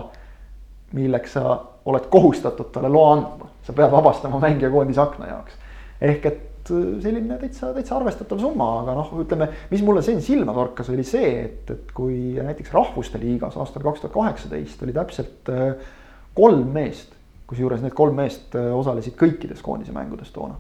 milleks 0.97 1.35
sa 1.37 1.59
oled 1.87 2.07
kohustatud 2.11 2.71
talle 2.73 2.89
loa 2.89 3.11
andma, 3.13 3.49
sa 3.67 3.75
pead 3.77 3.91
vabastama 3.93 4.39
mängija 4.41 4.71
koondise 4.73 5.03
akna 5.03 5.29
jaoks 5.29 5.65
ehk 6.01 6.27
et 6.29 6.43
Äh, 6.71 7.01
selline 7.03 7.39
täitsa, 7.41 7.71
täitsa 7.75 7.97
arvestatav 7.99 8.41
summa, 8.43 8.69
aga 8.83 8.95
noh, 8.99 9.13
ütleme, 9.23 9.49
mis 9.71 9.83
mulle 9.87 10.03
siin 10.05 10.23
silma 10.25 10.55
torkas, 10.57 10.91
oli 10.93 11.05
see, 11.07 11.29
et, 11.45 11.71
et 11.73 11.93
kui 11.97 12.37
näiteks 12.43 12.73
Rahvuste 12.75 13.21
Liigas 13.23 13.59
aastal 13.61 13.85
kaks 13.87 14.03
tuhat 14.03 14.15
kaheksateist 14.17 14.83
oli 14.87 14.95
täpselt 14.97 15.51
äh, 15.53 15.93
kolm 16.37 16.73
meest, 16.75 17.15
kusjuures 17.47 17.85
need 17.85 17.95
kolm 17.97 18.19
meest 18.19 18.57
äh, 18.59 18.73
osalesid 18.75 19.15
kõikides 19.21 19.63
koondise 19.65 19.95
mängudes 19.97 20.33
toona. 20.35 20.59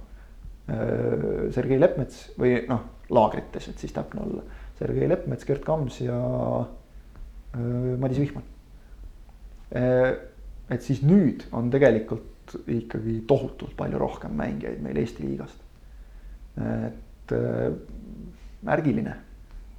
Sergei 1.54 1.76
Leppmets 1.78 2.32
või 2.42 2.56
noh, 2.66 2.80
laagrites, 3.14 3.68
et 3.70 3.78
siis 3.78 3.92
täpne 3.94 4.24
olla. 4.24 4.40
Sergei 4.74 5.06
Leppmets, 5.06 5.46
Gerd 5.46 5.62
Kams 5.62 6.00
ja 6.02 6.16
Madis 8.02 8.18
Vihman. 8.18 8.42
et 9.70 10.82
siis 10.82 11.04
nüüd 11.06 11.44
on 11.54 11.70
tegelikult 11.70 12.56
ikkagi 12.66 13.20
tohutult 13.30 13.78
palju 13.78 14.02
rohkem 14.02 14.34
mängijaid 14.34 14.82
meil 14.82 14.98
Eesti 15.04 15.22
liigast 15.22 15.62
et 16.56 17.36
äh, 17.36 17.70
märgiline. 18.66 19.14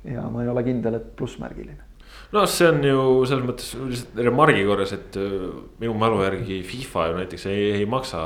Ja 0.07 0.27
ma 0.31 0.43
ei 0.43 0.49
ole 0.51 0.63
kindel, 0.63 1.01
et 1.01 1.11
plussmärgiline 1.19 1.83
no 2.31 2.43
see 2.49 2.67
on 2.67 2.79
ju 2.83 3.01
selles 3.27 3.45
mõttes 3.47 3.73
lihtsalt 3.77 4.17
remargi 4.25 4.63
korras, 4.67 4.93
et 4.95 5.17
äh, 5.19 5.49
minu 5.81 5.97
mälu 5.99 6.21
järgi 6.23 6.61
FIFA 6.67 7.09
ju 7.09 7.19
näiteks 7.21 7.45
ei, 7.51 7.67
ei 7.81 7.85
maksa 7.89 8.21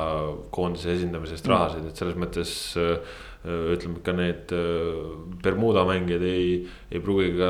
koondise 0.53 0.95
esindamise 0.95 1.37
eest 1.37 1.49
rahasid, 1.49 1.89
et 1.89 2.01
selles 2.01 2.17
mõttes. 2.19 2.55
Äh, 2.81 3.19
ütleme 3.41 4.03
ka 4.05 4.13
need 4.13 4.51
Bermuda 5.41 5.81
mängijad 5.89 6.21
ei, 6.29 6.59
ei 6.93 6.99
pruugi 7.01 7.31
ka 7.39 7.47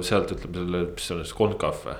sealt 0.00 0.30
ütleme 0.32 0.54
selle, 0.56 0.78
mis 0.94 1.10
on 1.12 1.18
siis 1.20 1.34
või 1.84 1.98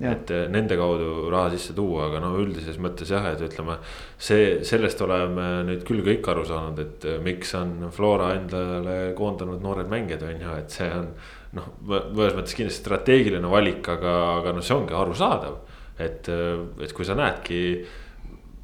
et 0.00 0.30
eh, 0.34 0.46
nende 0.50 0.76
kaudu 0.78 1.28
raha 1.30 1.52
sisse 1.52 1.74
tuua, 1.76 2.08
aga 2.08 2.20
no 2.24 2.32
üldises 2.42 2.80
mõttes 2.82 3.12
jah, 3.14 3.26
et 3.30 3.42
ütleme. 3.46 3.76
see, 4.18 4.64
sellest 4.66 5.00
oleme 5.06 5.62
nüüd 5.68 5.84
küll 5.86 6.02
kõik 6.06 6.26
aru 6.32 6.44
saanud, 6.48 6.80
et 6.82 7.06
eh, 7.06 7.20
miks 7.22 7.54
on 7.58 7.90
Flora 7.94 8.32
endale 8.34 9.14
koondanud 9.18 9.62
noored 9.62 9.90
mängijad, 9.90 10.26
on 10.26 10.42
ju, 10.42 10.56
et 10.58 10.70
see 10.74 10.90
on. 10.90 11.12
noh, 11.54 11.68
mõnes 11.86 12.34
mõttes 12.34 12.56
kindlasti 12.58 12.82
strateegiline 12.82 13.50
valik, 13.50 13.86
aga, 13.88 14.14
aga 14.40 14.56
noh, 14.56 14.64
see 14.64 14.74
ongi 14.74 14.96
arusaadav. 14.98 15.60
et, 15.98 16.28
eh, 16.28 16.58
et 16.82 16.92
kui 16.92 17.04
sa 17.04 17.14
näedki 17.14 17.60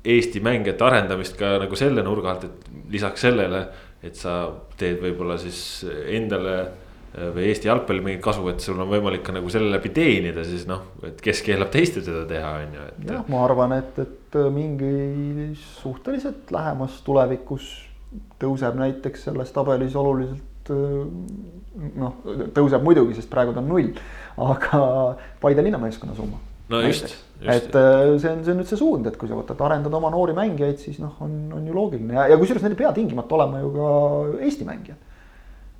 Eesti 0.00 0.40
mängijate 0.40 0.80
arendamist 0.80 1.34
ka 1.36 1.58
nagu 1.60 1.76
selle 1.76 2.02
nurga 2.02 2.30
alt, 2.30 2.44
et 2.44 2.68
lisaks 2.90 3.20
sellele, 3.20 3.66
et 4.02 4.16
sa 4.16 4.46
teed 4.80 4.96
võib-olla 5.02 5.36
siis 5.38 5.84
endale 6.08 6.54
või 7.10 7.48
Eesti 7.50 7.66
jalgpallil 7.66 8.04
mingit 8.04 8.22
kasu, 8.22 8.44
et 8.52 8.62
sul 8.62 8.78
on 8.78 8.90
võimalik 8.90 9.24
ka 9.26 9.34
nagu 9.34 9.50
selle 9.50 9.70
läbi 9.72 9.90
teenida, 9.94 10.44
siis 10.46 10.66
noh, 10.70 10.92
et 11.06 11.18
kes 11.24 11.42
keelab 11.46 11.72
teistel 11.74 12.04
seda 12.06 12.22
teha, 12.30 12.52
on 12.62 12.76
ju, 12.76 12.84
et. 12.92 13.00
jah, 13.10 13.24
ma 13.32 13.40
arvan, 13.46 13.74
et, 13.80 13.98
et 13.98 14.38
mingi 14.54 15.50
suhteliselt 15.80 16.52
lähemas 16.54 17.00
tulevikus 17.06 17.72
tõuseb 18.42 18.78
näiteks 18.78 19.26
selles 19.28 19.50
tabelis 19.54 19.96
oluliselt. 19.98 20.46
noh, 20.70 22.20
tõuseb 22.54 22.84
muidugi, 22.86 23.16
sest 23.16 23.30
praegu 23.32 23.56
ta 23.56 23.62
on 23.62 23.72
null, 23.72 23.90
aga 24.44 24.80
Paide 25.42 25.64
linnameeskonna 25.66 26.14
summa. 26.14 26.38
no 26.70 26.80
just, 26.84 27.08
just. 27.40 27.48
et 27.50 27.74
äh, 27.74 28.14
see 28.22 28.30
on, 28.30 28.44
see 28.44 28.52
on 28.54 28.60
nüüd 28.60 28.70
see 28.70 28.78
suund, 28.78 29.08
et 29.10 29.16
kui 29.18 29.26
sa 29.26 29.34
võtad, 29.34 29.58
arendad 29.66 29.94
oma 29.98 30.12
noori 30.14 30.36
mängijaid, 30.36 30.78
siis 30.78 31.00
noh, 31.02 31.16
on, 31.26 31.34
on 31.56 31.66
ju 31.66 31.74
loogiline 31.74 32.14
ja, 32.14 32.28
ja 32.30 32.38
kusjuures 32.38 32.62
need 32.62 32.76
ei 32.76 32.82
pea 32.84 32.92
tingimata 32.94 33.34
olema 33.34 33.64
ju 33.64 33.72
ka 33.74 33.88
Eesti 34.46 34.68
mängijad. 34.68 35.00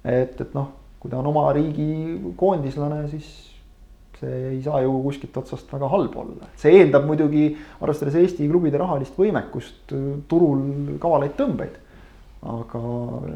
et, 0.03 0.41
et 0.41 0.59
noh 0.59 0.80
kui 1.01 1.11
ta 1.11 1.21
on 1.21 1.31
oma 1.31 1.47
riigi 1.57 2.19
koondislane, 2.37 3.07
siis 3.09 3.29
see 4.21 4.41
ei 4.51 4.59
saa 4.63 4.83
ju 4.85 4.99
kuskilt 5.05 5.37
otsast 5.41 5.71
väga 5.73 5.89
halb 5.89 6.17
olla. 6.23 6.49
see 6.61 6.75
eeldab 6.81 7.07
muidugi, 7.09 7.47
arvestades 7.81 8.19
Eesti 8.21 8.49
klubide 8.51 8.81
rahalist 8.81 9.17
võimekust, 9.17 9.95
turul 10.29 10.99
kavalaid 11.01 11.37
tõmbeid. 11.39 11.79
aga 12.51 12.83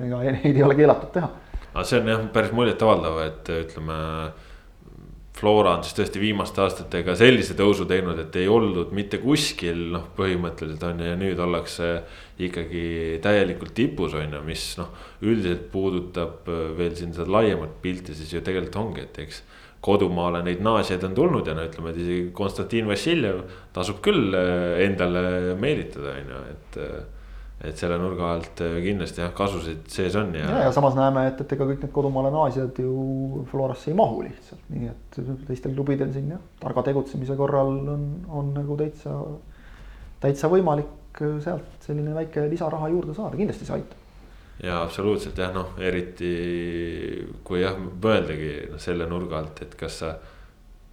ega 0.06 0.20
neid 0.36 0.52
ei 0.52 0.66
ole 0.66 0.76
keelatud 0.76 1.14
teha. 1.16 1.30
aga 1.72 1.86
see 1.88 2.02
on 2.02 2.12
jah 2.12 2.26
päris 2.34 2.52
muljetavaldav, 2.56 3.22
et 3.28 3.54
ütleme 3.56 3.96
Flora 5.34 5.72
on 5.74 5.82
siis 5.82 5.96
tõesti 5.98 6.20
viimaste 6.22 6.62
aastatega 6.62 7.16
sellise 7.18 7.56
tõusu 7.58 7.88
teinud, 7.90 8.20
et 8.22 8.36
ei 8.38 8.46
oldud 8.48 8.92
mitte 8.94 9.18
kuskil 9.18 9.80
noh, 9.96 10.04
põhimõtteliselt 10.14 10.84
on 10.86 11.02
ju 11.02 11.08
ja 11.08 11.16
nüüd 11.18 11.40
ollakse 11.42 11.88
ikkagi 12.46 12.84
täielikult 13.24 13.74
tipus 13.74 14.14
on 14.14 14.36
ju, 14.36 14.42
mis 14.46 14.68
noh. 14.78 14.92
üldiselt 15.26 15.66
puudutab 15.72 16.46
äh, 16.46 16.62
veel 16.78 16.94
siin 16.98 17.16
seda 17.16 17.26
laiemat 17.34 17.80
pilti, 17.82 18.14
siis 18.14 18.30
ju 18.30 18.44
tegelikult 18.46 18.78
ongi, 18.84 19.08
et 19.08 19.20
eks 19.26 19.42
kodumaale 19.84 20.44
neid 20.46 20.62
naasjaid 20.64 21.02
on 21.10 21.18
tulnud 21.18 21.50
ja 21.50 21.56
no 21.58 21.66
ütleme, 21.66 21.90
et 21.90 22.00
isegi 22.00 22.30
Konstantin 22.36 22.86
Vassiljev 22.88 23.42
tasub 23.74 23.98
küll 24.06 24.38
äh, 24.38 24.84
endale 24.86 25.58
meelitada, 25.58 26.14
on 26.14 26.30
ju, 26.30 26.44
et 26.54 26.80
äh, 26.84 26.94
et 27.62 27.78
selle 27.78 27.96
nurga 28.00 28.32
alt 28.34 28.60
äh, 28.64 28.76
kindlasti 28.82 29.22
jah, 29.22 29.32
kasusid 29.36 29.86
sees 29.92 30.16
on 30.18 30.34
ja. 30.34 30.44
ja, 30.50 30.62
ja 30.66 30.72
samas 30.74 30.96
näeme, 30.98 31.28
et, 31.30 31.40
et 31.44 31.54
ega 31.56 31.68
kõik 31.68 31.84
need 31.84 31.94
kodumaale 31.94 32.32
naasjad 32.34 32.80
ju 32.82 33.44
Florasse 33.50 33.92
ei 33.92 33.98
mahu 33.98 34.24
lihtsalt, 34.26 34.64
nii 34.74 34.90
et 34.90 35.18
teistel 35.46 35.76
klubidel 35.76 36.10
siin 36.14 36.32
jah, 36.34 36.42
targa 36.60 36.82
tegutsemise 36.90 37.36
korral 37.38 37.76
on, 37.94 38.06
on 38.28 38.50
nagu 38.56 38.78
täitsa, 38.80 39.14
täitsa 40.24 40.50
võimalik 40.52 41.22
äh, 41.22 41.36
sealt 41.44 41.86
selline 41.86 42.16
väike 42.16 42.48
lisaraha 42.50 42.90
juurde 42.92 43.14
saada, 43.16 43.38
kindlasti 43.38 43.68
see 43.68 43.78
aitab 43.78 44.02
ja 44.62 44.82
absoluutselt 44.82 45.38
jah, 45.38 45.54
noh 45.54 45.78
eriti 45.82 46.34
kui 47.46 47.62
jah, 47.62 47.78
mõeldagi 47.78 48.52
noh 48.74 48.82
selle 48.82 49.06
nurga 49.10 49.40
alt, 49.40 49.62
et 49.66 49.74
kas 49.78 50.02
sa 50.02 50.14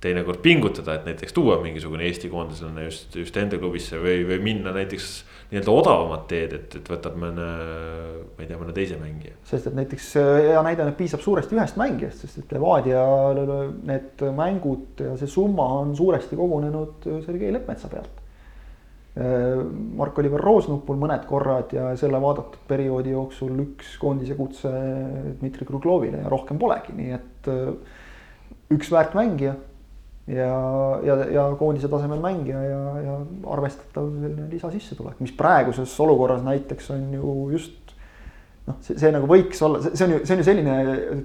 teinekord 0.01 0.41
pingutada, 0.41 0.95
et 0.97 1.05
näiteks 1.05 1.33
tuua 1.33 1.59
mingisugune 1.61 2.07
Eesti 2.07 2.29
koondislane 2.31 2.87
just, 2.87 3.13
just 3.15 3.35
enda 3.37 3.59
klubisse 3.61 3.99
või, 4.01 4.23
või 4.25 4.39
minna 4.41 4.73
näiteks 4.73 5.11
nii-öelda 5.51 5.75
odavamat 5.75 6.23
teed, 6.31 6.55
et, 6.57 6.77
et 6.79 6.89
võtab 6.89 7.17
mõne, 7.21 7.45
ma 8.31 8.41
ei 8.41 8.49
tea, 8.49 8.57
mõne 8.57 8.73
teise 8.73 8.97
mängija. 8.97 9.35
sest 9.45 9.69
et 9.69 9.77
näiteks 9.77 10.07
äh, 10.21 10.31
hea 10.47 10.63
näide 10.65 10.85
on, 10.85 10.89
et 10.93 10.97
piisab 10.97 11.21
suuresti 11.21 11.57
ühest 11.57 11.77
mängijast, 11.81 12.25
sest 12.25 12.41
et 12.41 12.57
Levadia 12.57 13.03
need 13.91 14.25
mängud 14.41 15.05
ja 15.05 15.13
see 15.21 15.29
summa 15.29 15.69
on 15.83 15.93
suuresti 15.97 16.39
kogunenud 16.39 17.07
äh, 17.11 17.21
Sergei 17.27 17.53
Leppmetsa 17.53 17.93
pealt. 17.93 18.21
Äh, 19.21 19.61
Mark-Oliver 20.01 20.41
Roosnupul 20.41 20.97
mõned 20.97 21.29
korrad 21.29 21.77
ja 21.77 21.91
selle 21.99 22.17
vaadatud 22.23 22.63
perioodi 22.71 23.13
jooksul 23.13 23.53
üks 23.67 23.97
koondise 24.01 24.39
kutse 24.39 24.71
Dmitri 25.41 25.69
Kruglovile 25.69 26.23
ja 26.23 26.31
rohkem 26.31 26.57
polegi, 26.61 26.97
nii 26.97 27.19
et 27.19 27.51
üks 28.71 28.89
väärt 28.89 29.13
mängija 29.19 29.59
ja, 30.35 30.55
ja, 31.05 31.15
ja 31.33 31.45
koondise 31.59 31.89
tasemel 31.91 32.21
mängija 32.23 32.61
ja, 32.63 32.81
ja 33.05 33.17
arvestatav 33.53 34.09
selline 34.15 34.47
lisasissetulek, 34.51 35.19
mis 35.23 35.33
praeguses 35.37 35.93
olukorras 36.03 36.43
näiteks 36.45 36.91
on 36.95 37.07
ju 37.17 37.35
just 37.55 37.95
noh, 38.67 38.77
see, 38.85 38.97
see 39.01 39.11
nagu 39.13 39.27
võiks 39.29 39.61
olla, 39.65 39.81
see 39.83 40.05
on 40.07 40.15
ju, 40.15 40.21
see 40.23 40.35
on 40.35 40.43
ju 40.43 40.47
selline 40.47 40.75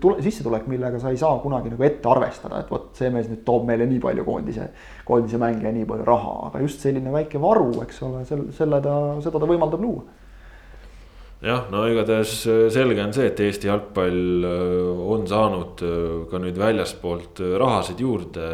tule, 0.02 0.20
sissetulek, 0.24 0.68
millega 0.72 1.00
sa 1.02 1.12
ei 1.14 1.20
saa 1.20 1.38
kunagi 1.42 1.72
nagu 1.72 1.86
ette 1.86 2.11
arvestada, 2.11 2.61
et 2.62 2.70
vot 2.72 2.90
see 2.98 3.11
mees 3.14 3.30
nüüd 3.30 3.44
toob 3.46 3.66
meile 3.68 3.88
nii 3.88 4.02
palju 4.02 4.26
koondise, 4.26 4.70
koondise 5.09 5.40
mänge 5.42 5.68
ja 5.68 5.74
nii 5.76 5.88
palju 5.88 6.07
raha, 6.09 6.36
aga 6.50 6.62
just 6.64 6.84
selline 6.84 7.12
väike 7.14 7.42
varu, 7.42 7.70
eks 7.86 8.00
ole, 8.07 8.24
sel-, 8.28 8.48
selle 8.57 8.80
ta, 8.84 8.96
seda 9.24 9.42
ta 9.42 9.50
võimaldab 9.50 9.84
luua 9.84 10.26
jah, 11.45 11.66
no 11.72 11.84
igatahes 11.91 12.34
selge 12.72 13.03
on 13.05 13.12
see, 13.16 13.28
et 13.30 13.43
Eesti 13.45 13.70
jalgpall 13.70 14.47
äh, 14.49 15.03
on 15.16 15.26
saanud 15.28 15.82
äh, 15.84 16.05
ka 16.30 16.41
nüüd 16.43 16.61
väljaspoolt 16.61 17.43
äh, 17.45 17.57
rahasid 17.61 18.01
juurde, 18.01 18.47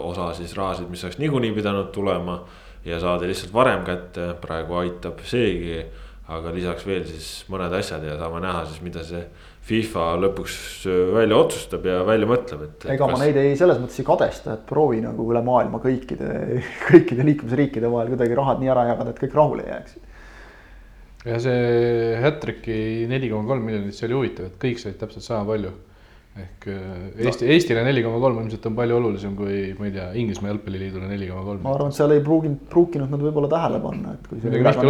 osa 0.00 0.32
siis 0.38 0.56
rahasid, 0.58 0.90
mis 0.90 1.04
oleks 1.06 1.20
niikuinii 1.22 1.54
pidanud 1.56 1.92
tulema 1.94 2.40
ja 2.86 2.98
saadi 3.02 3.30
lihtsalt 3.30 3.54
varem 3.54 3.86
kätte, 3.86 4.32
praegu 4.42 4.80
aitab 4.82 5.22
seegi 5.26 5.84
aga 6.32 6.50
lisaks 6.54 6.86
veel 6.86 7.04
siis 7.06 7.28
mõned 7.52 7.74
asjad 7.78 8.02
ja 8.02 8.16
saame 8.18 8.40
näha 8.42 8.64
siis, 8.66 8.80
mida 8.82 9.02
see 9.06 9.22
FIFA 9.66 10.06
lõpuks 10.22 10.56
äh, 10.90 11.02
välja 11.14 11.38
otsustab 11.38 11.86
ja 11.86 12.00
välja 12.06 12.28
mõtleb, 12.30 12.64
et. 12.66 12.86
ega 12.94 13.06
kas... 13.06 13.14
ma 13.14 13.22
neid 13.22 13.38
ei, 13.40 13.54
selles 13.58 13.78
mõttes 13.82 14.00
ei 14.02 14.06
kadesta, 14.06 14.56
et 14.56 14.66
proovi 14.66 15.02
nagu 15.04 15.26
üle 15.30 15.42
maailma 15.46 15.80
kõikide, 15.82 16.32
kõikide 16.88 17.26
liikmesriikide 17.30 17.90
vahel 17.92 18.12
kuidagi 18.14 18.38
rahad 18.38 18.62
nii 18.62 18.72
ära 18.74 18.88
jagada, 18.90 19.14
et 19.14 19.22
kõik 19.22 19.38
rahule 19.38 19.68
jääksid. 19.68 20.05
Ja 21.26 21.40
see 21.42 22.14
Hattricki 22.22 22.78
neli 23.10 23.30
koma 23.32 23.48
kolm 23.50 23.66
miljonit, 23.66 23.96
see 23.96 24.08
oli 24.10 24.20
huvitav, 24.20 24.50
et 24.50 24.58
kõik 24.62 24.82
said 24.82 24.98
täpselt 25.00 25.26
sama 25.26 25.46
palju 25.48 25.72
ehk 26.36 26.66
äh, 26.68 27.26
Eesti 27.26 27.46
no., 27.46 27.52
Eestile 27.54 27.82
neli 27.86 28.02
koma 28.04 28.20
kolm 28.20 28.42
ilmselt 28.42 28.66
on 28.68 28.76
palju 28.76 28.98
olulisem 28.98 29.36
kui, 29.38 29.56
ma 29.78 29.88
ei 29.88 29.94
tea, 29.94 30.06
Inglismaa 30.20 30.52
jalgpalliliidule 30.52 31.08
neli 31.08 31.28
koma 31.30 31.44
kolm. 31.46 31.62
ma 31.64 31.74
arvan, 31.74 31.92
et 31.92 31.98
seal 31.98 32.12
ei 32.14 32.22
pruuginud, 32.24 32.62
pruukinud 32.72 33.12
nad 33.12 33.24
võib-olla 33.24 33.50
tähele 33.52 33.80
panna, 33.84 34.14
et 34.16 34.28
kui. 34.30 34.40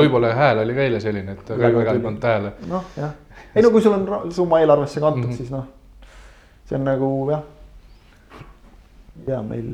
võib-olla 0.03 0.33
hääl 0.37 0.63
oli 0.65 0.77
ka 0.77 0.87
eile 0.89 1.03
selline, 1.03 1.37
et 1.37 1.53
väga 1.55 1.83
väga 1.83 1.97
ei 1.97 2.05
pannud 2.09 2.25
tähele. 2.25 2.55
noh, 2.71 2.89
jah, 2.99 3.43
ei 3.55 3.67
no 3.67 3.73
kui 3.75 3.85
sul 3.85 3.99
on 3.99 4.33
summa 4.35 4.63
eelarvesse 4.65 5.03
kantud 5.03 5.25
mm, 5.25 5.31
-hmm. 5.31 5.37
siis 5.37 5.53
noh, 5.55 5.69
see 6.67 6.79
on 6.81 6.89
nagu 6.91 7.11
jah. 7.31 7.45
ja 9.27 9.43
meil 9.43 9.69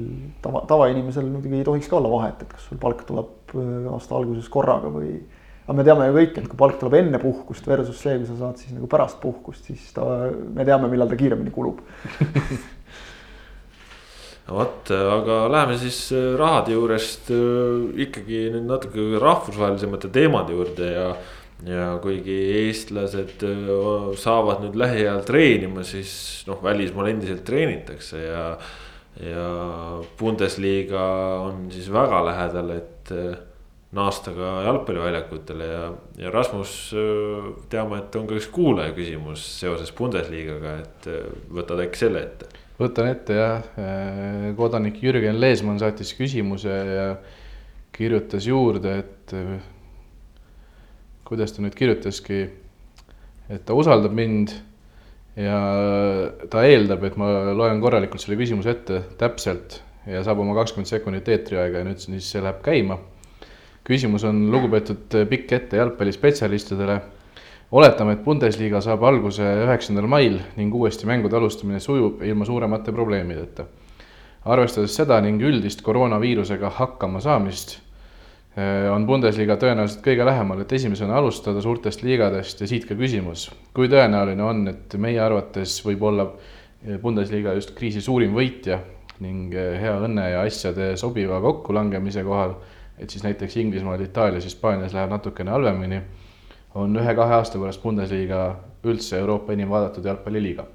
tava, 0.44 0.66
tavainimesel 0.68 1.30
muidugi 1.30 1.62
ei 1.62 1.70
tohiks 1.70 1.88
ka 1.88 1.96
olla 1.96 2.12
vahet, 2.18 2.42
et 2.42 2.52
kas 2.52 2.68
sul 2.68 2.82
palk 2.82 3.06
tuleb 3.08 3.56
äh, 3.56 3.92
aasta 3.92 4.18
alguses 4.20 4.48
korraga 4.52 4.92
või 4.92 5.16
aga 5.62 5.78
me 5.78 5.86
teame 5.86 6.08
ju 6.08 6.14
kõik, 6.16 6.38
et 6.38 6.48
kui 6.50 6.58
palk 6.58 6.78
tuleb 6.80 6.98
enne 6.98 7.18
puhkust 7.22 7.66
versus 7.70 8.00
see, 8.02 8.16
kui 8.18 8.28
sa 8.28 8.38
saad 8.40 8.62
siis 8.62 8.74
nagu 8.74 8.88
pärast 8.90 9.20
puhkust, 9.22 9.68
siis 9.70 9.92
ta, 9.94 10.06
me 10.32 10.66
teame, 10.66 10.90
millal 10.90 11.10
ta 11.10 11.18
kiiremini 11.18 11.52
kulub 11.54 11.82
no 14.48 14.56
vot, 14.58 14.90
aga 14.90 15.36
läheme 15.52 15.76
siis 15.80 16.00
äh, 16.16 16.32
rahade 16.38 16.74
juurest 16.74 17.30
äh, 17.34 17.92
ikkagi 18.06 18.48
nüüd 18.56 18.66
natuke 18.70 19.06
rahvusvahelisemate 19.22 20.10
teemade 20.14 20.56
juurde 20.56 20.90
ja. 20.96 21.06
ja 21.68 21.86
kuigi 22.02 22.38
eestlased 22.64 23.46
äh, 23.46 23.70
saavad 24.18 24.64
nüüd 24.66 24.78
lähiajal 24.82 25.22
treenima, 25.28 25.86
siis 25.86 26.42
noh, 26.50 26.58
välismaal 26.64 27.12
endiselt 27.12 27.46
treenitakse 27.46 28.24
ja. 28.24 28.44
ja 29.22 29.46
Bundesliga 30.18 31.06
on 31.46 31.68
siis 31.70 31.86
väga 31.92 32.24
lähedal, 32.26 32.76
et 32.80 33.16
naasta 33.92 34.32
ka 34.32 34.50
jalgpalliväljakutele 34.66 35.66
ja, 35.68 35.84
ja 36.24 36.30
Rasmus 36.32 36.72
teame, 37.72 38.00
et 38.00 38.16
on 38.16 38.26
ka 38.28 38.38
üks 38.38 38.48
kuulaja 38.52 38.94
küsimus 38.96 39.44
seoses 39.60 39.92
Bundesligaga, 39.96 40.78
et 40.80 41.08
võtad 41.52 41.84
äkki 41.84 42.06
selle 42.06 42.24
ette? 42.24 42.48
võtan 42.80 43.10
ette 43.12 43.36
jah, 43.36 43.66
kodanik 44.58 44.96
Jürgen 45.04 45.38
Leesmann 45.38 45.78
saatis 45.78 46.14
küsimuse 46.18 46.72
ja 46.72 47.06
kirjutas 47.92 48.48
juurde, 48.48 48.96
et 49.04 49.34
kuidas 51.28 51.52
ta 51.52 51.62
nüüd 51.62 51.76
kirjutaski, 51.76 52.40
et 53.52 53.62
ta 53.68 53.76
usaldab 53.76 54.16
mind 54.16 54.56
ja 55.36 55.60
ta 56.50 56.64
eeldab, 56.68 57.04
et 57.06 57.20
ma 57.20 57.28
loen 57.52 57.80
korralikult 57.84 58.24
selle 58.24 58.40
küsimuse 58.40 58.72
ette 58.72 59.04
täpselt 59.20 59.82
ja 60.08 60.24
saab 60.24 60.42
oma 60.42 60.56
kakskümmend 60.58 60.90
sekundit 60.90 61.28
eetriaega 61.28 61.84
ja 61.84 61.86
nüüd 61.86 62.02
siis 62.02 62.32
see 62.32 62.42
läheb 62.42 62.64
käima 62.64 62.98
küsimus 63.84 64.24
on 64.24 64.44
lugupeetud 64.52 65.16
pikk 65.28 65.52
ette 65.52 65.76
jalgpallispetsialistidele. 65.76 67.00
oletame, 67.72 68.12
et 68.12 68.24
Bundesliga 68.24 68.80
saab 68.84 69.02
alguse 69.08 69.46
üheksandal 69.64 70.06
mail 70.06 70.36
ning 70.56 70.74
uuesti 70.74 71.06
mängude 71.08 71.36
alustamine 71.36 71.80
sujub 71.80 72.22
ilma 72.22 72.44
suuremate 72.44 72.92
probleemideta. 72.92 73.64
arvestades 74.44 74.94
seda 74.96 75.20
ning 75.20 75.42
üldist 75.42 75.82
koroonaviirusega 75.82 76.70
hakkama 76.70 77.20
saamist, 77.20 77.78
eh, 78.56 78.90
on 78.92 79.06
Bundesliga 79.06 79.56
tõenäoliselt 79.56 80.02
kõige 80.04 80.24
lähemal, 80.24 80.60
et 80.60 80.72
esimesena 80.72 81.16
alustada 81.16 81.60
suurtest 81.60 82.02
liigadest 82.02 82.60
ja 82.60 82.66
siit 82.66 82.86
ka 82.86 82.94
küsimus. 82.94 83.50
kui 83.74 83.88
tõenäoline 83.88 84.42
on, 84.42 84.68
et 84.68 84.94
meie 84.94 85.20
arvates 85.20 85.82
võib 85.86 86.02
olla 86.02 86.30
Bundesliga 87.02 87.54
just 87.54 87.74
kriisi 87.74 88.00
suurim 88.00 88.34
võitja 88.34 88.78
ning 89.20 89.54
eh, 89.54 89.80
hea 89.80 89.98
õnne 89.98 90.30
ja 90.30 90.40
asjade 90.42 90.96
sobiva 90.96 91.40
kokkulangemise 91.40 92.22
kohal 92.22 92.54
et 93.02 93.10
siis 93.10 93.24
näiteks 93.26 93.56
Inglismaal, 93.56 94.00
Itaalias, 94.00 94.44
Hispaanias 94.46 94.94
läheb 94.94 95.10
natukene 95.10 95.50
halvemini, 95.50 96.00
on 96.78 96.96
ühe-kahe 96.96 97.34
aasta 97.38 97.60
pärast 97.60 97.82
Bundesliga 97.82 98.44
üldse 98.88 99.18
Euroopa 99.18 99.52
enim 99.52 99.70
vaadatud 99.70 100.06
jalgpalliliiga. 100.06 100.66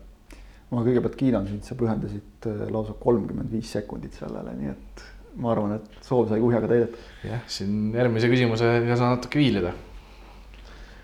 ma 0.68 0.82
kõigepealt 0.84 1.16
kiidan 1.16 1.46
sind, 1.48 1.64
sa 1.64 1.78
pühendasid 1.80 2.48
äh, 2.50 2.66
lausa 2.72 2.92
kolmkümmend 3.00 3.52
viis 3.52 3.70
sekundit 3.72 4.18
sellele, 4.20 4.52
nii 4.60 4.72
et 4.74 5.04
ma 5.40 5.54
arvan, 5.54 5.78
et 5.78 6.00
soov 6.04 6.28
sai 6.28 6.42
kuhjaga 6.44 6.68
täidetud. 6.68 7.06
jah, 7.24 7.46
siin 7.48 7.94
järgmise 7.96 8.30
küsimusega 8.32 8.98
saan 9.00 9.16
natuke 9.16 9.40
viilida. 9.40 9.72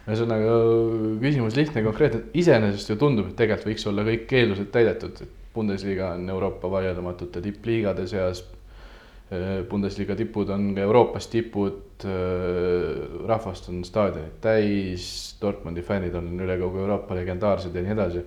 ühesõnaga 0.04 0.58
küsimus 1.22 1.56
lihtne 1.56 1.86
konkreetne, 1.86 2.26
iseenesest 2.36 2.92
ju 2.92 3.00
tundub, 3.00 3.30
et 3.32 3.38
tegelikult 3.40 3.72
võiks 3.72 3.88
olla 3.88 4.04
kõik 4.10 4.36
eeldused 4.36 4.72
täidetud, 4.76 5.24
et 5.24 5.40
Bundesliga 5.54 6.12
on 6.18 6.28
Euroopa 6.34 6.72
vaieldamatute 6.72 7.42
tippliigade 7.46 8.08
seas 8.10 8.42
Bundesliga 9.70 10.16
tipud 10.20 10.50
on 10.54 10.72
ka 10.76 10.84
Euroopas 10.86 11.28
tipud, 11.32 12.06
äh, 12.06 13.26
rahvast 13.30 13.70
on 13.72 13.84
staadionid 13.88 14.40
täis, 14.44 15.06
Dortmundi 15.42 15.84
fännid 15.86 16.16
on 16.20 16.32
üle 16.44 16.58
kogu 16.62 16.84
Euroopa 16.84 17.18
legendaarsed 17.18 17.76
ja 17.76 17.86
nii 17.86 17.96
edasi. 17.98 18.26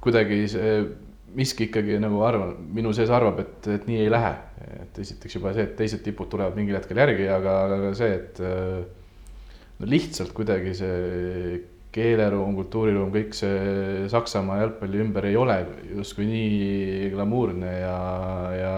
kuidagi 0.00 0.42
see 0.52 0.72
miski 1.36 1.70
ikkagi 1.70 1.96
nagu 2.02 2.20
arvan, 2.26 2.52
minu 2.74 2.92
sees 2.92 3.08
arvab, 3.14 3.38
et, 3.40 3.68
et 3.72 3.86
nii 3.88 4.02
ei 4.04 4.10
lähe. 4.12 4.32
et 4.82 4.98
esiteks 5.00 5.36
juba 5.38 5.54
see, 5.56 5.64
et 5.64 5.76
teised 5.78 6.02
tipud 6.04 6.28
tulevad 6.28 6.56
mingil 6.58 6.76
hetkel 6.76 7.00
järgi, 7.00 7.28
aga, 7.32 7.54
aga 7.64 7.78
ka 7.86 7.92
see, 7.96 8.16
et 8.18 8.40
no 9.80 9.88
lihtsalt 9.88 10.34
kuidagi 10.36 10.74
see 10.76 11.60
keeleruum, 11.94 12.54
kultuuriruum, 12.58 13.10
kõik 13.14 13.34
see 13.34 14.06
Saksamaa 14.12 14.60
jalgpalli 14.62 15.00
ümber 15.02 15.26
ei 15.30 15.36
ole 15.38 15.56
justkui 15.96 16.28
nii 16.28 17.08
glamuurne 17.14 17.72
ja, 17.80 17.96
ja, 18.54 18.74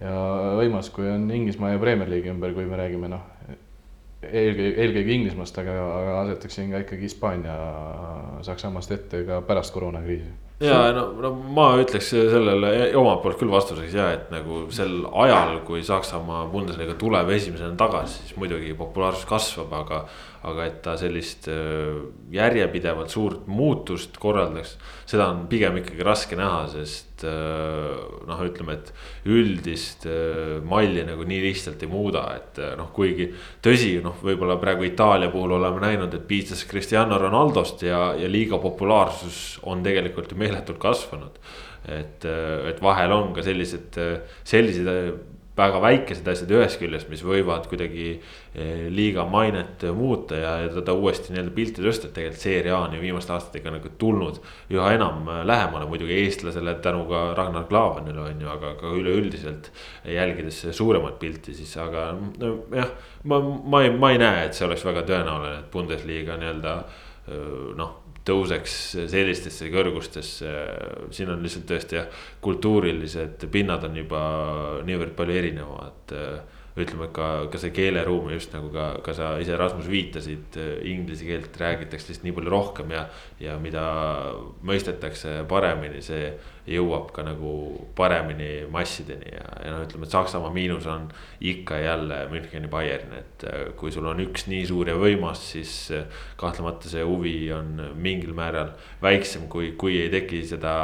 ja 0.00 0.20
võimas, 0.60 0.92
kui 0.94 1.08
on 1.10 1.26
Inglismaa 1.34 1.74
ja 1.74 1.82
Premier 1.82 2.10
League'i 2.10 2.34
ümber, 2.34 2.54
kui 2.54 2.68
me 2.68 2.78
räägime 2.78 3.10
noh, 3.10 3.26
eelkõige, 4.22 4.70
eelkõige 4.84 5.16
Inglismaast, 5.18 5.58
aga, 5.64 5.76
aga 5.98 6.16
asetaksin 6.22 6.70
ka 6.70 6.84
ikkagi 6.84 7.08
Hispaania 7.08 7.58
Saksamaast 8.46 8.94
ette 8.98 9.24
ka 9.26 9.42
pärast 9.46 9.74
koroonakriisi 9.74 10.30
ja 10.62 10.80
no, 10.96 11.06
no 11.22 11.32
ma 11.56 11.68
ütleks 11.82 12.12
sellele 12.14 12.72
omalt 12.98 13.22
poolt 13.24 13.40
küll 13.40 13.52
vastuseks 13.52 13.94
ja, 13.96 14.08
et 14.16 14.32
nagu 14.34 14.64
sel 14.74 15.02
ajal, 15.24 15.58
kui 15.66 15.84
Saksamaa 15.86 16.44
Bundesliga 16.52 16.96
tuleb 17.00 17.30
esimesena 17.36 17.76
tagasi, 17.78 18.22
siis 18.26 18.38
muidugi 18.40 18.74
populaarsus 18.78 19.28
kasvab, 19.28 19.74
aga 19.82 20.04
aga 20.42 20.64
et 20.66 20.80
ta 20.82 20.96
sellist 20.98 21.46
äh, 21.50 22.00
järjepidevalt 22.34 23.12
suurt 23.14 23.46
muutust 23.46 24.16
korraldaks, 24.22 24.74
seda 25.06 25.28
on 25.30 25.44
pigem 25.50 25.78
ikkagi 25.82 26.06
raske 26.06 26.38
näha, 26.38 26.64
sest 26.72 27.11
noh, 27.24 28.44
ütleme, 28.46 28.76
et 28.78 28.92
üldist 29.30 30.06
äh, 30.10 30.60
malli 30.66 31.04
nagu 31.08 31.26
nii 31.28 31.40
lihtsalt 31.46 31.82
ei 31.82 31.90
muuda, 31.90 32.24
et 32.38 32.62
noh, 32.78 32.92
kuigi 32.94 33.28
tõsi, 33.64 33.96
noh, 34.04 34.18
võib-olla 34.24 34.58
praegu 34.62 34.86
Itaalia 34.88 35.32
puhul 35.32 35.56
oleme 35.58 35.82
näinud, 35.84 36.14
et 36.14 36.28
piisas 36.28 36.64
Cristiano 36.68 37.18
Ronaldost 37.20 37.84
ja, 37.86 38.12
ja 38.18 38.30
liiga 38.30 38.60
populaarsus 38.62 39.60
on 39.68 39.84
tegelikult 39.84 40.32
ju 40.32 40.40
meeletult 40.40 40.80
kasvanud. 40.82 41.38
et, 41.88 42.24
et 42.70 42.82
vahel 42.82 43.10
on 43.10 43.32
ka 43.34 43.42
sellised, 43.42 43.96
sellised 44.46 45.31
väga 45.56 45.80
väikesed 45.84 46.28
asjad 46.32 46.52
ühest 46.56 46.80
küljest, 46.80 47.10
mis 47.12 47.20
võivad 47.26 47.66
kuidagi 47.68 48.06
eh, 48.14 48.86
liiga 48.92 49.26
mainet 49.28 49.84
muuta 49.96 50.38
ja 50.40 50.52
teda 50.72 50.94
uuesti 50.96 51.34
nii-öelda 51.34 51.52
pilti 51.56 51.84
tõsta, 51.84 52.08
et 52.08 52.16
tegelikult 52.16 52.44
seeria 52.46 52.78
on 52.78 52.96
ju 52.96 53.02
viimaste 53.02 53.34
aastatega 53.36 53.74
nagu 53.74 53.92
tulnud 54.00 54.40
üha 54.72 54.94
enam 54.96 55.28
eh, 55.28 55.42
lähemale, 55.48 55.88
muidugi 55.90 56.16
eestlasele 56.22 56.78
tänu 56.84 57.04
ka 57.10 57.24
Ragnar 57.36 57.68
Klavanile 57.68 58.24
on 58.24 58.40
ju, 58.40 58.48
aga 58.52 58.74
ka 58.80 58.94
üleüldiselt. 58.96 59.72
jälgides 60.08 60.64
suuremat 60.72 61.18
pilti 61.20 61.54
siis, 61.54 61.76
aga 61.76 62.12
no, 62.16 62.54
jah, 62.72 62.88
ma, 63.24 63.40
ma 63.40 63.82
ei, 63.84 63.92
ma 63.92 64.12
ei 64.12 64.20
näe, 64.22 64.46
et 64.46 64.56
see 64.56 64.66
oleks 64.66 64.84
väga 64.88 65.04
tõenäoline, 65.08 65.58
et 65.60 65.70
Bundesliga 65.72 66.40
nii-öelda 66.40 66.78
eh, 66.80 67.76
noh 67.76 68.01
tõuseks 68.26 68.74
sellistesse 69.10 69.70
kõrgustesse. 69.72 70.50
siin 71.10 71.30
on 71.32 71.42
lihtsalt 71.42 71.66
tõesti 71.68 71.98
jah, 71.98 72.24
kultuurilised 72.40 73.46
pinnad 73.50 73.84
on 73.88 73.96
juba 73.96 74.22
niivõrd 74.86 75.16
palju 75.18 75.38
erinevad. 75.42 76.14
Ütleme 76.78 77.10
ka, 77.12 77.28
ka 77.52 77.60
see 77.60 77.72
keeleruum 77.76 78.30
just 78.32 78.54
nagu 78.56 78.70
ka, 78.72 78.86
ka 79.04 79.12
sa 79.16 79.34
ise 79.42 79.58
Rasmus 79.60 79.90
viitasid, 79.92 80.56
inglise 80.88 81.26
keelt 81.28 81.58
räägitakse 81.60 82.12
lihtsalt 82.12 82.24
nii 82.24 82.36
palju 82.38 82.54
rohkem 82.54 82.94
ja. 82.94 83.06
ja 83.42 83.58
mida 83.60 83.84
mõistetakse 84.64 85.42
paremini, 85.50 86.00
see 86.04 86.32
jõuab 86.68 87.10
ka 87.14 87.24
nagu 87.26 87.52
paremini 87.98 88.68
massideni 88.70 89.32
ja, 89.34 89.46
ja 89.64 89.72
noh, 89.74 89.82
ütleme, 89.82 90.06
et 90.06 90.14
Saksamaa 90.14 90.52
miinus 90.54 90.86
on 90.90 91.08
ikka 91.42 91.80
ja 91.80 91.92
jälle 91.92 92.20
Müncheni 92.30 92.70
Bayern, 92.70 93.16
et 93.18 93.46
äh, 93.48 93.64
kui 93.76 93.92
sul 93.92 94.06
on 94.06 94.22
üks 94.22 94.46
nii 94.48 94.62
suur 94.70 94.88
ja 94.92 94.94
võimas, 94.98 95.42
siis 95.52 95.74
äh, 95.94 96.06
kahtlemata 96.40 96.90
see 96.92 97.02
huvi 97.06 97.34
on 97.54 97.74
mingil 97.98 98.36
määral 98.38 98.72
väiksem, 99.02 99.48
kui, 99.50 99.72
kui 99.78 99.98
ei 100.04 100.12
teki 100.12 100.44
seda 100.54 100.76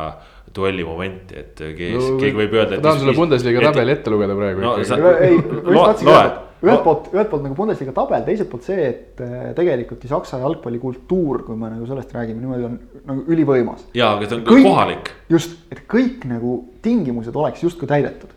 duelli 0.54 0.84
momenti, 0.86 1.38
et 1.38 1.54
keegi 1.60 1.94
no,, 1.94 2.10
keegi 2.20 2.36
võib 2.42 2.58
öelda. 2.58 2.78
ma 2.78 2.84
tahan 2.88 3.00
sulle 3.02 3.14
Bundesliga 3.16 3.64
tabeli 3.68 3.94
ette 3.94 4.12
lugeda 4.12 4.36
praegu 4.38 4.64
no,. 4.64 4.74
ei, 4.78 5.38
ma 5.38 5.74
just 5.74 5.84
tahtsingi 5.84 6.12
öelda, 6.12 6.42
ühelt 6.64 6.82
poolt, 6.86 7.08
ühelt 7.14 7.30
poolt 7.30 7.44
nagu 7.46 7.56
Bundesliga 7.58 7.94
tabel, 7.96 8.24
teiselt 8.26 8.50
poolt 8.52 8.66
see, 8.66 8.88
et 8.88 9.22
äh, 9.24 9.36
tegelikult 9.58 10.02
ju 10.04 10.10
Saksa 10.10 10.40
jalgpallikultuur, 10.42 11.44
kui 11.46 11.58
me 11.60 11.70
nagu 11.74 11.86
sellest 11.90 12.12
räägime 12.16 12.42
niimoodi, 12.42 12.66
on 12.66 12.76
nagu 13.12 13.24
ülivõimas. 13.34 13.86
ja, 13.98 14.12
aga 14.16 14.28
see 14.28 14.40
on 14.40 14.44
kõik, 14.48 14.66
kohalik. 14.66 15.12
just, 15.30 15.56
et 15.74 15.84
kõik 15.90 16.26
nagu 16.30 16.58
tingimused 16.84 17.36
oleks 17.44 17.64
justkui 17.66 17.90
täidetud. 17.90 18.34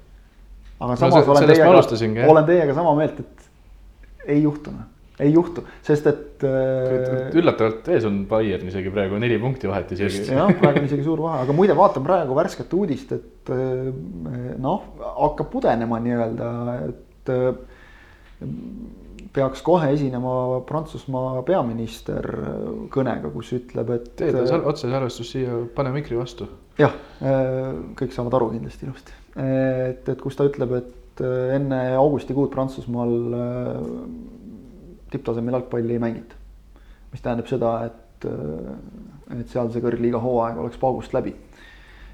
aga 0.79 0.97
samas 1.01 1.25
no, 1.25 1.35
olen 1.35 1.53
teiega, 1.53 2.31
olen 2.33 2.49
teiega 2.49 2.77
sama 2.77 2.95
meelt, 2.99 3.21
et 3.23 4.29
ei 4.29 4.43
juhtu 4.43 4.73
noh 4.75 4.89
ei 5.19 5.33
juhtu, 5.33 5.63
sest 5.85 6.07
et 6.09 6.45
äh,. 6.47 7.27
üllatavalt 7.37 7.89
ees 7.93 8.05
on 8.07 8.23
Bayern 8.29 8.69
isegi 8.71 8.93
praegu 8.93 9.19
neli 9.21 9.37
punkti 9.41 9.69
vahet 9.69 9.91
isegi. 9.95 10.23
jah, 10.31 10.49
praegu 10.61 10.81
on 10.81 10.87
isegi 10.87 11.05
suur 11.05 11.21
vahe, 11.25 11.43
aga 11.45 11.55
muide, 11.55 11.75
vaatan 11.77 12.05
praegu 12.05 12.37
värsket 12.37 12.73
uudist, 12.77 13.11
et 13.17 13.51
äh, 13.53 13.91
noh, 14.61 14.87
hakkab 15.01 15.51
pudenema 15.53 15.99
nii-öelda, 16.03 16.49
et 16.87 17.33
äh, 17.35 17.51
peaks 19.31 19.61
kohe 19.63 19.91
esinema 19.95 20.61
Prantsusmaa 20.67 21.43
peaminister 21.47 22.25
kõnega, 22.91 23.31
kus 23.35 23.53
ütleb, 23.55 23.93
et. 23.95 24.09
tee 24.19 24.33
ta 24.35 24.59
otsesalvestus 24.59 25.35
siia, 25.35 25.61
pane 25.75 25.93
mikri 25.95 26.17
vastu. 26.19 26.49
jah, 26.79 26.95
kõik 27.99 28.15
saavad 28.15 28.39
aru 28.39 28.51
kindlasti 28.55 28.87
ilusti, 28.87 29.15
et, 29.35 30.03
et 30.07 30.19
kus 30.19 30.39
ta 30.39 30.47
ütleb, 30.49 30.75
et 30.81 31.23
enne 31.53 31.81
augustikuud 31.99 32.49
Prantsusmaal 32.51 33.15
tipptasemel 35.11 35.59
jalgpalli 35.59 35.97
ei 35.97 36.03
mängita. 36.03 36.39
mis 37.11 37.21
tähendab 37.21 37.47
seda, 37.51 37.71
et, 37.89 38.27
et 39.39 39.47
seal 39.51 39.71
see 39.71 39.83
kõrgliiga 39.83 40.21
hooaeg 40.23 40.59
oleks 40.63 40.79
paugust 40.79 41.15
läbi 41.15 41.35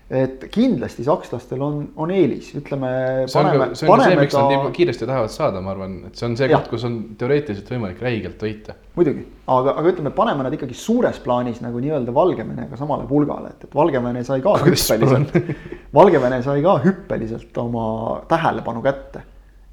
et 0.07 0.45
kindlasti 0.53 1.03
sakslastel 1.03 1.61
on, 1.63 1.79
on 1.99 2.11
eelis, 2.15 2.53
ütleme. 2.55 2.89
see 3.27 3.41
on 3.41 3.49
ka, 3.51 3.65
see 3.75 3.89
on 3.91 4.03
see, 4.05 4.15
miks 4.15 4.35
ta... 4.35 4.43
nad 4.45 4.53
nii 4.53 4.69
kiiresti 4.77 5.07
tahavad 5.07 5.33
saada, 5.33 5.61
ma 5.63 5.73
arvan, 5.73 5.97
et 6.07 6.19
see 6.19 6.29
on 6.29 6.37
see 6.39 6.47
koht, 6.51 6.69
kus 6.71 6.85
on 6.87 6.95
teoreetiliselt 7.19 7.71
võimalik 7.73 7.99
räigelt 8.05 8.45
võita. 8.47 8.77
muidugi, 8.95 9.25
aga, 9.51 9.73
aga 9.81 9.91
ütleme, 9.91 10.13
paneme 10.15 10.45
nad 10.47 10.55
ikkagi 10.55 10.77
suures 10.79 11.19
plaanis 11.23 11.59
nagu 11.63 11.81
nii-öelda 11.83 12.15
Valgevenega 12.15 12.79
samale 12.79 13.07
pulgale, 13.09 13.51
et, 13.51 13.67
et 13.67 13.75
Valgevene 13.75 14.23
sai 14.27 14.39
ka 14.45 14.55
hüppeliselt 14.63 15.35
Valgevene 15.99 16.39
sai 16.45 16.63
ka 16.63 16.77
hüppeliselt 16.87 17.61
oma 17.65 17.89
tähelepanu 18.31 18.85
kätte. 18.85 19.25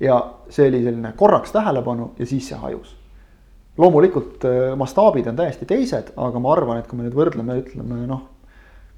ja 0.02 0.18
see 0.50 0.66
oli 0.72 0.82
selline 0.82 1.14
korraks 1.16 1.54
tähelepanu 1.54 2.10
ja 2.18 2.26
siis 2.26 2.50
see 2.50 2.58
hajus. 2.58 2.96
Loomulikult 3.80 4.44
äh, 4.48 4.74
mastaabid 4.78 5.26
on 5.30 5.38
täiesti 5.38 5.66
teised, 5.68 6.12
aga 6.16 6.42
ma 6.42 6.54
arvan, 6.54 6.78
et 6.80 6.88
kui 6.90 6.98
me 6.98 7.08
nüüd 7.08 7.18
võrdleme, 7.18 7.58
ütleme 7.64 8.04
noh 8.10 8.30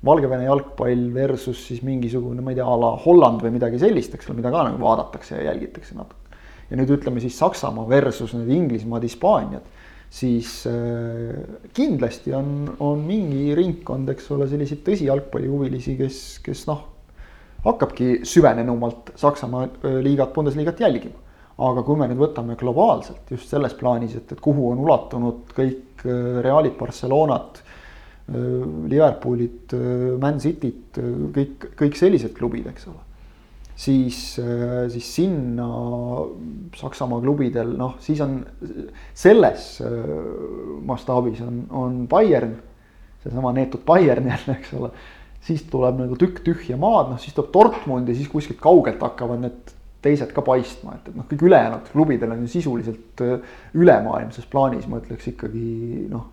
Valgevene 0.05 0.45
jalgpall 0.45 1.07
versus 1.15 1.63
siis 1.71 1.81
mingisugune, 1.83 2.43
ma 2.45 2.53
ei 2.53 2.59
tea, 2.59 2.67
a 2.69 2.77
la 2.79 2.93
Holland 3.01 3.41
või 3.43 3.55
midagi 3.57 3.81
sellist, 3.81 4.13
eks 4.15 4.29
ole, 4.29 4.39
mida 4.43 4.53
ka 4.53 4.67
nagu 4.69 4.79
vaadatakse 4.83 5.39
ja 5.39 5.49
jälgitakse 5.49 5.97
natuke. 5.97 6.39
ja 6.71 6.77
nüüd 6.77 6.91
ütleme 6.91 7.23
siis 7.23 7.39
Saksamaa 7.39 7.89
versus 7.89 8.35
need 8.35 8.51
Inglismaad, 8.53 9.07
Hispaaniad, 9.07 9.67
siis 10.11 10.67
äh, 10.69 11.69
kindlasti 11.75 12.35
on, 12.35 12.77
on 12.79 13.03
mingi 13.07 13.55
ringkond, 13.57 14.11
eks 14.13 14.29
ole, 14.35 14.49
selliseid 14.51 14.83
tõsijalgpallihuvilisi, 14.87 15.97
kes, 15.99 16.19
kes 16.45 16.67
noh, 16.69 16.83
hakkabki 17.65 18.21
süvenenumalt 18.27 19.15
Saksamaa 19.17 19.69
äh, 19.69 20.01
liigat, 20.05 20.35
Bundesliga't 20.37 20.83
jälgima. 20.83 21.23
Aga 21.57 21.83
kui 21.83 21.97
me 21.97 22.09
nüüd 22.11 22.21
võtame 22.21 22.57
globaalselt 22.61 23.31
just 23.33 23.49
selles 23.49 23.75
plaanis, 23.79 24.17
et, 24.19 24.33
et 24.33 24.41
kuhu 24.41 24.71
on 24.73 24.83
ulatunud 24.85 25.55
kõik 25.57 26.05
äh, 26.05 26.41
Realid, 26.45 26.77
Barcelonad 26.79 27.63
Äh, 28.29 28.89
Liverpoolid, 28.91 29.73
äh, 29.73 30.19
Man 30.19 30.41
Cityt, 30.43 30.99
kõik, 31.35 31.69
kõik 31.79 31.99
sellised 31.99 32.35
klubid, 32.35 32.67
eks 32.73 32.89
ole. 32.91 33.03
siis, 33.77 34.19
siis 34.89 35.09
sinna 35.19 35.67
Saksamaa 36.81 37.21
klubidel, 37.21 37.75
noh, 37.77 37.99
siis 38.01 38.23
on 38.25 38.39
selles 39.13 39.67
mastaabis 40.89 41.43
on, 41.45 41.59
on 41.69 41.99
Bayern, 42.09 42.55
seesama 43.21 43.53
neetud 43.53 43.85
Bayern 43.85 44.31
jälle, 44.33 44.57
eks 44.57 44.73
ole. 44.81 44.91
siis 45.45 45.67
tuleb 45.71 46.01
nagu 46.01 46.17
tükk 46.17 46.41
tühja 46.47 46.81
maad, 46.81 47.13
noh 47.13 47.21
siis 47.21 47.37
tuleb 47.37 47.53
Dortmund 47.53 48.09
ja 48.09 48.17
siis 48.17 48.33
kuskilt 48.33 48.59
kaugelt 48.65 49.05
hakkavad 49.05 49.45
need 49.45 49.76
teised 50.07 50.33
ka 50.35 50.47
paistma, 50.47 50.97
et, 50.97 51.11
et 51.11 51.19
noh, 51.19 51.27
kõik 51.29 51.45
ülejäänud 51.51 51.91
klubidel 51.93 52.33
on 52.33 52.47
ju 52.47 52.55
sisuliselt 52.55 53.27
ülemaailmses 53.75 54.49
plaanis, 54.51 54.87
ma 54.91 55.03
ütleks 55.03 55.29
ikkagi 55.35 55.67
noh 56.13 56.33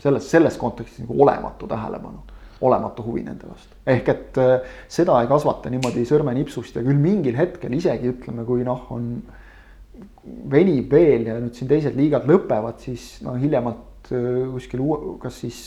selles, 0.00 0.30
selles 0.30 0.56
kontekstis 0.60 1.04
nagu 1.04 1.16
olematu 1.22 1.68
tähelepanu, 1.70 2.22
olematu 2.66 3.04
huvi 3.04 3.24
nende 3.26 3.48
vastu. 3.48 3.76
ehk 3.86 4.08
et 4.08 4.40
äh, 4.40 4.72
seda 4.88 5.20
ei 5.20 5.28
kasvata 5.30 5.72
niimoodi 5.72 6.06
sõrmenipsust 6.08 6.78
ja 6.78 6.84
küll 6.86 7.00
mingil 7.00 7.36
hetkel 7.38 7.74
isegi 7.76 8.12
ütleme, 8.14 8.44
kui 8.48 8.64
noh, 8.66 8.86
on 8.94 9.12
venib 10.50 10.92
veel 10.92 11.28
ja 11.28 11.38
nüüd 11.40 11.56
siin 11.56 11.68
teised 11.70 11.96
liigad 11.98 12.28
lõpevad, 12.28 12.80
siis 12.84 13.12
no 13.24 13.36
hiljemalt 13.40 14.12
äh, 14.12 14.46
kuskil 14.54 14.84
uue, 14.84 15.16
kas 15.22 15.40
siis 15.44 15.60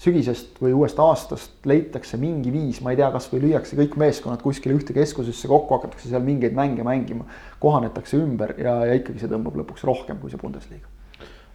sügisest 0.00 0.56
või 0.62 0.72
uuest 0.76 1.00
aastast 1.02 1.66
leitakse 1.68 2.16
mingi 2.20 2.52
viis, 2.54 2.78
ma 2.80 2.94
ei 2.94 3.00
tea, 3.00 3.10
kasvõi 3.12 3.42
lüüakse 3.42 3.76
kõik 3.76 3.98
meeskonnad 4.00 4.40
kuskile 4.44 4.78
ühte 4.78 4.96
keskusesse 4.96 5.50
kokku, 5.50 5.76
hakatakse 5.76 6.08
seal 6.08 6.24
mingeid 6.24 6.56
mänge 6.56 6.86
mängima, 6.86 7.26
kohanetakse 7.60 8.16
ümber 8.16 8.54
ja, 8.60 8.78
ja 8.88 8.96
ikkagi 8.96 9.20
see 9.20 9.32
tõmbab 9.32 9.58
lõpuks 9.60 9.84
rohkem 9.84 10.20
kui 10.22 10.32
see 10.32 10.40
Bundesliga. 10.40 10.88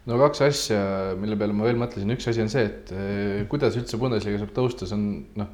No 0.06 0.20
kaks 0.20 0.44
asja, 0.46 0.80
mille 1.18 1.34
peale 1.38 1.56
ma 1.56 1.66
veel 1.66 1.80
mõtlesin, 1.80 2.12
üks 2.14 2.28
asi 2.30 2.44
on 2.44 2.52
see, 2.52 2.68
et 2.68 2.92
eh, 2.94 3.40
kuidas 3.50 3.74
üldse 3.78 3.98
Bundesliga 3.98 4.38
saab 4.38 4.52
tõusta, 4.54 4.86
see 4.86 4.94
on 4.94 5.08
noh, 5.42 5.50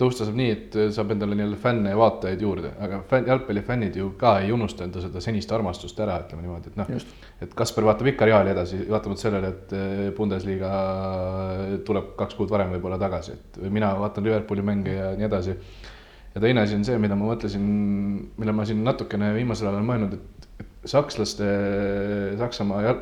tõusta 0.00 0.24
saab 0.26 0.38
nii, 0.38 0.52
et 0.54 0.76
saab 0.96 1.12
endale 1.14 1.36
nii-öelda 1.36 1.58
fänne 1.60 1.92
ja 1.92 1.98
vaatajaid 2.00 2.42
juurde, 2.44 2.72
aga 2.82 3.02
fänn, 3.10 3.28
jalgpallifännid 3.28 3.98
ju 4.00 4.10
ka 4.20 4.36
ei 4.44 4.52
unusta 4.54 4.86
enda 4.86 5.02
seda 5.04 5.22
senist 5.24 5.52
armastust 5.52 6.00
ära, 6.00 6.16
ütleme 6.24 6.46
niimoodi, 6.46 6.72
et 6.72 6.80
noh. 6.80 6.90
et 7.44 7.54
Kaspar 7.58 7.86
vaatab 7.90 8.10
ikka 8.12 8.28
Reali 8.28 8.54
edasi, 8.54 8.82
vaatamata 8.88 9.24
sellele, 9.26 9.52
et 9.54 9.76
eh, 9.76 10.02
Bundesliga 10.16 10.72
tuleb 11.86 12.14
kaks 12.18 12.38
kuud 12.38 12.52
varem 12.52 12.72
võib-olla 12.76 13.00
tagasi, 13.00 13.36
et 13.36 13.62
mina 13.68 13.92
vaatan 14.00 14.26
Liverpooli 14.26 14.64
mänge 14.66 14.96
ja 14.96 15.12
nii 15.18 15.28
edasi. 15.28 15.56
ja 16.34 16.42
teine 16.42 16.64
asi 16.64 16.78
on 16.78 16.84
see, 16.86 16.98
mida 17.02 17.18
ma 17.18 17.30
mõtlesin, 17.32 17.70
mille 18.40 18.56
ma 18.56 18.66
siin 18.68 18.84
natukene 18.86 19.34
viimasel 19.36 19.68
ajal 19.68 19.80
olen 19.80 19.90
mõelnud, 19.92 20.16
et 20.16 20.40
sakslaste, 20.88 21.46
Saksamaa 22.40 22.94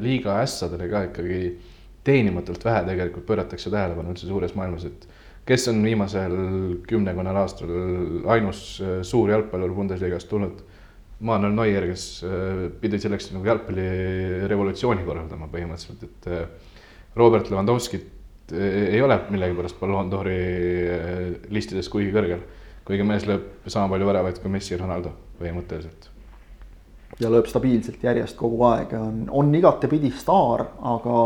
liiga 0.00 0.40
ässadele 0.40 0.88
ka 0.88 1.02
ikkagi 1.10 1.40
teenimatult 2.06 2.64
vähe 2.64 2.84
tegelikult 2.86 3.26
pööratakse 3.28 3.70
tähelepanu 3.72 4.14
üldse 4.14 4.28
suures 4.28 4.54
maailmas, 4.56 4.86
et 4.88 5.06
kes 5.46 5.68
on 5.70 5.82
viimasel 5.84 6.34
kümnekonnal 6.88 7.38
aastal 7.42 7.70
ainus 8.32 8.80
äh, 8.82 8.98
suur 9.06 9.30
jalgpallur 9.30 9.74
Bundesliga-st 9.76 10.30
tulnud. 10.30 10.64
Manuel 11.26 11.54
Neuer, 11.56 11.86
kes 11.88 12.06
äh, 12.26 12.66
pidi 12.80 12.98
selleks 13.00 13.30
nagu 13.32 13.46
jalgpallirevolutsiooni 13.48 15.06
korraldama 15.06 15.48
põhimõtteliselt, 15.52 16.02
et 16.04 16.28
äh, 16.32 16.74
Robert 17.16 17.50
Lewandowskit 17.50 18.12
ei 18.54 19.00
ole 19.02 19.16
millegipärast 19.32 19.74
Ballon 19.80 20.06
d'Ori 20.06 20.36
listides 21.50 21.88
kuigi 21.90 22.12
kõrgel. 22.14 22.44
kuigi 22.86 23.02
mees 23.02 23.24
lööb 23.26 23.66
sama 23.66 23.88
palju 23.90 24.06
väravaid 24.06 24.38
kui 24.38 24.52
Messi 24.52 24.76
ja 24.76 24.78
Ronaldo 24.78 25.10
põhimõtteliselt 25.40 26.12
ja 27.18 27.30
lööb 27.32 27.48
stabiilselt 27.50 28.04
järjest 28.04 28.36
kogu 28.38 28.62
aeg 28.68 28.94
ja 28.94 29.00
on, 29.02 29.24
on 29.34 29.50
igatepidi 29.58 30.12
staar, 30.14 30.62
aga 30.78 31.16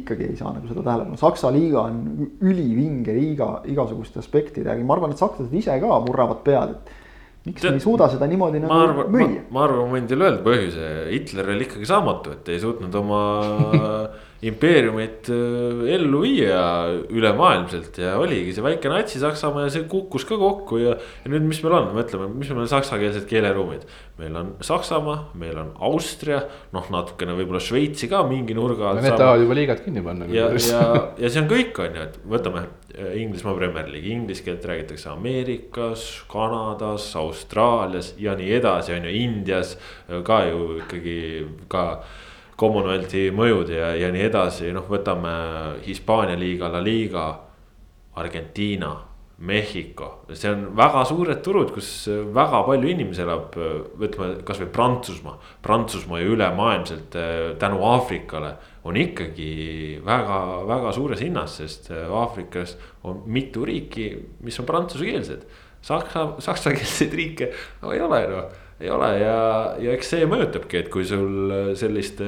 ikkagi 0.00 0.30
ei 0.30 0.36
saa 0.38 0.52
nagu 0.54 0.68
seda 0.70 0.84
tähelepanu. 0.84 1.18
Saksa 1.20 1.50
liiga 1.54 1.86
on 1.88 2.28
ülivinge 2.44 3.16
liiga 3.16 3.50
igasuguste 3.70 4.20
aspektidega, 4.22 4.78
ma 4.86 4.96
arvan, 4.96 5.14
et 5.14 5.22
sakslased 5.22 5.54
ise 5.56 5.76
ka 5.82 5.98
murravad 6.06 6.42
pead, 6.46 6.76
et 6.76 7.50
miks 7.50 7.66
me 7.66 7.76
ei 7.78 7.82
suuda 7.82 8.08
seda 8.12 8.28
niimoodi 8.30 8.62
nagu 8.64 8.78
arvan, 8.86 9.10
müüa. 9.14 9.42
ma 9.54 9.66
arvan, 9.66 9.86
ma 9.86 9.98
võin 9.98 10.08
teile 10.10 10.28
öelda 10.30 10.42
põhjuse, 10.46 10.86
Hitler 11.12 11.52
oli 11.54 11.68
ikkagi 11.68 11.88
saamatu, 11.88 12.36
et 12.38 12.54
ei 12.54 12.62
suutnud 12.62 13.00
oma 13.02 13.20
impeeriumit 14.44 15.30
äh, 15.32 15.94
ellu 15.96 16.20
viia 16.26 16.60
ülemaailmselt 17.08 17.96
ja 18.02 18.16
oligi 18.20 18.52
see 18.52 18.64
väike 18.64 18.90
Natsi-Saksamaa 18.92 19.64
ja 19.64 19.70
see 19.72 19.86
kukkus 19.88 20.26
ka 20.28 20.36
kokku 20.40 20.80
ja. 20.82 20.96
ja 21.24 21.32
nüüd, 21.32 21.46
mis 21.48 21.62
meil 21.64 21.78
on, 21.78 21.88
mõtleme, 21.96 22.28
mis 22.34 22.50
meil 22.52 22.66
on 22.66 22.68
saksakeelsed 22.70 23.24
keeleruumid. 23.30 23.86
meil 24.20 24.36
on 24.36 24.52
Saksamaa, 24.64 25.30
meil 25.40 25.56
on 25.60 25.72
Austria, 25.88 26.42
noh, 26.76 26.90
natukene 26.92 27.36
võib-olla 27.36 27.60
Šveitsi 27.64 28.08
ka 28.12 28.22
mingi 28.28 28.56
nurga 28.56 28.90
alt. 28.90 29.02
Need 29.04 29.16
tahavad 29.16 29.44
juba 29.44 29.56
liigat 29.56 29.82
kinni 29.84 30.04
panna. 30.04 30.28
ja, 30.32 30.50
ja, 30.52 30.84
ja 31.20 31.32
see 31.32 31.40
on 31.40 31.48
kõik, 31.50 31.72
on 31.84 31.96
ju, 31.96 32.04
et 32.10 32.20
võtame 32.36 32.66
äh, 32.92 33.16
Inglismaa 33.22 33.56
Premier 33.56 33.88
League, 33.88 34.12
inglise 34.12 34.44
keelt 34.44 34.68
räägitakse 34.68 35.14
Ameerikas, 35.14 36.06
Kanadas, 36.28 37.08
Austraalias 37.16 38.12
ja 38.20 38.36
nii 38.36 38.52
edasi, 38.60 38.92
on 38.96 39.08
ju, 39.08 39.16
Indias 39.24 39.78
ka 40.28 40.44
ju 40.50 40.80
ikkagi 40.84 41.18
ka 41.72 41.88
Commonwealthi 42.56 43.28
mõjud 43.36 43.70
ja, 43.74 43.90
ja 43.98 44.08
nii 44.12 44.28
edasi, 44.30 44.70
noh, 44.72 44.86
võtame 44.88 45.32
Hispaania 45.84 46.38
liiga, 46.40 46.70
La 46.72 46.80
Liga, 46.80 47.26
Argentiina, 48.16 48.94
Mehhiko, 49.36 50.06
see 50.32 50.48
on 50.48 50.62
väga 50.78 51.02
suured 51.04 51.42
turud, 51.44 51.68
kus 51.74 51.90
väga 52.32 52.62
palju 52.64 52.88
inimesi 52.88 53.20
elab, 53.20 53.58
võtame 54.00 54.38
kasvõi 54.48 54.70
Prantsusmaa. 54.72 55.36
Prantsusmaa 55.60 56.22
ju 56.22 56.32
ülemaailmselt 56.38 57.18
tänu 57.60 57.84
Aafrikale 57.84 58.54
on 58.88 58.96
ikkagi 58.96 60.00
väga-väga 60.06 60.94
suures 60.96 61.20
hinnas, 61.20 61.58
sest 61.60 61.90
Aafrikas 61.92 62.78
on 63.04 63.26
mitu 63.28 63.68
riiki, 63.68 64.08
mis 64.40 64.56
on 64.62 64.68
prantsusekeelsed. 64.72 65.44
Saksa, 65.84 66.30
saksakeelseid 66.42 67.12
riike 67.14 67.52
no, 67.82 67.92
ei 67.92 68.00
ole 68.02 68.24
noh 68.32 68.64
ei 68.80 68.90
ole 68.92 69.08
ja, 69.22 69.38
ja 69.80 69.96
eks 69.96 70.12
see 70.12 70.28
mõjutabki, 70.28 70.82
et 70.82 70.92
kui 70.92 71.06
sul 71.08 71.52
sellist 71.78 72.20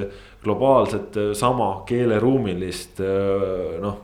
globaalset 0.45 1.19
sama 1.37 1.83
keeleruumilist 1.89 3.03
noh. 3.83 3.99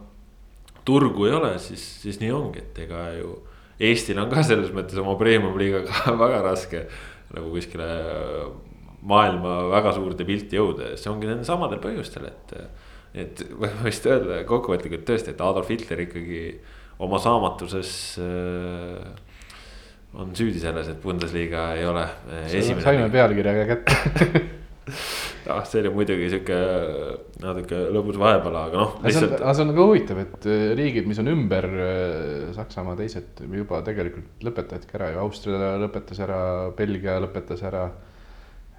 turgu 0.85 1.31
ei 1.31 1.37
ole, 1.39 1.55
siis, 1.63 1.85
siis 2.03 2.21
nii 2.21 2.33
ongi, 2.35 2.65
et 2.67 2.85
ega 2.85 3.09
ju 3.17 3.39
Eestil 3.85 4.21
on 4.23 4.29
ka 4.31 4.45
selles 4.47 4.71
mõttes 4.71 5.01
oma 5.03 5.17
premium 5.19 5.57
liigaga 5.59 6.15
väga 6.25 6.43
raske 6.45 6.85
nagu 7.35 7.51
kuskile 7.51 7.89
maailma 9.05 9.57
väga 9.73 9.93
suurde 9.97 10.27
pilti 10.29 10.59
jõuda 10.59 10.93
ja 10.93 11.01
see 11.01 11.11
ongi 11.13 11.29
nendel 11.29 11.47
samadel 11.49 11.81
põhjustel, 11.83 12.29
et. 12.31 12.55
et 13.15 13.43
võime 13.51 13.85
vist 13.85 14.07
öelda 14.09 14.41
kokkuvõtlikult 14.49 15.05
tõesti, 15.09 15.35
et 15.35 15.43
Adolf 15.45 15.71
Hitler 15.73 16.05
ikkagi 16.07 16.41
oma 17.05 17.19
saamatuses 17.21 17.93
äh, 18.23 19.34
on 20.15 20.35
süüdi 20.37 20.63
selles, 20.63 20.89
et 20.91 21.01
Bundesliga 21.03 21.71
ei 21.79 21.87
ole 21.89 22.05
eh, 22.31 22.47
esimene. 22.61 22.85
saime 22.85 23.09
pealkirjaga 23.13 23.65
kätte 23.71 24.43
ah, 25.53 25.63
see 25.67 25.81
oli 25.83 25.93
muidugi 25.95 26.29
sihuke 26.33 26.59
natuke 27.43 27.81
lõbus 27.95 28.19
vahepala, 28.21 28.67
aga 28.69 28.81
noh. 28.81 28.97
Lihtsalt... 29.05 29.37
aga 29.41 29.55
see 29.57 29.65
on 29.65 29.71
nagu 29.73 29.87
huvitav, 29.91 30.21
et 30.25 30.49
eh, 30.51 30.65
riigid, 30.79 31.09
mis 31.11 31.21
on 31.23 31.31
ümber 31.33 31.69
eh, 31.73 32.49
Saksamaa, 32.57 32.97
teised 33.01 33.45
juba 33.59 33.83
tegelikult 33.87 34.45
lõpetasidki 34.47 34.99
ära 35.01 35.13
ju, 35.15 35.23
Austria 35.25 35.75
lõpetas 35.83 36.21
ära, 36.25 36.41
Belgia 36.79 37.19
lõpetas 37.25 37.65
ära 37.67 37.89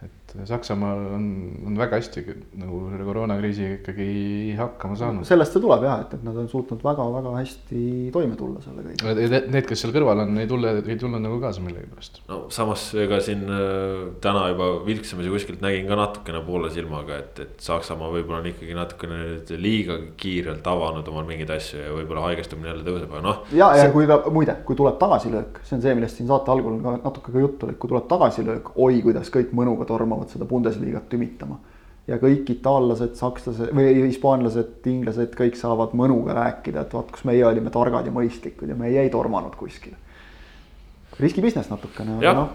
et 0.05 0.25
Saksamaal 0.49 0.99
on, 1.15 1.25
on 1.69 1.77
väga 1.79 1.99
hästi 1.99 2.23
nagu 2.59 2.81
selle 2.91 3.05
koroonakriisiga 3.07 3.77
ikkagi 3.77 4.55
hakkama 4.59 4.97
saanud. 4.99 5.27
sellest 5.27 5.55
see 5.55 5.63
tuleb 5.63 5.85
jah, 5.87 6.01
et, 6.03 6.15
et 6.17 6.25
nad 6.27 6.35
on 6.41 6.49
suutnud 6.51 6.83
väga-väga 6.83 7.33
hästi 7.37 7.83
toime 8.13 8.35
tulla 8.39 8.63
selle 8.63 8.83
kõigega. 8.83 9.39
Need, 9.53 9.67
kes 9.69 9.85
seal 9.85 9.93
kõrval 9.95 10.25
on, 10.25 10.35
ei 10.41 10.49
tule, 10.49 10.73
ei 10.81 10.97
tulnud 10.99 11.23
nagu 11.23 11.39
kaasa 11.43 11.63
millegipärast. 11.63 12.21
no 12.29 12.41
samas 12.53 12.87
ega 12.99 13.19
siin 13.23 13.45
äh, 13.47 14.01
täna 14.23 14.49
juba 14.51 14.69
vilksamisi 14.85 15.31
kuskilt 15.31 15.63
nägin 15.63 15.87
ka 15.89 15.99
natukene 15.99 16.43
poole 16.47 16.71
silmaga, 16.73 17.21
et, 17.23 17.41
et 17.45 17.65
Saksamaa 17.65 18.11
võib-olla 18.17 18.41
on 18.43 18.51
ikkagi 18.51 18.75
natukene 18.77 19.21
nüüd 19.23 19.55
liiga 19.61 19.97
kiirelt 20.19 20.67
avanud 20.67 21.07
omal 21.11 21.27
mingeid 21.29 21.53
asju 21.55 21.81
ja 21.81 21.93
võib-olla 21.95 22.27
haigestumine 22.27 22.73
jälle 22.73 22.85
tõuseb, 22.87 23.09
aga 23.13 23.23
noh. 23.25 23.41
ja 23.55 23.71
see..., 23.73 23.87
ja 23.87 23.95
kui 23.95 24.09
ka 24.09 24.19
muide, 24.33 24.57
kui 24.67 24.77
tuleb 24.77 24.99
tagasilöök, 25.01 25.63
see 25.63 25.79
on 25.79 25.85
see, 25.85 25.95
millest 25.97 26.19
siin 26.19 26.29
saate 26.29 26.51
algul 26.51 26.77
ka 26.83 26.97
natuke 26.99 27.33
ka 27.33 27.43
juttu 27.45 27.67
oli, 27.67 27.75
et 27.77 27.81
kui 27.81 27.91
tuleb 27.91 28.07
tagasilöök, 28.11 28.73
oi 28.83 29.01
kuidas 29.05 29.31
kõik 29.33 29.55
mõnuga 29.55 29.87
tormavad 29.95 30.31
seda 30.33 30.47
Bundesliga't 30.49 31.09
tümitama. 31.09 31.59
ja 32.05 32.19
kõik 32.21 32.51
itaallased, 32.53 33.15
sakslased 33.17 33.71
või 33.73 33.95
hispaanlased, 34.03 34.83
inglased, 34.91 35.31
kõik 35.33 35.55
saavad 35.57 35.95
mõnuga 35.97 36.35
rääkida, 36.37 36.83
et 36.85 36.91
vaat 36.93 37.09
kus 37.15 37.23
meie 37.25 37.41
olime 37.47 37.73
targad 37.73 38.05
ja 38.05 38.13
mõistlikud 38.13 38.69
ja 38.69 38.75
meie 38.77 39.01
ei 39.01 39.09
tormanud 39.09 39.55
kuskile. 39.57 39.97
riski 41.19 41.41
business 41.41 41.71
natukene, 41.73 42.19
aga 42.19 42.35
noh, 42.43 42.51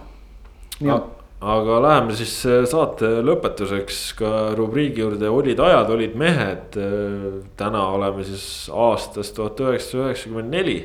nii 0.78 0.94
on 0.94 1.08
aga 1.40 1.78
läheme 1.82 2.14
siis 2.16 2.34
äh, 2.48 2.64
saate 2.68 3.08
lõpetuseks 3.24 4.00
ka 4.18 4.30
rubriigi 4.58 5.00
juurde, 5.00 5.28
olid 5.32 5.60
ajad, 5.64 5.92
olid 5.96 6.16
mehed. 6.20 6.76
Äh, 6.76 7.38
täna 7.56 7.86
oleme 7.96 8.24
siis 8.28 8.44
aastas 8.68 9.32
tuhat 9.36 9.60
üheksasada 9.64 10.10
üheksakümmend 10.10 10.52
neli 10.52 10.76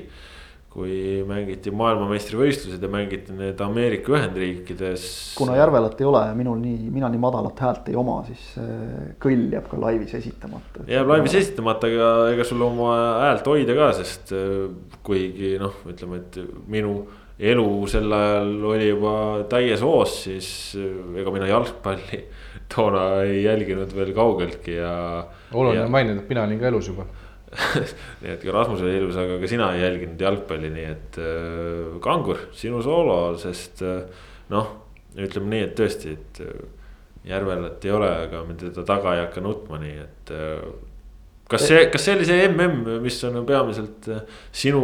kui 0.75 1.23
mängiti 1.23 1.71
maailmameistrivõistlused 1.71 2.81
ja 2.83 2.89
mängiti 2.91 3.31
need 3.31 3.61
Ameerika 3.63 4.11
Ühendriikides. 4.11 5.05
kuna 5.37 5.55
Järvelat 5.55 6.01
ei 6.01 6.07
ole 6.09 6.25
ja 6.27 6.33
minul 6.35 6.59
nii, 6.59 6.89
mina 6.91 7.07
nii 7.13 7.21
madalat 7.23 7.61
häält 7.63 7.87
ei 7.91 7.95
oma, 7.95 8.17
siis 8.27 8.57
kõll 9.23 9.45
jääb 9.55 9.69
ka 9.71 9.79
laivis 9.79 10.17
esitamata. 10.19 10.83
jääb 10.91 11.13
laivis 11.13 11.37
esitamata, 11.39 11.87
aga 11.87 12.09
ega 12.33 12.47
sul 12.47 12.65
oma 12.67 12.91
häält 13.23 13.47
hoida 13.47 13.77
ka, 13.77 13.89
sest 14.01 14.35
äh, 14.35 14.65
kuigi 15.05 15.55
noh, 15.61 15.79
ütleme, 15.87 16.19
et 16.19 16.41
minu 16.67 16.97
elu 17.39 17.67
sel 17.91 18.11
ajal 18.19 18.53
oli 18.75 18.91
juba 18.91 19.17
täies 19.51 19.83
hoos, 19.83 20.21
siis 20.27 20.49
äh, 20.75 21.21
ega 21.23 21.31
mina 21.31 21.47
jalgpalli 21.55 22.25
toona 22.75 23.21
ei 23.23 23.45
jälginud 23.45 23.95
veel 23.95 24.11
kaugeltki 24.17 24.81
ja. 24.81 24.95
oluline 25.53 25.85
ja... 25.85 25.91
mainida, 25.91 26.19
et 26.19 26.35
mina 26.35 26.43
olin 26.43 26.59
ka 26.59 26.67
elus 26.67 26.91
juba 26.91 27.07
nii 28.21 28.31
et 28.33 28.47
Rasmus 28.51 28.83
oli 28.83 28.95
ilus, 28.99 29.17
aga 29.19 29.37
ka 29.41 29.49
sina 29.49 29.71
ei 29.75 29.83
jälginud 29.83 30.21
jalgpalli, 30.21 30.71
nii 30.73 30.87
et 30.91 31.19
äh, 31.21 31.99
Kangur, 32.03 32.47
sinu 32.57 32.81
soolo, 32.85 33.19
sest 33.41 33.83
äh, 33.85 34.01
noh, 34.53 34.73
ütleme 35.15 35.53
nii, 35.53 35.67
et 35.69 35.77
tõesti, 35.79 36.15
et 36.15 36.41
äh, 36.45 36.65
Järvelat 37.25 37.85
ei 37.87 37.89
ole, 37.89 38.09
aga 38.27 38.43
me 38.45 38.53
teda 38.59 38.83
taga 38.85 39.15
ei 39.15 39.23
hakka 39.23 39.41
nutma, 39.41 39.79
nii 39.81 39.95
et 40.03 40.33
äh,. 40.35 40.67
kas 41.49 41.63
see, 41.65 41.87
kas 41.93 42.05
see 42.05 42.13
oli 42.17 42.27
see 42.27 42.43
mm, 42.51 42.83
mis 43.01 43.17
on 43.25 43.39
peamiselt 43.47 44.09
äh, 44.13 44.21
sinu 44.53 44.83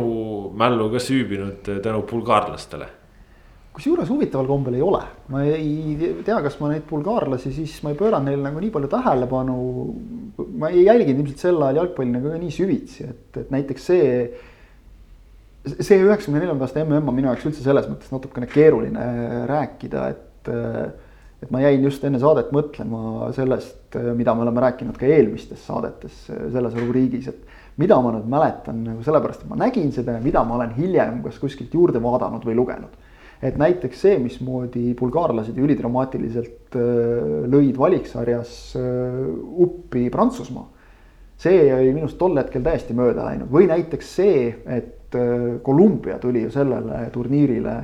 mällu 0.58 0.90
ka 0.94 1.02
süübinud 1.02 1.70
äh, 1.70 1.84
tänu 1.86 2.02
bulgaarlastele? 2.10 2.90
kusjuures 3.72 4.10
huvitaval 4.12 4.50
kombel 4.50 4.76
ei 4.76 4.82
ole, 4.84 5.00
ma 5.32 5.46
ei 5.48 5.96
tea, 6.26 6.42
kas 6.44 6.58
ma 6.60 6.74
neid 6.74 6.84
bulgaarlasi 6.90 7.54
siis, 7.56 7.78
ma 7.86 7.94
ei 7.94 8.00
pööranud 8.00 8.28
neile 8.28 8.44
nagu 8.44 8.60
nii 8.60 8.72
palju 8.74 8.90
tähelepanu. 8.92 9.56
Ma 10.62 10.72
ei 10.72 10.86
jälginud 10.86 11.24
ilmselt 11.24 11.44
sel 11.44 11.62
ajal 11.62 11.82
jalgpalli 11.82 12.14
nagu 12.14 12.34
nii 12.38 12.54
süvitsi, 12.54 13.08
et, 13.10 13.42
et 13.44 13.54
näiteks 13.54 13.88
see. 13.92 14.10
see 15.62 16.00
üheksakümne 16.02 16.42
neljanda 16.42 16.66
aasta 16.66 16.84
mm 16.84 17.10
on 17.10 17.18
minu 17.18 17.30
jaoks 17.30 17.48
üldse 17.50 17.66
selles 17.66 17.90
mõttes 17.90 18.14
natukene 18.14 18.50
keeruline 18.50 19.08
rääkida, 19.50 20.08
et. 20.16 20.54
et 21.42 21.50
ma 21.54 21.62
jäin 21.64 21.82
just 21.82 22.04
enne 22.06 22.20
saadet 22.22 22.52
mõtlema 22.54 23.32
sellest, 23.34 23.96
mida 24.18 24.36
me 24.38 24.44
oleme 24.44 24.62
rääkinud 24.62 24.98
ka 24.98 25.08
eelmistes 25.10 25.64
saadetes 25.66 26.28
selles 26.30 26.76
rubriigis, 26.78 27.32
et 27.32 27.80
mida 27.82 27.98
ma 28.02 28.12
nüüd 28.14 28.28
mäletan 28.30 28.84
nagu 28.86 29.02
sellepärast, 29.06 29.46
et 29.46 29.50
ma 29.50 29.58
nägin 29.58 29.90
seda 29.96 30.20
ja 30.20 30.22
mida 30.22 30.44
ma 30.46 30.60
olen 30.60 30.76
hiljem 30.78 31.24
kas 31.26 31.40
kuskilt 31.42 31.74
juurde 31.74 32.02
vaadanud 32.04 32.46
või 32.46 32.58
lugenud 32.60 32.94
et 33.42 33.58
näiteks 33.58 34.04
see, 34.04 34.18
mismoodi 34.22 34.92
bulgaarlased 34.98 35.58
ju 35.58 35.66
ülidramaatiliselt 35.66 36.78
äh, 36.78 36.84
lõid 37.50 37.78
valiksarjas 37.80 38.54
äh, 38.78 39.24
uppi 39.66 40.10
Prantsusmaa. 40.14 40.68
see 41.42 41.74
oli 41.74 41.94
minust 41.96 42.20
tol 42.22 42.38
hetkel 42.38 42.62
täiesti 42.62 42.94
mööda 42.94 43.26
läinud 43.26 43.50
või 43.50 43.66
näiteks 43.72 44.14
see, 44.16 44.46
et 44.66 45.18
äh, 45.18 45.58
Kolumbia 45.66 46.20
tuli 46.22 46.46
ju 46.46 46.54
sellele 46.54 47.08
turniirile 47.14 47.82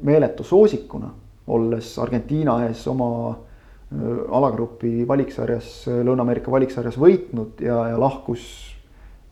meeletu 0.00 0.44
soosikuna, 0.48 1.10
olles 1.52 1.90
Argentiina 2.00 2.54
ees 2.64 2.86
oma 2.88 3.36
alagrupi 4.32 5.02
valiksarjas, 5.04 5.90
Lõuna-Ameerika 6.06 6.48
valiksarjas 6.48 6.96
võitnud 6.96 7.60
ja, 7.60 7.82
ja 7.90 7.98
lahkus 8.00 8.46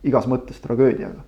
igas 0.05 0.27
mõttes 0.29 0.61
tragöödiaga 0.61 1.23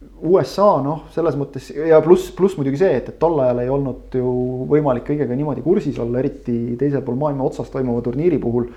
USA 0.00 0.78
noh, 0.80 1.02
selles 1.12 1.36
mõttes 1.36 1.66
ja 1.76 1.98
pluss, 2.04 2.30
pluss 2.36 2.56
muidugi 2.56 2.78
see, 2.80 2.92
et, 2.96 3.08
et 3.12 3.16
tol 3.20 3.36
ajal 3.44 3.58
ei 3.60 3.72
olnud 3.72 4.14
ju 4.16 4.30
võimalik 4.68 5.04
kõigega 5.10 5.36
niimoodi 5.36 5.64
kursis 5.64 5.98
olla, 6.00 6.22
eriti 6.22 6.76
teisel 6.80 7.02
pool 7.04 7.18
maailma 7.20 7.44
otsas 7.44 7.68
toimuva 7.72 8.00
turniiri 8.04 8.38
puhul. 8.40 8.70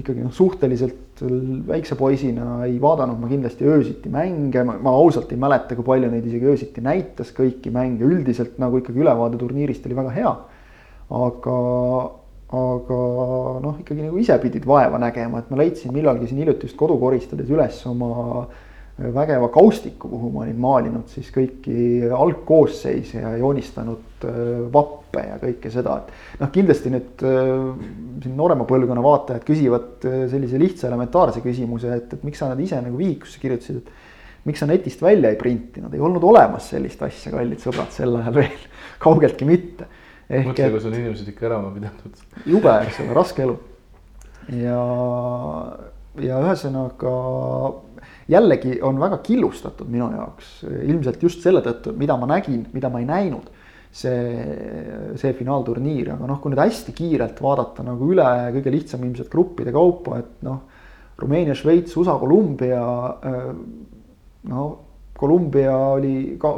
ikkagi 0.00 0.22
noh, 0.22 0.30
suhteliselt 0.34 1.22
väikse 1.66 1.96
poisina 1.98 2.60
ei 2.68 2.76
vaadanud 2.82 3.18
ma 3.18 3.28
kindlasti 3.30 3.66
öösiti 3.66 4.10
mänge, 4.10 4.62
ma 4.62 4.92
ausalt 4.94 5.32
ei 5.34 5.38
mäleta, 5.42 5.74
kui 5.74 5.86
palju 5.86 6.10
neid 6.10 6.26
isegi 6.26 6.46
öösiti 6.46 6.82
näitas, 6.82 7.32
kõiki 7.34 7.72
mänge, 7.74 8.06
üldiselt 8.06 8.58
nagu 8.62 8.78
ikkagi 8.78 9.02
ülevaade 9.02 9.38
turniirist 9.38 9.86
oli 9.86 9.98
väga 9.98 10.14
hea. 10.14 10.32
aga, 11.10 11.58
aga 12.62 12.98
noh, 13.66 13.78
ikkagi 13.82 14.06
nagu 14.06 14.18
ise 14.22 14.38
pidid 14.42 14.66
vaeva 14.66 15.02
nägema, 15.02 15.42
et 15.42 15.50
ma 15.50 15.58
leidsin 15.62 15.94
millalgi 15.94 16.30
siin 16.30 16.42
hiljuti 16.44 16.70
just 16.70 16.78
kodu 16.78 16.98
koristades 17.02 17.50
üles 17.50 17.82
oma 17.90 18.46
vägeva 19.00 19.48
kaustiku, 19.52 20.08
kuhu 20.08 20.30
ma 20.34 20.44
olin 20.44 20.58
maalinud 20.60 21.08
siis 21.08 21.30
kõiki 21.32 22.10
algkoosseise 22.12 23.22
ja 23.22 23.32
joonistanud 23.40 24.26
äh, 24.28 24.50
vappe 24.72 25.22
ja 25.24 25.38
kõike 25.40 25.72
seda, 25.72 25.96
et 26.02 26.42
noh, 26.42 26.50
kindlasti 26.52 26.92
nüüd 26.92 27.24
äh, 27.24 27.54
siin 28.22 28.36
noorema 28.36 28.66
põlvkonna 28.68 29.04
vaatajad 29.04 29.46
küsivad 29.48 30.04
äh, 30.08 30.24
sellise 30.32 30.60
lihtsa 30.60 30.90
elementaarse 30.90 31.42
küsimuse, 31.44 31.94
et, 31.96 32.12
et 32.16 32.26
miks 32.28 32.42
sa 32.42 32.50
nad 32.50 32.60
ise 32.60 32.80
nagu 32.84 33.00
vihikusse 33.00 33.40
kirjutasid, 33.42 33.80
et 33.80 34.48
miks 34.50 34.60
sa 34.60 34.68
netist 34.68 35.02
välja 35.04 35.32
ei 35.32 35.40
printinud, 35.40 35.94
ei 35.96 36.04
olnud 36.04 36.24
olemas 36.28 36.68
sellist 36.74 37.00
asja, 37.06 37.32
kallid 37.32 37.64
sõbrad, 37.64 37.92
sel 37.96 38.20
ajal 38.20 38.36
veel 38.42 38.68
kaugeltki 39.06 39.48
mitte. 39.48 39.88
mõtle, 40.28 40.72
kus 40.76 40.90
on 40.90 40.98
inimesed 40.98 41.32
ikka 41.32 41.48
elama 41.48 41.72
pidanud. 41.76 42.24
jube, 42.52 42.76
eks 42.84 43.00
ole, 43.00 43.16
raske 43.16 43.48
elu. 43.48 43.56
ja, 44.60 44.80
ja 46.20 46.44
ühesõnaga 46.44 47.14
jällegi 48.30 48.78
on 48.86 49.00
väga 49.00 49.20
killustatud 49.26 49.88
minu 49.90 50.10
jaoks, 50.14 50.60
ilmselt 50.64 51.22
just 51.22 51.42
selle 51.44 51.62
tõttu, 51.64 51.94
mida 51.98 52.16
ma 52.20 52.28
nägin, 52.30 52.64
mida 52.74 52.90
ma 52.92 53.02
ei 53.02 53.08
näinud. 53.08 53.56
see, 53.90 55.16
see 55.18 55.32
finaalturniir, 55.34 56.12
aga 56.12 56.26
noh, 56.30 56.36
kui 56.38 56.52
nüüd 56.52 56.60
hästi 56.62 56.92
kiirelt 56.94 57.40
vaadata 57.42 57.82
nagu 57.82 58.12
üle 58.12 58.26
kõige 58.54 58.70
lihtsam 58.70 59.02
ilmselt 59.02 59.32
gruppide 59.32 59.72
kaupa, 59.74 60.20
et 60.22 60.44
noh. 60.46 60.60
Rumeenia, 61.20 61.56
Šveits, 61.58 61.96
USA, 61.98 62.14
Kolumbia. 62.16 62.80
no 64.48 64.68
Kolumbia 65.18 65.74
oli 65.98 66.38
ka, 66.40 66.52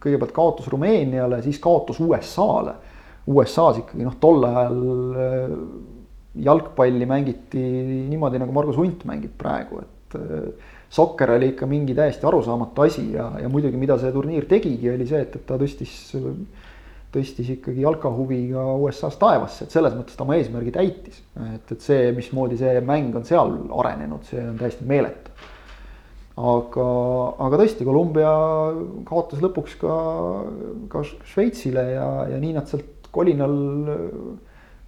kõigepealt 0.00 0.32
kaotus 0.36 0.70
Rumeeniale, 0.72 1.42
siis 1.44 1.58
kaotus 1.60 1.98
USA-le. 2.00 2.76
USA-s 3.26 3.82
ikkagi 3.82 4.06
noh, 4.06 4.14
tol 4.22 4.46
ajal 4.46 4.80
jalgpalli 6.46 7.06
mängiti 7.06 7.60
niimoodi, 8.08 8.40
nagu 8.42 8.54
Margus 8.54 8.78
Hunt 8.78 9.04
mängib 9.08 9.36
praegu, 9.38 9.82
et 9.82 9.93
et 10.14 10.34
äh, 10.38 10.74
sokker 10.94 11.34
oli 11.34 11.52
ikka 11.52 11.66
mingi 11.66 11.94
täiesti 11.96 12.26
arusaamatu 12.28 12.84
asi 12.86 13.06
ja, 13.14 13.30
ja 13.42 13.48
muidugi, 13.50 13.78
mida 13.80 13.96
see 14.00 14.12
turniir 14.14 14.46
tegigi, 14.50 14.90
oli 14.92 15.06
see, 15.08 15.24
et, 15.26 15.34
et 15.38 15.46
ta 15.48 15.58
tõstis, 15.60 15.94
tõstis 17.14 17.50
ikkagi 17.56 17.82
jalkahuvi 17.82 18.40
ka 18.52 18.66
USA-s 18.84 19.18
taevasse, 19.20 19.66
et 19.66 19.74
selles 19.74 19.96
mõttes 19.96 20.18
ta 20.18 20.26
oma 20.26 20.38
eesmärgi 20.38 20.74
täitis. 20.74 21.22
et, 21.54 21.74
et 21.76 21.82
see, 21.82 22.12
mismoodi 22.16 22.60
see 22.60 22.78
mäng 22.86 23.16
on 23.16 23.26
seal 23.26 23.56
arenenud, 23.82 24.22
see 24.28 24.42
on 24.44 24.56
täiesti 24.60 24.86
meeletu. 24.88 25.34
aga, 26.34 26.86
aga 27.46 27.60
tõesti, 27.62 27.86
Kolumbia 27.86 28.30
kaotas 29.10 29.42
lõpuks 29.42 29.76
ka, 29.82 29.98
ka 30.90 31.04
Šveitsile 31.06 31.88
ja, 31.94 32.08
ja 32.30 32.40
nii 32.42 32.54
nad 32.56 32.70
sealt 32.70 33.10
kolinal, 33.14 33.54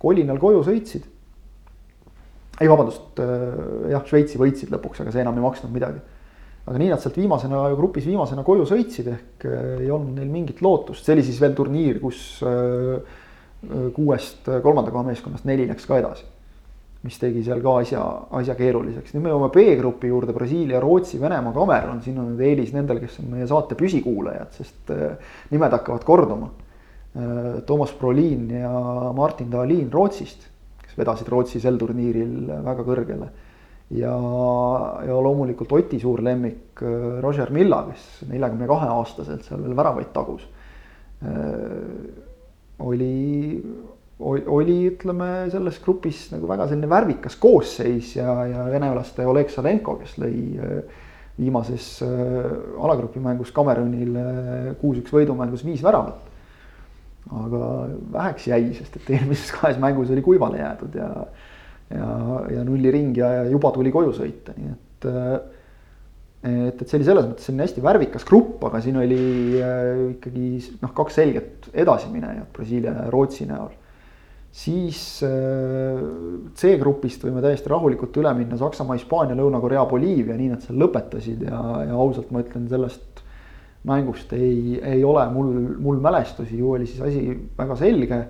kolinal 0.03 0.41
koju 0.43 0.65
sõitsid 0.67 1.07
ei, 2.61 2.69
vabandust, 2.69 3.21
äh, 3.21 3.91
jah, 3.93 4.05
Šveitsi 4.09 4.41
võitsid 4.41 4.73
lõpuks, 4.73 5.03
aga 5.03 5.13
see 5.13 5.25
enam 5.25 5.37
ei 5.37 5.45
maksnud 5.45 5.73
midagi. 5.75 6.01
aga 6.67 6.81
nii 6.83 6.89
nad 6.91 6.99
sealt 6.99 7.15
viimasena, 7.15 7.61
grupis 7.79 8.09
viimasena 8.09 8.43
koju 8.43 8.65
sõitsid, 8.67 9.11
ehk 9.13 9.45
äh, 9.47 9.67
ei 9.85 9.91
olnud 9.93 10.17
neil 10.19 10.33
mingit 10.33 10.63
lootust, 10.65 11.05
see 11.05 11.15
oli 11.15 11.27
siis 11.27 11.39
veel 11.43 11.55
turniir, 11.55 12.01
kus 12.03 12.41
äh, 12.43 13.21
kuuest 13.95 14.49
kolmanda 14.63 14.93
koha 14.95 15.05
meeskonnast 15.07 15.47
neli 15.49 15.69
läks 15.69 15.87
ka 15.89 16.01
edasi. 16.01 16.33
mis 17.07 17.21
tegi 17.23 17.45
seal 17.47 17.61
ka 17.63 17.77
asja, 17.85 18.01
asja 18.35 18.57
keeruliseks, 18.59 19.13
nüüd 19.15 19.23
me 19.23 19.31
jõuame 19.31 19.53
B-grupi 19.55 20.09
juurde, 20.11 20.33
Brasiilia, 20.35 20.81
Rootsi, 20.83 21.21
Venemaa, 21.23 21.53
Cameron, 21.55 22.01
siin 22.03 22.17
on 22.19 22.33
nüüd 22.33 22.43
eelis 22.43 22.73
nendel, 22.75 22.99
kes 22.99 23.21
on 23.23 23.29
meie 23.31 23.47
saate 23.47 23.77
püsikuulajad, 23.79 24.57
sest 24.57 24.91
nimed 25.53 25.77
hakkavad 25.77 26.03
korduma. 26.09 26.51
Toomas 27.69 27.95
Brolin 28.01 28.51
ja 28.51 28.73
Martin 29.15 29.53
Dahlin 29.53 29.87
Rootsist 29.93 30.49
vedasid 30.97 31.29
Rootsi 31.33 31.61
sel 31.63 31.79
turniiril 31.81 32.51
väga 32.65 32.85
kõrgele. 32.87 33.31
ja, 33.97 34.15
ja 35.07 35.17
loomulikult 35.23 35.73
Oti 35.77 36.01
suur 36.03 36.23
lemmik 36.27 36.83
äh, 36.83 37.19
Roger 37.23 37.53
Milla, 37.55 37.85
kes 37.91 38.29
neljakümne 38.31 38.67
kahe 38.67 38.89
aastaselt 38.97 39.47
seal 39.47 39.63
veel 39.63 39.77
väravaid 39.79 40.11
tagus. 40.15 40.47
Äh, 41.23 41.37
oli, 42.83 43.63
oli, 44.19 44.79
ütleme 44.91 45.47
selles 45.53 45.79
grupis 45.85 46.27
nagu 46.33 46.49
väga 46.51 46.67
selline 46.69 46.91
värvikas 46.91 47.39
koosseis 47.41 48.17
ja, 48.19 48.33
ja 48.51 48.67
venelaste 48.73 49.27
Oleg 49.27 49.53
Salenko, 49.55 49.97
kes 50.03 50.17
lõi 50.21 50.37
äh, 50.59 51.03
viimases 51.37 52.01
alagrupi 52.01 53.21
mängus 53.21 53.51
Cameronile 53.53 54.73
kuus-üks 54.81 55.13
võidumängus 55.13 55.67
viis 55.69 55.83
väravat 55.85 56.36
aga 57.27 57.67
väheks 58.15 58.47
jäi, 58.53 58.63
sest 58.77 58.97
et 59.01 59.13
eelmises 59.17 59.51
kahes 59.57 59.81
mängus 59.83 60.13
oli 60.15 60.23
kuivale 60.23 60.63
jäädud 60.63 60.99
ja 61.01 61.11
ja, 61.91 62.09
ja 62.51 62.65
nulli 62.67 62.91
ringi 62.91 63.23
ja 63.23 63.45
juba 63.47 63.71
tuli 63.75 63.93
koju 63.95 64.15
sõita, 64.17 64.55
nii 64.59 64.73
et 64.73 65.07
et, 66.47 66.83
et 66.83 66.85
see 66.87 66.99
oli 66.99 67.07
selles 67.07 67.27
mõttes 67.27 67.49
selline 67.49 67.65
hästi 67.67 67.83
värvikas 67.83 68.27
grupp, 68.29 68.61
aga 68.69 68.81
siin 68.85 68.99
oli 69.01 69.19
äh, 69.59 69.89
ikkagi 70.15 70.51
noh, 70.83 70.93
kaks 70.95 71.19
selget 71.19 71.69
edasiminejat 71.75 72.53
Brasiilia 72.55 72.93
ja 72.95 73.11
Rootsi 73.11 73.49
näol. 73.49 73.73
siis 74.57 75.01
äh, 75.27 76.01
C-grupist 76.57 77.25
võime 77.27 77.43
täiesti 77.45 77.73
rahulikult 77.73 78.17
üle 78.23 78.33
minna 78.39 78.59
Saksamaa, 78.61 78.99
Hispaania, 78.99 79.37
Lõuna-Korea, 79.39 79.85
Boliivia, 79.91 80.37
nii 80.39 80.53
nad 80.55 80.63
seal 80.65 80.79
lõpetasid 80.81 81.43
ja, 81.49 81.63
ja 81.91 81.99
ausalt 81.99 82.31
ma 82.31 82.45
ütlen 82.45 82.69
sellest 82.71 83.25
mängust 83.87 84.33
ei, 84.37 84.79
ei 84.83 85.05
ole 85.05 85.25
mul, 85.31 85.53
mul 85.83 86.01
mälestusi, 86.03 86.59
ju 86.59 86.73
oli 86.75 86.89
siis 86.89 87.03
asi 87.07 87.23
väga 87.59 87.77
selge. 87.79 88.21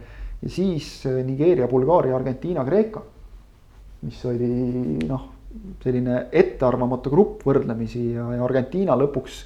ja 0.42 0.50
siis 0.52 1.06
äh, 1.06 1.22
Nigeeria, 1.24 1.68
Bulgaaria, 1.68 2.16
Argentiina, 2.16 2.64
Kreeka. 2.64 3.02
mis 4.06 4.24
oli 4.28 4.98
noh, 5.08 5.22
selline 5.82 6.26
ettearvamatu 6.36 7.10
grupp 7.10 7.46
võrdlemisi 7.48 8.10
ja, 8.12 8.26
ja 8.36 8.44
Argentiina 8.44 8.96
lõpuks 9.00 9.38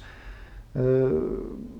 öö, 0.75 0.83
äh, 0.83 1.77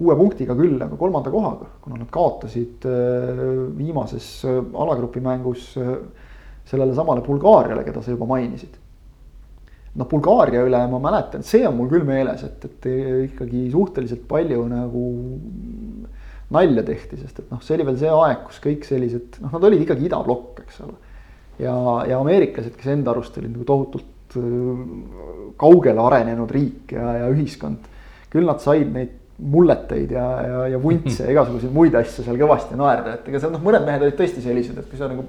kuue 0.00 0.16
punktiga 0.16 0.56
küll, 0.56 0.78
aga 0.80 0.96
kolmanda 0.96 1.30
kohaga, 1.30 1.68
kuna 1.84 2.00
nad 2.00 2.10
kaotasid 2.10 2.86
äh, 2.88 3.40
viimases 3.76 4.32
alagrupi 4.48 5.22
mängus 5.22 5.74
sellele 6.70 6.94
samale 6.96 7.22
Bulgaariale, 7.22 7.84
keda 7.86 8.02
sa 8.02 8.14
juba 8.14 8.26
mainisid 8.30 8.79
noh, 9.98 10.06
Bulgaaria 10.10 10.62
üle 10.66 10.80
ma 10.90 11.00
mäletan, 11.02 11.42
see 11.46 11.64
on 11.66 11.76
mul 11.78 11.90
küll 11.90 12.06
meeles, 12.06 12.44
et, 12.46 12.66
et 12.68 12.88
ikkagi 13.26 13.66
suhteliselt 13.72 14.26
palju 14.30 14.62
nagu 14.70 15.04
nalja 16.54 16.84
tehti, 16.86 17.18
sest 17.20 17.42
et 17.42 17.52
noh, 17.52 17.62
see 17.62 17.76
oli 17.76 17.86
veel 17.88 18.00
see 18.00 18.10
aeg, 18.14 18.42
kus 18.46 18.60
kõik 18.62 18.86
sellised, 18.86 19.40
noh, 19.42 19.52
nad 19.54 19.66
olid 19.68 19.84
ikkagi 19.84 20.06
idablokk, 20.08 20.62
eks 20.64 20.82
ole. 20.86 20.96
ja, 21.62 21.74
ja 22.10 22.18
ameeriklased, 22.22 22.74
kes 22.78 22.92
enda 22.94 23.14
arust 23.14 23.38
olid 23.38 23.54
nagu 23.54 23.66
tohutult 23.66 24.38
äh, 24.38 24.82
kaugele 25.60 26.06
arenenud 26.06 26.50
riik 26.54 26.94
ja, 26.96 27.16
ja 27.22 27.30
ühiskond. 27.34 27.90
küll 28.30 28.46
nad 28.46 28.62
said 28.62 28.90
neid 28.94 29.16
mulleteid 29.40 30.10
ja, 30.12 30.26
ja, 30.44 30.64
ja 30.74 30.80
vuntse 30.82 31.24
ja 31.24 31.32
igasuguseid 31.32 31.72
muid 31.72 31.94
asju 31.96 32.26
seal 32.26 32.38
kõvasti 32.38 32.76
naerda, 32.78 33.16
et 33.16 33.30
ega 33.30 33.40
seal 33.42 33.54
noh, 33.54 33.62
mõned 33.64 33.86
mehed 33.86 34.04
olid 34.06 34.18
tõesti 34.18 34.42
sellised, 34.44 34.78
et 34.78 34.90
kui 34.90 35.00
sa 35.00 35.08
nagu 35.10 35.24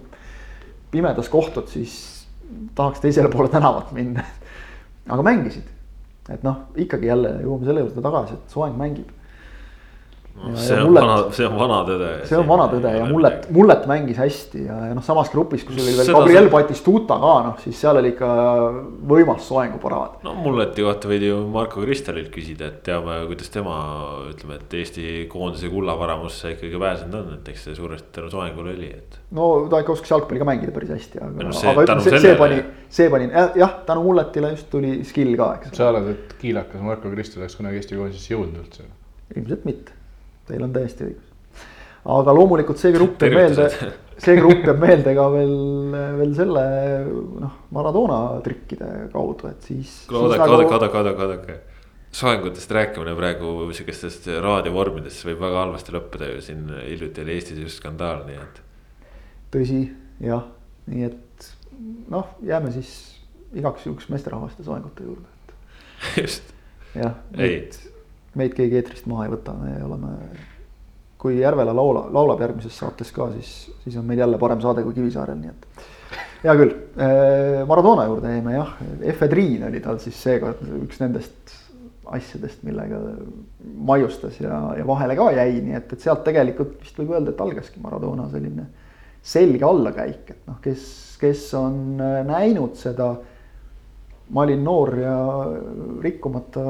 pimedas 0.91 1.29
kohtud, 1.31 1.69
siis 1.71 1.95
tahaks 2.75 2.99
teisele 2.99 3.31
poole 3.31 3.49
tänavat 3.49 3.93
minna 3.95 4.25
aga 5.07 5.23
mängisid. 5.23 5.67
et 6.29 6.43
noh, 6.43 6.55
ikkagi 6.77 7.07
jälle 7.09 7.29
jõuame 7.41 7.65
selle 7.65 7.81
juurde 7.81 8.01
tagasi, 8.01 8.33
et 8.33 8.53
soeng 8.53 8.77
mängib 8.77 9.09
no,. 10.35 10.55
see 10.55 10.77
on 10.77 10.89
mullet, 10.89 11.03
vana, 11.03 11.17
see 11.35 11.47
on 11.47 11.57
vana 11.59 11.79
tõde. 11.87 12.09
see 12.29 12.37
on 12.39 12.47
vana 12.49 12.67
tõde 12.71 12.93
ja 12.95 13.07
mullet, 13.09 13.47
mullet 13.53 13.87
mängis 13.89 14.19
hästi 14.21 14.63
ja, 14.65 14.77
ja 14.89 14.97
noh, 14.97 15.05
samas 15.05 15.31
grupis, 15.33 15.65
kus 15.67 15.79
oli 15.81 15.95
veel 15.97 16.11
Gabriel 16.15 16.47
sa... 16.47 16.53
Batistuta 16.55 17.17
ka 17.21 17.33
noh, 17.47 17.57
siis 17.63 17.79
seal 17.81 17.99
oli 18.01 18.13
ikka 18.13 18.29
võimas 19.11 19.47
soenguparaad. 19.49 20.19
no 20.25 20.35
mulleti 20.39 20.85
kohta 20.85 21.11
võid 21.11 21.25
ju 21.27 21.39
Marko 21.53 21.83
Kristalilt 21.85 22.31
küsida, 22.33 22.71
et 22.71 22.81
teame, 22.87 23.21
kuidas 23.29 23.51
tema 23.53 23.77
ütleme, 24.31 24.59
et 24.61 24.77
Eesti 24.81 25.25
koondise 25.31 25.71
kullavaramusse 25.73 26.55
ikkagi 26.55 26.81
pääsenud 26.81 27.19
on, 27.21 27.33
et 27.39 27.51
eks 27.53 27.67
see 27.69 27.77
suuresti 27.77 28.15
tänu 28.19 28.31
soengule 28.33 28.75
oli, 28.75 28.91
et 29.01 29.19
no 29.37 29.51
ta 29.71 29.81
ikka 29.83 29.95
oskas 29.95 30.15
jalgpalli 30.15 30.41
ka 30.41 30.47
mängida 30.47 30.75
päris 30.75 30.95
hästi, 30.95 31.21
aga 31.21 31.49
no,, 31.49 31.57
aga 31.73 31.85
ütleme, 31.87 32.07
see, 32.07 32.23
see 32.25 32.39
pani, 32.39 32.61
see 32.91 33.11
pani 33.13 33.29
jah, 33.31 33.77
tänu 33.87 34.05
mulletile 34.07 34.55
just 34.55 34.71
tuli 34.73 34.97
skill 35.07 35.35
ka, 35.39 35.53
eks. 35.59 35.75
sa 35.77 35.91
arvad, 35.91 36.11
et 36.15 36.35
kiilakas 36.41 36.83
Marko 36.85 37.11
Kristo 37.13 37.41
oleks 37.41 37.59
kunagi 37.59 37.81
Eesti 37.81 37.99
koondisesse 37.99 38.35
jõudnud 38.35 38.63
üldse? 38.65 38.89
ilmselt 39.37 39.65
mitte, 39.67 39.95
teil 40.51 40.67
on 40.67 40.75
täiesti 40.75 41.07
õigus. 41.07 41.57
aga 42.19 42.37
loomulikult 42.37 42.81
see 42.81 42.93
grupp 42.95 43.23
jääb 43.23 43.37
meelde, 43.39 43.67
see 44.21 44.37
grupp 44.39 44.69
jääb 44.69 44.79
meelde 44.85 45.17
ka 45.17 45.27
veel, 45.33 45.57
veel 46.21 46.37
selle 46.37 46.63
noh, 47.41 47.59
Maradona 47.75 48.21
trikkide 48.45 49.09
kaudu, 49.13 49.51
et 49.51 49.69
siis. 49.71 49.99
oodake, 50.11 50.47
oodake, 50.47 50.73
oodake, 50.77 50.97
oodake, 51.03 51.27
oodake 51.27 51.59
soengutest 52.11 52.71
rääkimine 52.71 53.13
praegu 53.15 53.69
sihukestest 53.71 54.27
raadiovormidest 54.43 55.23
võib 55.29 55.39
väga 55.45 55.61
halvasti 55.63 55.93
lõppeda 55.95 56.27
ju 56.33 56.41
siin 56.43 56.65
hiljuti 56.83 57.23
oli 57.23 57.37
Eestis 57.37 57.61
just 57.61 57.79
skandaal, 57.79 58.25
nii 58.27 58.39
et 58.41 58.59
tõsi, 59.53 59.81
jah, 60.23 60.43
nii 60.91 61.07
et 61.07 61.47
noh, 62.11 62.33
jääme 62.45 62.71
siis 62.75 62.91
igaks 63.55 63.87
juhuks 63.87 64.09
meesterahvaste 64.11 64.63
soengute 64.67 65.07
juurde, 65.07 65.27
et. 65.27 65.55
just. 66.23 66.51
jah, 66.95 67.15
meid, 67.35 67.79
meid 68.39 68.55
keegi 68.57 68.79
eetrist 68.79 69.07
maha 69.11 69.27
ei 69.27 69.33
võta, 69.33 69.55
me 69.57 69.75
oleme. 69.85 70.11
kui 71.21 71.37
Järvela 71.37 71.73
laula, 71.75 72.07
laulab 72.09 72.39
järgmises 72.41 72.77
saates 72.81 73.11
ka, 73.13 73.27
siis, 73.35 73.71
siis 73.83 73.97
on 73.99 74.05
meil 74.09 74.23
jälle 74.23 74.39
parem 74.41 74.61
saade 74.61 74.83
kui 74.83 74.95
Kivisaarel, 74.95 75.37
nii 75.37 75.51
et. 75.51 75.89
hea 76.43 76.55
küll, 76.57 76.71
Maradona 77.69 78.07
juurde 78.09 78.31
jäime 78.33 78.55
jah, 78.55 78.71
efedriin 79.13 79.67
oli 79.67 79.83
tal 79.83 79.99
siis 80.01 80.17
seekord 80.23 80.63
üks 80.81 81.01
nendest 81.03 81.57
asjadest, 82.11 82.63
millega 82.67 82.99
maiustas 83.61 84.39
ja, 84.41 84.57
ja 84.77 84.85
vahele 84.87 85.15
ka 85.19 85.29
jäi, 85.35 85.61
nii 85.63 85.77
et, 85.77 85.93
et 85.93 86.03
sealt 86.03 86.25
tegelikult 86.25 86.79
vist 86.81 86.97
võib 86.99 87.13
öelda, 87.15 87.31
et 87.31 87.43
algaski 87.43 87.83
Maradona 87.83 88.27
selline 88.31 88.67
selge 89.21 89.65
allakäik, 89.67 90.33
et 90.33 90.49
noh, 90.49 90.57
kes, 90.63 90.85
kes 91.21 91.45
on 91.59 92.01
näinud 92.27 92.73
seda 92.79 93.13
ma 94.31 94.45
olin 94.45 94.61
noor 94.63 94.93
ja 94.99 95.15
rikkumata 96.03 96.63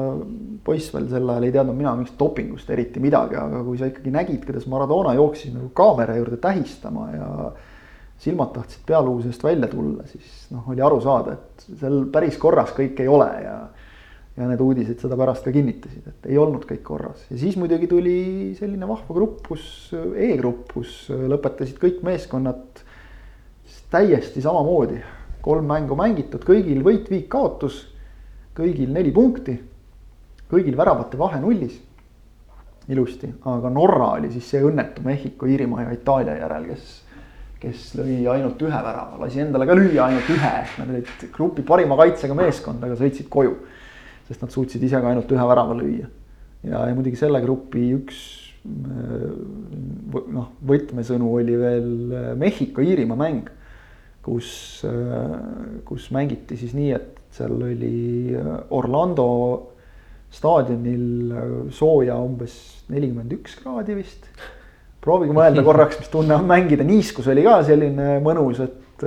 poiss 0.64 0.92
veel 0.94 1.08
sel 1.10 1.28
ajal, 1.30 1.46
ei 1.46 1.54
teadnud 1.54 1.78
mina 1.78 1.94
mingist 1.98 2.18
dopingust 2.18 2.70
eriti 2.74 3.02
midagi, 3.02 3.38
aga 3.38 3.62
kui 3.66 3.78
sa 3.78 3.90
ikkagi 3.90 4.14
nägid, 4.14 4.42
kuidas 4.46 4.66
Maradona 4.70 5.14
jooksis 5.18 5.54
nagu 5.54 5.70
kaamera 5.76 6.16
juurde 6.18 6.38
tähistama 6.42 7.06
ja 7.14 7.28
silmad 8.22 8.52
tahtsid 8.54 8.84
pealuu 8.86 9.20
seest 9.22 9.42
välja 9.44 9.70
tulla, 9.70 10.06
siis 10.10 10.50
noh, 10.54 10.66
oli 10.70 10.82
aru 10.82 11.00
saada, 11.02 11.38
et 11.38 11.64
seal 11.80 12.04
päris 12.14 12.38
korras 12.42 12.74
kõik 12.76 13.02
ei 13.02 13.10
ole 13.10 13.30
ja 13.44 13.56
ja 14.32 14.46
need 14.48 14.62
uudised 14.64 15.02
seda 15.02 15.16
pärast 15.20 15.44
ka 15.44 15.52
kinnitasid, 15.52 16.06
et 16.08 16.30
ei 16.32 16.38
olnud 16.40 16.62
kõik 16.64 16.80
korras. 16.86 17.26
Ja 17.28 17.36
siis 17.36 17.58
muidugi 17.60 17.84
tuli 17.90 18.14
selline 18.56 18.88
vahva 18.88 19.12
grupp, 19.12 19.42
kus 19.44 19.66
E-grupp, 19.92 20.70
kus 20.72 20.94
lõpetasid 21.12 21.76
kõik 21.82 22.00
meeskonnad 22.06 22.80
täiesti 23.92 24.40
samamoodi 24.40 25.02
kolm 25.42 25.66
mängu 25.68 25.96
mängitud, 25.98 26.42
kõigil 26.46 26.82
võit, 26.86 27.08
viik, 27.10 27.28
kaotus, 27.32 27.82
kõigil 28.56 28.92
neli 28.94 29.12
punkti, 29.14 29.56
kõigil 30.50 30.76
väravate 30.78 31.18
vahe 31.20 31.40
nullis. 31.42 31.80
ilusti, 32.90 33.28
aga 33.46 33.70
Norra 33.70 34.08
oli 34.16 34.28
siis 34.32 34.48
see 34.50 34.62
õnnetu 34.66 35.04
Mehhiko, 35.06 35.46
Iirimaa 35.46 35.84
ja 35.84 35.92
Itaalia 35.94 36.34
järel, 36.40 36.64
kes, 36.72 36.88
kes 37.62 37.84
lõi 37.94 38.16
ainult 38.28 38.62
ühe 38.66 38.80
värava, 38.84 39.20
lasi 39.20 39.40
endale 39.40 39.68
ka 39.70 39.76
lüüa 39.78 40.08
ainult 40.08 40.30
ühe, 40.34 40.50
nad 40.80 40.90
olid 40.90 41.12
grupi 41.32 41.62
parima 41.62 41.96
kaitsega 42.00 42.34
meeskond, 42.34 42.82
aga 42.82 42.98
sõitsid 42.98 43.30
koju. 43.30 43.54
sest 44.26 44.42
nad 44.42 44.50
suutsid 44.50 44.82
ise 44.82 44.98
ka 45.00 45.12
ainult 45.12 45.30
ühe 45.30 45.46
värava 45.46 45.78
lüüa. 45.78 46.10
ja, 46.64 46.84
ja 46.88 46.94
muidugi 46.94 47.16
selle 47.22 47.40
grupi 47.40 47.92
üks 47.94 48.18
noh, 48.66 50.50
võtmesõnu 50.66 51.32
oli 51.38 51.56
veel 51.58 51.88
Mehhiko-Iirimaa 52.38 53.18
mäng 53.18 53.50
kus, 54.22 54.48
kus 55.88 56.08
mängiti 56.14 56.58
siis 56.60 56.76
nii, 56.78 56.94
et 56.94 57.20
seal 57.34 57.54
oli 57.56 58.32
Orlando 58.76 59.28
staadionil 60.32 61.68
sooja 61.74 62.16
umbes 62.22 62.54
nelikümmend 62.92 63.34
üks 63.36 63.58
kraadi 63.60 63.96
vist. 63.98 64.28
proovige 65.02 65.34
mõelda 65.34 65.64
korraks, 65.66 65.98
mis 65.98 66.10
tunne 66.12 66.36
on 66.38 66.46
mängida, 66.48 66.86
niiskus 66.86 67.26
oli 67.32 67.42
ka 67.44 67.58
selline 67.66 68.20
mõnus, 68.22 68.60
et, 68.62 69.06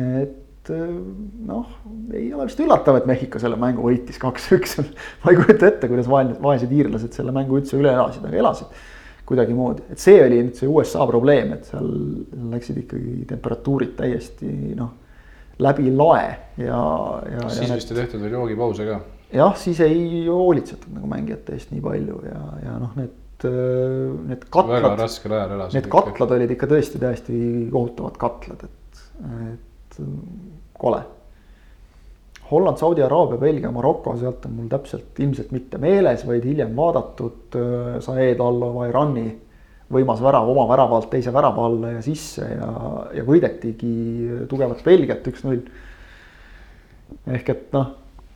et 0.00 0.70
noh, 0.72 1.74
ei 2.16 2.30
ole 2.32 2.46
vist 2.48 2.60
üllatav, 2.64 2.98
et 2.98 3.08
Mehhiko 3.08 3.40
selle 3.42 3.58
mängu 3.60 3.84
võitis 3.84 4.20
kaks-üks. 4.20 4.78
ma 5.22 5.32
ei 5.32 5.40
kujuta 5.40 5.68
ette, 5.68 5.90
kuidas 5.90 6.08
vaesed, 6.10 6.38
vaesed 6.44 6.72
iirlased 6.72 7.16
selle 7.16 7.34
mängu 7.36 7.60
üldse 7.60 7.76
üle 7.78 7.92
elasid, 7.92 8.24
aga 8.24 8.40
elasid 8.40 8.80
kuidagimoodi, 9.28 9.84
et 9.92 10.00
see 10.00 10.22
oli 10.24 10.40
nüüd 10.40 10.56
see 10.56 10.70
USA 10.70 11.04
probleem, 11.08 11.52
et 11.58 11.68
seal 11.68 11.88
läksid 12.54 12.80
ikkagi 12.84 13.26
temperatuurid 13.28 13.94
täiesti 13.98 14.48
noh, 14.78 14.94
läbi 15.62 15.92
lae 15.92 16.30
ja, 16.62 16.80
ja. 17.34 17.48
siis 17.52 17.72
vist 17.74 17.92
ei 17.92 18.00
tehtud 18.00 18.24
veel 18.24 18.38
joogipause 18.38 18.86
ka. 18.88 19.00
jah, 19.34 19.56
siis 19.60 19.82
ei 19.84 20.24
hoolitsetud 20.28 20.94
nagu 20.96 21.10
mängijate 21.10 21.58
eest 21.58 21.74
nii 21.74 21.84
palju 21.84 22.22
ja, 22.24 22.40
ja 22.64 22.78
noh, 22.80 22.96
need, 22.96 23.46
need 24.30 24.48
katlad. 24.48 24.78
väga 24.78 24.94
raskel 25.02 25.36
ajal 25.36 25.54
elasid. 25.58 25.78
Need 25.78 25.92
katlad 25.92 26.34
olid 26.38 26.56
ikka 26.56 26.70
tõesti 26.72 27.02
täiesti 27.02 27.44
kohutavad 27.74 28.16
katlad, 28.22 28.64
et, 28.64 29.04
et 29.52 30.02
kole 30.78 31.04
Holland, 32.50 32.78
Saudi 32.80 33.02
Araabia, 33.04 33.36
Belgia, 33.40 33.70
Maroko, 33.70 34.14
sealt 34.16 34.46
on 34.48 34.54
mul 34.56 34.70
täpselt 34.72 35.18
ilmselt 35.20 35.50
mitte 35.52 35.80
meeles, 35.82 36.24
vaid 36.26 36.46
hiljem 36.48 36.72
vaadatud 36.76 37.58
äh, 37.58 37.98
Saed 38.04 38.40
Allova 38.40 38.88
Irani 38.88 39.26
võimas 39.92 40.20
värav 40.20 40.48
oma 40.52 40.66
värava 40.68 40.98
alt 40.98 41.08
teise 41.12 41.32
värava 41.32 41.64
alla 41.68 41.92
ja 41.94 42.00
sisse 42.04 42.44
ja, 42.44 42.72
ja 43.16 43.24
võidetigi 43.24 44.44
tugevat 44.48 44.82
Belgiat 44.84 45.28
üks-null. 45.30 45.62
ehk 47.36 47.52
et 47.54 47.70
noh, 47.72 47.94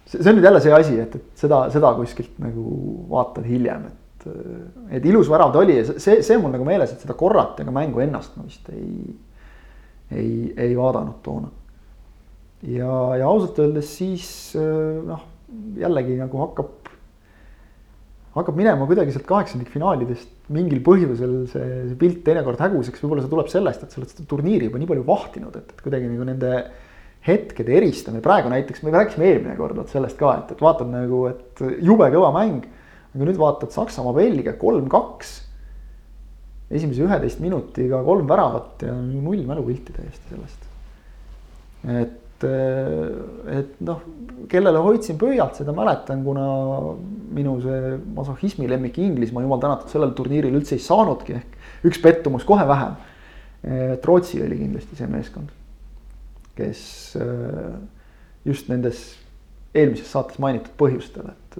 see 0.08 0.22
on 0.24 0.38
nüüd 0.38 0.48
jälle 0.48 0.62
see 0.64 0.72
asi, 0.76 0.96
et, 1.02 1.16
et 1.18 1.44
seda, 1.44 1.66
seda 1.72 1.92
kuskilt 1.98 2.38
nagu 2.40 2.64
vaatad 3.12 3.44
hiljem, 3.48 3.84
et, 3.90 4.28
et 4.98 5.08
ilus 5.08 5.28
värav 5.32 5.52
ta 5.52 5.60
oli 5.60 5.76
ja 5.76 5.84
see, 5.92 6.22
see 6.24 6.38
on 6.38 6.46
mul 6.46 6.56
nagu 6.56 6.68
meeles, 6.68 6.94
et 6.94 7.04
seda 7.04 7.16
korrati, 7.18 7.66
aga 7.66 7.74
mängu 7.74 8.00
ennast 8.04 8.38
ma 8.38 8.46
vist 8.48 8.72
ei, 8.72 9.12
ei, 10.16 10.32
ei 10.56 10.76
vaadanud 10.78 11.20
toona 11.24 11.52
ja, 12.62 12.92
ja 13.18 13.26
ausalt 13.26 13.58
öeldes 13.62 13.90
siis 13.98 14.28
äh, 14.58 15.02
noh, 15.06 15.24
jällegi 15.78 16.16
nagu 16.20 16.40
hakkab, 16.44 16.92
hakkab 18.36 18.58
minema 18.58 18.86
kuidagi 18.88 19.14
sealt 19.14 19.26
kaheksandikfinaalidest 19.28 20.52
mingil 20.52 20.80
põhjusel 20.84 21.34
see, 21.50 21.66
see 21.90 21.98
pilt 22.00 22.22
teinekord 22.26 22.62
häguseks, 22.62 23.02
võib-olla 23.02 23.24
see 23.24 23.32
tuleb 23.32 23.50
sellest, 23.52 23.84
et 23.84 23.92
sa 23.94 24.00
oled 24.00 24.12
seda 24.12 24.26
turniiri 24.30 24.68
juba 24.68 24.80
nii 24.80 24.90
palju 24.90 25.04
vahtinud, 25.08 25.58
et, 25.58 25.74
et 25.74 25.84
kuidagi 25.84 26.10
nagu 26.10 26.26
nende 26.28 26.54
hetkede 27.26 27.76
eristamine, 27.78 28.22
praegu 28.24 28.50
näiteks 28.50 28.82
me 28.82 28.94
rääkisime 28.94 29.28
eelmine 29.28 29.54
kord 29.58 29.76
vot 29.78 29.90
sellest 29.92 30.18
ka, 30.18 30.32
et, 30.40 30.54
et 30.54 30.62
vaatad 30.62 30.90
nagu, 30.90 31.24
et 31.30 31.62
jube 31.84 32.08
kõva 32.14 32.32
mäng. 32.34 32.66
aga 33.12 33.28
nüüd 33.28 33.38
vaatad 33.38 33.74
Saksamaa, 33.74 34.14
Belgia 34.16 34.54
kolm-kaks. 34.58 35.34
esimese 36.72 37.04
üheteist 37.04 37.42
minutiga 37.44 38.00
kolm 38.02 38.26
väravat 38.26 38.82
ja 38.86 38.94
null 38.96 39.44
mälupilti 39.46 39.92
täiesti 39.92 40.32
sellest. 40.32 40.66
et 42.00 42.21
et, 42.48 43.48
et 43.56 43.80
noh, 43.86 44.02
kellele 44.50 44.82
hoidsin 44.82 45.18
pöialt, 45.20 45.56
seda 45.60 45.74
mäletan, 45.76 46.24
kuna 46.26 46.46
minu 47.32 47.56
see 47.62 47.96
masohhismi 48.16 48.68
lemmik 48.70 48.98
Inglismaa, 49.02 49.44
jumal 49.44 49.62
tänatud, 49.62 49.90
sellel 49.92 50.14
turniiril 50.16 50.58
üldse 50.60 50.76
ei 50.76 50.84
saanudki 50.84 51.38
ehk 51.38 51.88
üks 51.88 52.02
pettumus 52.02 52.46
kohe 52.48 52.66
vähem. 52.68 52.98
et 53.62 54.06
Rootsi 54.06 54.40
oli 54.42 54.58
kindlasti 54.58 54.96
see 54.98 55.06
meeskond, 55.06 55.52
kes 56.58 56.80
just 58.44 58.70
nendes 58.72 59.04
eelmises 59.72 60.10
saates 60.12 60.40
mainitud 60.42 60.74
põhjustel, 60.78 61.30
et 61.30 61.58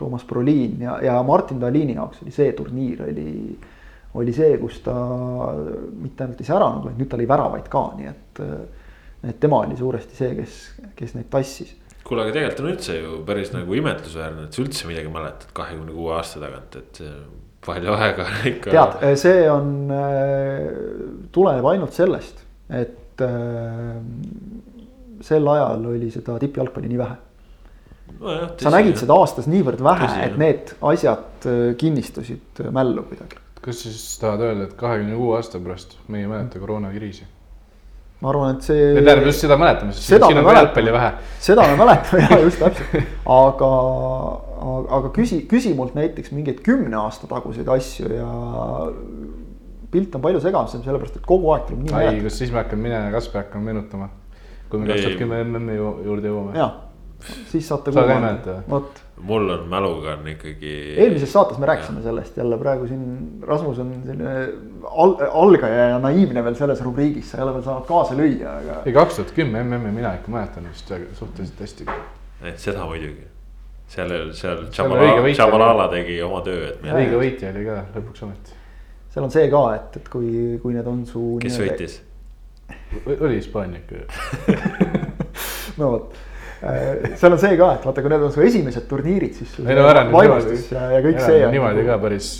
Toomas 0.00 0.24
Brolin 0.28 0.80
ja, 0.80 0.96
ja 1.04 1.18
Martin 1.26 1.60
Dalini 1.60 1.96
jaoks 1.98 2.22
oli 2.22 2.32
see 2.32 2.52
turniir 2.56 3.02
oli, 3.04 3.32
oli 4.20 4.34
see, 4.36 4.54
kus 4.62 4.78
ta 4.84 4.94
mitte 5.90 6.24
ainult 6.24 6.40
ei 6.40 6.48
säranud, 6.48 6.86
vaid 6.86 7.00
nüüd 7.00 7.10
ta 7.10 7.20
lõi 7.20 7.28
väravaid 7.28 7.68
ka, 7.72 7.82
nii 7.98 8.08
et 8.10 8.42
et 9.26 9.40
tema 9.40 9.60
oli 9.66 9.76
suuresti 9.78 10.16
see, 10.16 10.32
kes, 10.38 10.56
kes 10.96 11.14
neid 11.18 11.28
tassis. 11.32 11.74
kuule, 12.04 12.24
aga 12.24 12.34
tegelikult 12.34 12.64
on 12.64 12.72
üldse 12.72 12.96
ju 12.96 13.20
päris 13.28 13.52
nagu 13.54 13.76
imetlusväärne, 13.76 14.48
et 14.48 14.56
sa 14.56 14.64
üldse 14.64 14.88
midagi 14.88 15.12
mäletad 15.12 15.52
kahekümne 15.56 15.94
kuue 15.94 16.16
aasta 16.16 16.42
tagant, 16.42 16.80
et 16.80 17.02
palju 17.66 17.96
aega 17.96 18.26
ikka. 18.50 18.70
tead, 18.72 19.16
see 19.20 19.42
on, 19.52 19.72
äh, 19.94 20.68
tuleneb 21.32 21.66
ainult 21.72 21.96
sellest, 21.96 22.44
et 22.72 23.24
äh, 23.24 23.98
sel 25.24 25.50
ajal 25.54 25.90
oli 25.92 26.08
seda 26.12 26.38
tippjalgpalli 26.40 26.88
nii 26.90 27.00
vähe 27.00 27.18
no. 28.20 28.38
Sa 28.60 28.72
nägid 28.72 28.94
jah. 28.94 29.02
seda 29.04 29.18
aastas 29.20 29.48
niivõrd 29.50 29.82
vähe, 29.84 30.08
et 30.24 30.38
need 30.40 30.72
asjad 30.92 31.48
äh, 31.48 31.60
kinnistusid 31.80 32.64
mällu 32.72 33.04
kuidagi. 33.10 33.40
kas 33.60 33.84
siis 33.84 34.00
tahad 34.22 34.46
öelda, 34.46 34.70
et 34.70 34.78
kahekümne 34.80 35.18
kuue 35.20 35.36
aasta 35.36 35.60
pärast 35.60 35.98
me 36.08 36.24
ei 36.24 36.30
mäleta 36.30 36.62
koroonakriisi? 36.62 37.28
Ma 38.20 38.28
arvan, 38.32 38.56
et 38.56 38.66
see. 38.68 38.88
tähendab 38.98 39.26
just 39.30 39.44
seda 39.44 39.56
mäletame, 39.60 39.94
sest 39.96 40.10
siin 40.10 40.40
on 40.40 40.44
ka 40.44 40.56
jalgpalli 40.58 40.92
vähe. 40.92 41.10
seda 41.40 41.66
me 41.70 41.78
mäletame 41.80 42.26
ja 42.26 42.40
just 42.44 42.60
täpselt, 42.60 43.14
aga, 43.40 43.70
aga 44.98 45.12
küsi, 45.16 45.42
küsi 45.50 45.72
mult 45.76 45.96
näiteks 45.96 46.34
mingeid 46.36 46.60
kümne 46.66 46.98
aasta 47.00 47.30
taguseid 47.30 47.68
asju 47.72 48.12
ja 48.12 48.30
pilt 49.90 50.14
on 50.14 50.24
palju 50.24 50.42
segasem, 50.44 50.84
sellepärast 50.84 51.18
et 51.18 51.26
kogu 51.26 51.50
aeg 51.54 51.66
tuleb 51.68 51.84
nii 51.86 51.94
mäletada. 51.94 52.16
ai, 52.18 52.24
kas 52.28 52.38
siis 52.42 52.52
me 52.54 52.62
hakkame 52.62 52.88
minema, 52.88 53.10
Kaspar 53.14 53.46
hakkame 53.46 53.70
meenutama, 53.70 54.10
kui 54.70 54.82
me 54.82 54.92
kaks 54.92 55.06
tuhat 55.06 55.20
kümme 55.22 55.42
MM-i 55.46 55.78
juurde 55.80 56.30
jõuame. 56.30 56.58
jah, 56.60 56.76
siis 57.50 57.66
saate. 57.72 57.94
sa 57.96 58.04
ka 58.04 58.18
ei 58.18 58.26
mäleta 58.26 58.58
või? 58.58 58.66
vot 58.76 59.02
mul 59.22 59.50
on 59.50 59.68
mäluga 59.68 60.12
on 60.12 60.28
ikkagi. 60.28 60.72
eelmises 60.96 61.32
saates 61.32 61.58
me 61.58 61.66
rääkisime 61.66 61.98
ja. 61.98 62.02
sellest 62.02 62.36
jälle 62.36 62.58
praegu 62.58 62.86
siin 62.86 63.02
Rasmus 63.42 63.78
on 63.78 63.94
selline 64.06 64.34
al 64.90 65.16
algaja 65.42 65.88
ja 65.88 65.98
naiivne 65.98 66.44
veel 66.44 66.54
selles 66.58 66.80
rubriigis, 66.84 67.30
sa 67.30 67.38
ei 67.38 67.44
ole 67.44 67.54
veel 67.54 67.66
saanud 67.66 67.86
kaasa 67.88 68.16
lüüa, 68.18 68.54
aga. 68.62 68.78
ei, 68.84 68.94
kaks 68.96 69.18
tuhat 69.18 69.34
kümme 69.36 69.62
MM-i 69.64 69.92
mina 69.96 70.14
ikka 70.18 70.32
mäletan 70.32 70.68
vist 70.70 70.92
suhteliselt 71.18 71.60
hästi. 71.60 71.88
et 72.52 72.58
seda 72.58 72.86
muidugi, 72.88 73.26
seal, 73.88 74.14
seal 74.36 74.64
Jabalala, 74.78 75.34
Jabalala 75.38 75.88
tegi 75.92 76.22
oma 76.22 76.40
töö, 76.46 76.70
et. 76.72 76.86
õige 76.86 77.20
võitja 77.24 77.52
oli 77.54 77.66
ka 77.68 77.82
lõpuks 77.98 78.24
ometi. 78.28 78.56
seal 79.10 79.28
on 79.28 79.34
see 79.34 79.50
ka, 79.52 79.66
et, 79.76 80.00
et 80.00 80.08
kui, 80.12 80.32
kui 80.62 80.78
need 80.78 80.88
on 80.90 81.04
su. 81.08 81.26
kes 81.42 81.60
võitis? 81.64 82.00
oli 83.18 83.36
Hispaania 83.36 83.82
ikka 83.82 84.04
no 85.80 85.94
vot 85.96 86.18
seal 86.60 87.32
on 87.32 87.40
see 87.40 87.56
ka, 87.56 87.70
et 87.78 87.84
vaata, 87.88 88.02
kui 88.04 88.12
need 88.12 88.24
on 88.26 88.32
su 88.34 88.42
esimesed 88.44 88.86
turniirid, 88.90 89.36
siis. 89.38 89.56
ei 89.64 89.76
no 89.78 89.86
ära 89.88 90.04
nüüd 90.08 90.16
niimoodi. 90.26 90.56
ja, 90.74 90.86
ja 90.94 91.02
kõik 91.04 91.20
see. 91.24 91.42
niimoodi 91.54 91.84
ka 91.86 91.98
päris. 92.02 92.30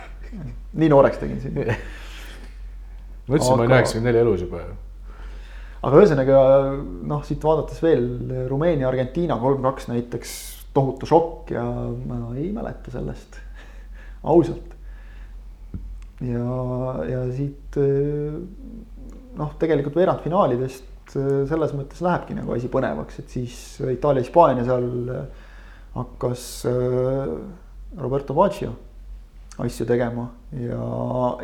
nii 0.82 0.90
nooreks 0.92 1.18
tegin 1.22 1.40
sind. 1.42 1.58
ma 1.58 3.38
ütlesin, 3.38 3.50
ma 3.50 3.64
olin 3.64 3.74
üheksakümmend 3.74 4.10
neli 4.12 4.22
elus 4.22 4.44
juba 4.46 4.62
ju. 4.62 4.76
aga 5.88 6.02
ühesõnaga 6.02 6.44
noh, 7.10 7.24
siit 7.26 7.42
vaadates 7.48 7.82
veel 7.82 8.06
Rumeenia, 8.50 8.86
Argentiina 8.90 9.38
kolm-kaks 9.42 9.90
näiteks 9.90 10.36
tohutu 10.76 11.08
šokk 11.08 11.54
ja 11.56 11.64
ma 11.64 12.20
ei 12.36 12.52
mäleta 12.54 12.94
sellest 12.94 13.40
ausalt. 14.22 14.76
ja, 16.22 16.50
ja 17.10 17.24
siit 17.34 17.80
noh, 19.36 19.56
tegelikult 19.58 19.98
veerandfinaalidest 19.98 20.94
selles 21.14 21.74
mõttes 21.76 22.02
lähebki 22.02 22.34
nagu 22.34 22.54
asi 22.56 22.70
põnevaks, 22.72 23.20
et 23.22 23.30
siis 23.30 23.58
Itaalia-Hispaania 23.92 24.64
seal 24.66 24.88
hakkas 25.96 26.48
Roberto 27.96 28.34
Baggio 28.36 28.74
asju 29.62 29.86
tegema 29.88 30.26
ja, 30.52 30.80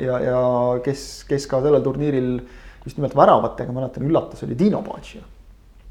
ja, 0.00 0.18
ja 0.20 0.40
kes, 0.84 1.24
kes 1.28 1.46
ka 1.48 1.62
sellel 1.64 1.84
turniiril 1.84 2.34
just 2.84 2.98
nimelt 2.98 3.14
väravatega, 3.16 3.72
mäletan, 3.74 4.04
üllatas, 4.08 4.42
oli 4.44 4.58
Dino 4.58 4.82
Baggio. 4.84 5.22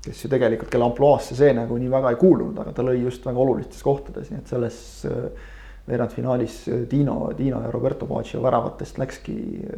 kes 0.02 0.24
ju 0.24 0.30
tegelikult, 0.32 0.70
kelle 0.74 0.86
ampluaasse 0.88 1.36
see 1.38 1.52
nagu 1.54 1.76
nii 1.78 1.90
väga 1.92 2.10
ei 2.10 2.18
kuulunud, 2.18 2.58
aga 2.58 2.72
ta 2.74 2.86
lõi 2.86 3.04
just 3.04 3.26
väga 3.26 3.42
olulistes 3.44 3.84
kohtades, 3.86 4.32
nii 4.32 4.40
et 4.40 4.50
selles 4.50 4.78
äh, 5.06 5.28
veerandfinaalis 5.86 6.56
äh, 6.70 6.80
Dino, 6.90 7.30
Dino 7.38 7.62
ja 7.62 7.70
Roberto 7.74 8.08
Baggio 8.10 8.42
väravatest 8.42 8.98
läkski, 8.98 9.36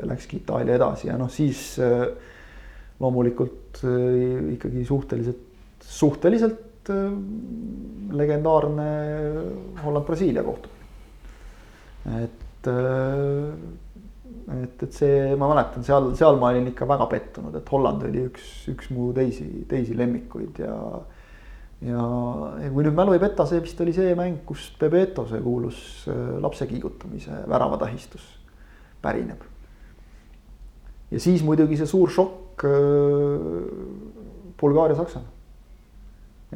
läkski 0.07 0.39
Itaalia 0.39 0.77
edasi 0.79 1.09
ja 1.09 1.17
noh, 1.19 1.31
siis 1.31 1.73
äh, 1.83 2.07
loomulikult 2.99 3.81
ikkagi 4.53 4.85
suhteliselt, 4.85 5.41
suhteliselt 5.81 6.91
legendaarne 8.13 8.87
Holland-Brasiilia 9.83 10.43
kohtumine. 10.45 12.23
et 12.23 12.43
et, 14.51 14.83
et 14.83 14.95
see, 14.95 15.33
ma 15.39 15.49
mäletan, 15.51 15.85
seal, 15.85 16.11
seal 16.17 16.37
ma 16.41 16.51
olin 16.51 16.69
ikka 16.71 16.87
väga 16.89 17.07
pettunud, 17.11 17.55
et 17.57 17.69
Holland 17.71 18.03
oli 18.07 18.25
üks, 18.27 18.49
üks 18.71 18.89
mu 18.93 19.11
teisi, 19.15 19.47
teisi 19.69 19.95
lemmikuid 19.97 20.59
ja. 20.63 20.75
ja, 21.87 22.03
ja 22.63 22.71
kui 22.73 22.85
nüüd 22.85 22.97
mälu 22.97 23.15
ei 23.15 23.23
peta, 23.23 23.47
see 23.49 23.63
vist 23.63 23.79
oli 23.83 23.95
see 23.95 24.13
mäng, 24.19 24.41
kust 24.47 24.77
Bebeto, 24.81 25.27
see 25.29 25.41
kuulus 25.43 25.79
äh, 26.11 26.21
lapse 26.43 26.67
kiigutamise 26.69 27.43
väravatähistus 27.49 28.27
pärineb. 29.03 29.43
ja 31.11 31.19
siis 31.21 31.43
muidugi 31.45 31.79
see 31.79 31.89
suur 31.89 32.11
šokk 32.11 32.42
äh, 32.67 33.47
Bulgaaria-Saksamaa. 34.61 35.31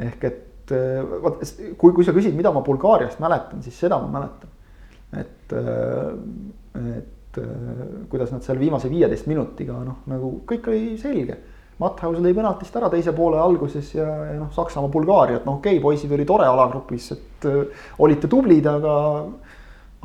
ehk 0.08 0.24
et 0.30 0.76
äh, 0.76 1.02
vot 1.24 1.42
kui, 1.78 1.94
kui 1.94 2.06
sa 2.06 2.14
küsid, 2.16 2.36
mida 2.38 2.54
ma 2.54 2.62
Bulgaariast 2.66 3.22
mäletan, 3.24 3.64
siis 3.66 3.78
seda 3.80 4.00
ma 4.04 4.12
mäletan. 4.20 4.54
et, 5.18 5.54
et 6.84 7.14
et 7.38 7.44
äh, 7.44 8.08
kuidas 8.10 8.32
nad 8.32 8.44
seal 8.44 8.60
viimase 8.60 8.90
viieteist 8.90 9.28
minutiga 9.28 9.78
noh, 9.86 10.02
nagu 10.10 10.40
kõik 10.48 10.68
oli 10.72 10.98
selge. 11.02 11.38
Matthaus 11.78 12.18
lõi 12.18 12.34
penaltist 12.34 12.74
ära 12.80 12.90
teise 12.90 13.14
poole 13.14 13.38
alguses 13.38 13.92
ja, 13.94 14.08
ja 14.32 14.38
noh, 14.40 14.50
Saksamaa, 14.54 14.90
Bulgaaria, 14.90 15.38
et 15.38 15.46
noh, 15.46 15.60
okei 15.60 15.78
okay,, 15.78 15.84
poisid 15.84 16.14
oli 16.16 16.26
tore 16.26 16.48
alagrupis, 16.50 17.12
et 17.14 17.50
äh, 17.50 17.84
olite 18.02 18.30
tublid, 18.32 18.66
aga 18.66 18.96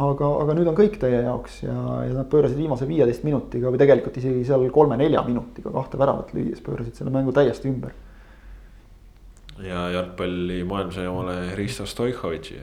aga, 0.00 0.28
aga 0.44 0.54
nüüd 0.56 0.70
on 0.70 0.76
kõik 0.76 0.96
teie 1.00 1.20
jaoks 1.26 1.58
ja, 1.66 1.74
ja 2.06 2.14
nad 2.16 2.28
pöörasid 2.32 2.56
viimase 2.56 2.88
viieteist 2.88 3.26
minutiga 3.26 3.72
või 3.72 3.80
tegelikult 3.82 4.16
isegi 4.16 4.46
seal 4.48 4.64
kolme-nelja 4.72 5.20
minutiga 5.26 5.72
kahte 5.74 6.00
väravat 6.00 6.32
lüües 6.36 6.62
pöörasid 6.64 6.96
selle 6.96 7.12
mängu 7.12 7.34
täiesti 7.36 7.68
ümber. 7.68 7.92
ja 9.60 9.88
jalgpalli 9.92 10.62
maailmasõja 10.64 11.12
omale 11.12 11.36
Hristo 11.52 11.86
Stoikovitši. 11.86 12.60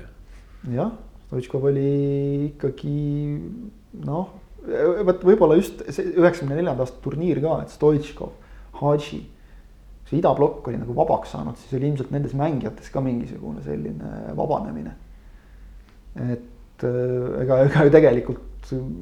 jah, 0.74 0.92
Stoitškov 1.30 1.70
oli 1.70 1.90
ikkagi 2.50 2.98
noh, 4.06 4.32
vot 5.06 5.26
võib-olla 5.30 5.60
just 5.60 5.84
see 5.94 6.16
üheksakümne 6.18 6.58
neljanda 6.58 6.82
aasta 6.86 6.98
turniir 7.04 7.42
ka, 7.44 7.60
et 7.62 7.76
Stoitškov, 7.76 8.34
Hadži. 8.82 9.22
see 10.10 10.18
idablokk 10.18 10.66
oli 10.68 10.80
nagu 10.82 10.96
vabaks 10.98 11.36
saanud, 11.36 11.58
siis 11.62 11.78
oli 11.78 11.92
ilmselt 11.92 12.10
nendes 12.10 12.34
mängijates 12.34 12.90
ka 12.90 13.04
mingisugune 13.06 13.62
selline 13.62 14.34
vabanemine. 14.36 14.96
et 16.18 16.56
äh, 16.88 17.44
ega, 17.44 17.64
ega 17.68 17.86
ju 17.88 17.94
tegelikult 17.94 18.46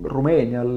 Rumeenial 0.08 0.70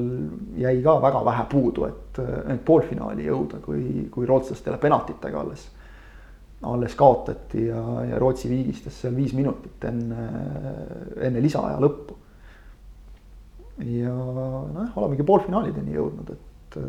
jäi 0.59 0.81
ka 0.83 0.97
väga 1.03 1.21
vähe 1.25 1.45
puudu, 1.51 1.85
et, 1.87 2.19
et 2.51 2.63
poolfinaali 2.67 3.27
jõuda, 3.29 3.61
kui, 3.63 4.07
kui 4.11 4.27
rootslastele 4.27 4.81
penaltitega 4.83 5.43
alles, 5.45 5.67
alles 6.67 6.97
kaotati 6.99 7.67
ja, 7.69 7.83
ja 8.09 8.19
Rootsi 8.19 8.51
viigistas 8.51 8.97
seal 9.03 9.15
viis 9.17 9.35
minutit 9.37 9.85
enne, 9.89 10.25
enne 11.29 11.43
lisaaja 11.45 11.79
lõppu 11.81 12.17
ja 13.87 14.15
nojah, 14.15 14.97
olemegi 15.01 15.25
poolfinaalideni 15.29 15.95
jõudnud, 15.97 16.33
et, 16.35 16.81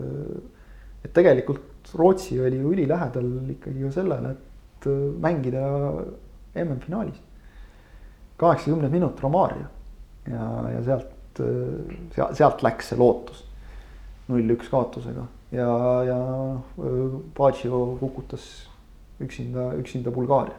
et 1.05 1.14
tegelikult 1.14 1.93
Rootsi 1.97 2.39
oli 2.41 2.59
ju 2.59 2.72
ülilähedal 2.76 3.30
ikkagi 3.55 3.86
ju 3.86 3.91
sellele, 3.93 4.34
et 4.36 4.89
mängida 5.22 5.68
MM-finaalis. 6.55 7.22
kaheksakümnes 8.41 8.91
minut 8.91 9.20
Romario 9.22 9.70
ja, 10.30 10.47
ja 10.76 10.84
sealt, 10.86 11.41
sealt, 12.15 12.36
sealt 12.38 12.65
läks 12.65 12.91
see 12.91 12.99
lootus 12.99 13.45
null-üks 14.32 14.69
kaotusega 14.72 15.26
ja, 15.55 15.69
ja 16.07 16.17
noh, 16.17 17.22
Pacio 17.38 17.84
kukutas 17.99 18.47
üksinda, 19.22 19.72
üksinda 19.80 20.13
Bulgaaria. 20.13 20.57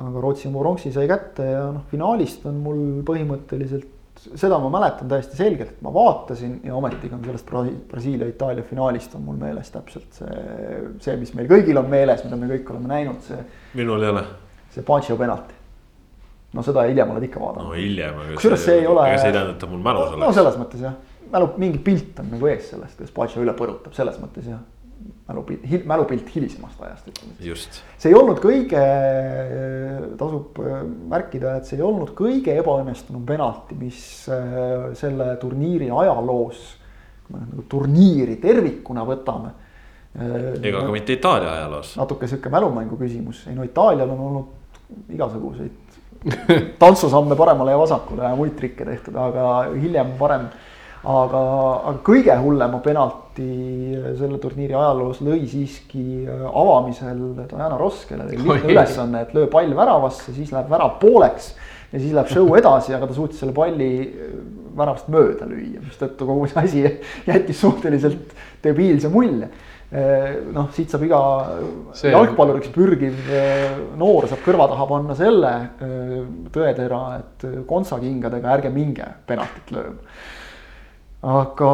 aga 0.00 0.20
Rootsi 0.20 0.48
pronksi 0.48 0.92
sai 0.92 1.08
kätte 1.08 1.44
ja 1.44 1.64
noh, 1.74 1.84
finaalist 1.90 2.46
on 2.48 2.60
mul 2.64 2.84
põhimõtteliselt 3.06 3.96
seda 4.20 4.58
ma 4.60 4.68
mäletan 4.72 5.08
täiesti 5.08 5.38
selgelt, 5.38 5.76
et 5.76 5.84
ma 5.84 5.92
vaatasin 5.94 6.58
ja 6.64 6.74
ometigi 6.76 7.14
on 7.14 7.22
sellest 7.24 7.46
Brasiilia-Itaalia 7.88 8.64
finaalist 8.68 9.14
on 9.16 9.24
mul 9.24 9.38
meeles 9.40 9.70
täpselt 9.72 10.18
see, 10.18 10.82
see, 11.00 11.16
mis 11.20 11.32
meil 11.36 11.48
kõigil 11.48 11.78
on 11.80 11.88
meeles, 11.88 12.24
mida 12.26 12.36
me 12.36 12.50
kõik 12.50 12.74
oleme 12.74 12.90
näinud, 12.90 13.22
see. 13.24 13.40
minul 13.80 14.02
ei 14.04 14.12
ole. 14.12 14.24
see 14.74 14.84
Pacio 14.86 15.16
penalti. 15.20 15.59
No 16.56 16.66
seda 16.66 16.86
hiljem 16.88 17.14
oled 17.14 17.28
ikka 17.28 17.42
vaadanud. 17.42 17.70
no 17.70 17.78
hiljem. 17.78 18.20
kusjuures 18.34 18.66
see 18.66 18.80
ei 18.82 18.90
ole. 18.90 19.06
ega 19.10 19.22
see 19.22 19.30
ei 19.30 19.38
tähenda, 19.38 19.54
et 19.54 19.62
ta 19.62 19.70
mul 19.70 19.84
mälus 19.84 20.08
oleks. 20.08 20.24
no 20.24 20.32
selles 20.40 20.58
mõttes 20.60 20.84
jah, 20.86 20.98
mälu, 21.30 21.52
mingi 21.62 21.80
pilt 21.90 22.20
on 22.22 22.34
nagu 22.34 22.50
ees 22.50 22.68
sellest, 22.72 22.98
kuidas 22.98 23.16
Pacio 23.16 23.44
üle 23.44 23.56
põrutab, 23.58 23.94
selles 23.96 24.18
mõttes 24.22 24.50
jah 24.50 24.60
mälupilt, 25.28 25.84
mälupilt 25.86 26.34
hilisemast 26.34 26.82
ajast, 26.82 27.08
ütleme 27.08 27.54
see 28.00 28.10
ei 28.10 28.16
olnud 28.16 28.40
kõige, 28.42 28.82
tasub 30.20 30.60
äh, 30.64 30.82
märkida, 31.12 31.56
et 31.60 31.68
see 31.68 31.78
ei 31.78 31.84
olnud 31.86 32.12
kõige 32.18 32.54
ebaõnnestunum 32.60 33.24
penalti, 33.28 33.78
mis 33.78 34.02
äh, 34.32 34.90
selle 34.98 35.32
turniiri 35.42 35.90
ajaloos. 35.90 36.62
kui 37.26 37.36
me 37.36 37.44
nagu 37.46 37.66
turniiri 37.70 38.36
tervikuna 38.42 39.04
võtame. 39.06 39.52
Äh, 40.18 40.34
ega 40.66 40.82
ka 40.86 40.94
mitte 40.94 41.14
Itaalia 41.18 41.52
ajaloos. 41.60 41.94
natuke 42.00 42.30
sihuke 42.30 42.52
mälumängu 42.52 42.98
küsimus, 43.00 43.46
ei 43.46 43.54
no 43.54 43.66
Itaalial 43.66 44.10
on 44.16 44.24
olnud 44.28 45.14
igasuguseid 45.14 45.89
tantsusamme 46.82 47.36
paremale 47.36 47.72
ja 47.72 47.78
vasakule 47.80 48.26
ja 48.26 48.34
muid 48.36 48.56
trikke 48.58 48.84
tehtud, 48.84 49.16
aga 49.16 49.46
hiljem 49.72 50.12
parem 50.18 50.50
aga, 51.00 51.40
aga 51.88 51.96
kõige 52.04 52.36
hullema 52.42 52.80
penalti 52.84 53.48
selle 54.18 54.38
turniiri 54.42 54.76
ajaloos 54.76 55.22
lõi 55.24 55.40
siiski 55.48 56.04
äh, 56.26 56.44
avamisel 56.50 57.22
Diana 57.40 57.78
Ross, 57.80 58.04
kellel 58.08 58.28
oli 58.28 58.40
lihtne 58.42 58.74
ülesanne, 58.74 59.24
et 59.24 59.34
löö 59.36 59.48
pall 59.52 59.72
väravasse, 59.76 60.34
siis 60.36 60.52
läheb 60.52 60.68
värav 60.72 60.98
pooleks. 61.00 61.54
ja 61.90 61.98
siis 61.98 62.12
läheb 62.14 62.28
show 62.30 62.52
edasi, 62.58 62.94
aga 62.94 63.08
ta 63.08 63.16
suutis 63.16 63.40
selle 63.40 63.56
palli 63.56 63.90
äh, 64.04 64.36
väravast 64.76 65.08
mööda 65.12 65.48
lüüa, 65.48 65.80
mistõttu 65.86 66.28
kogu 66.28 66.46
see 66.50 66.62
asi 66.62 66.84
jättis 67.30 67.64
suhteliselt 67.64 68.36
debiilse 68.64 69.08
mulje 69.08 69.48
noh, 69.90 70.68
siit 70.74 70.92
saab 70.92 71.02
iga 71.02 71.20
see... 71.98 72.12
jalgpalluriks 72.14 72.70
pürgiv 72.74 73.16
noor 73.98 74.28
saab 74.30 74.44
kõrva 74.44 74.68
taha 74.70 74.86
panna 74.86 75.16
selle 75.18 75.54
tõetera, 76.54 77.00
et 77.18 77.48
kontsakingadega 77.66 78.54
ärge 78.54 78.70
minge 78.74 79.08
penaltit 79.26 79.74
lööma 79.74 80.12
aga, 81.20 81.70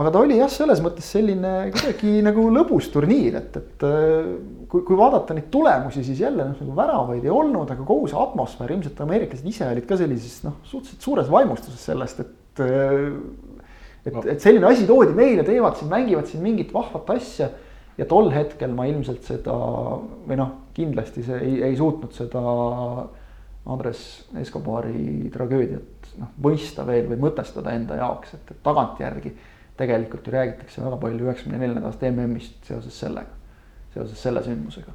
aga 0.00 0.10
ta 0.10 0.22
oli 0.24 0.38
jah, 0.40 0.50
selles 0.50 0.80
mõttes 0.82 1.06
selline 1.14 1.52
kuidagi 1.74 2.16
nagu 2.26 2.48
lõbus 2.50 2.88
turniir, 2.92 3.36
et, 3.38 3.58
et 3.60 3.84
kui, 4.70 4.82
kui 4.82 4.98
vaadata 4.98 5.36
neid 5.36 5.48
tulemusi, 5.54 6.02
siis 6.06 6.22
jälle 6.24 6.48
noh, 6.48 6.56
nagu 6.58 6.76
väravaid 6.78 7.22
ei 7.26 7.32
olnud, 7.32 7.70
aga 7.70 7.86
kogu 7.86 8.10
see 8.10 8.18
atmosfäär, 8.18 8.74
ilmselt 8.74 9.04
ameeriklased 9.04 9.46
ise 9.48 9.68
olid 9.68 9.86
ka 9.86 9.98
sellises 10.00 10.42
noh, 10.46 10.58
suhteliselt 10.66 11.10
suures 11.10 11.30
vaimustuses 11.32 11.90
sellest, 11.92 12.24
et. 12.24 12.38
Et, 14.02 14.16
et 14.34 14.40
selline 14.42 14.66
asi 14.66 14.86
toodi 14.88 15.14
meile, 15.14 15.44
teevad 15.46 15.76
siin, 15.78 15.90
mängivad 15.92 16.26
siin 16.26 16.42
mingit 16.42 16.72
vahvat 16.74 17.10
asja. 17.14 17.50
ja 17.98 18.06
tol 18.08 18.30
hetkel 18.32 18.72
ma 18.74 18.86
ilmselt 18.88 19.22
seda 19.28 19.52
või 19.52 20.38
noh, 20.40 20.54
kindlasti 20.74 21.22
see 21.22 21.38
ei, 21.38 21.58
ei 21.68 21.76
suutnud 21.76 22.14
seda 22.16 22.42
Andres 23.70 24.00
Escobari 24.40 25.28
tragöödiat 25.30 26.08
noh, 26.18 26.32
mõista 26.42 26.86
veel 26.88 27.06
või 27.10 27.20
mõtestada 27.28 27.76
enda 27.76 28.00
jaoks, 28.00 28.34
et, 28.34 28.50
et 28.50 28.62
tagantjärgi 28.64 29.34
tegelikult 29.76 30.26
ju 30.26 30.34
räägitakse 30.34 30.82
väga 30.84 30.98
palju 31.00 31.28
üheksakümne 31.28 31.60
neljanda 31.62 31.88
aasta 31.88 32.10
MM-ist 32.10 32.68
seoses 32.68 32.98
sellega, 33.04 33.32
seoses 33.94 34.20
selle 34.22 34.42
sündmusega. 34.44 34.92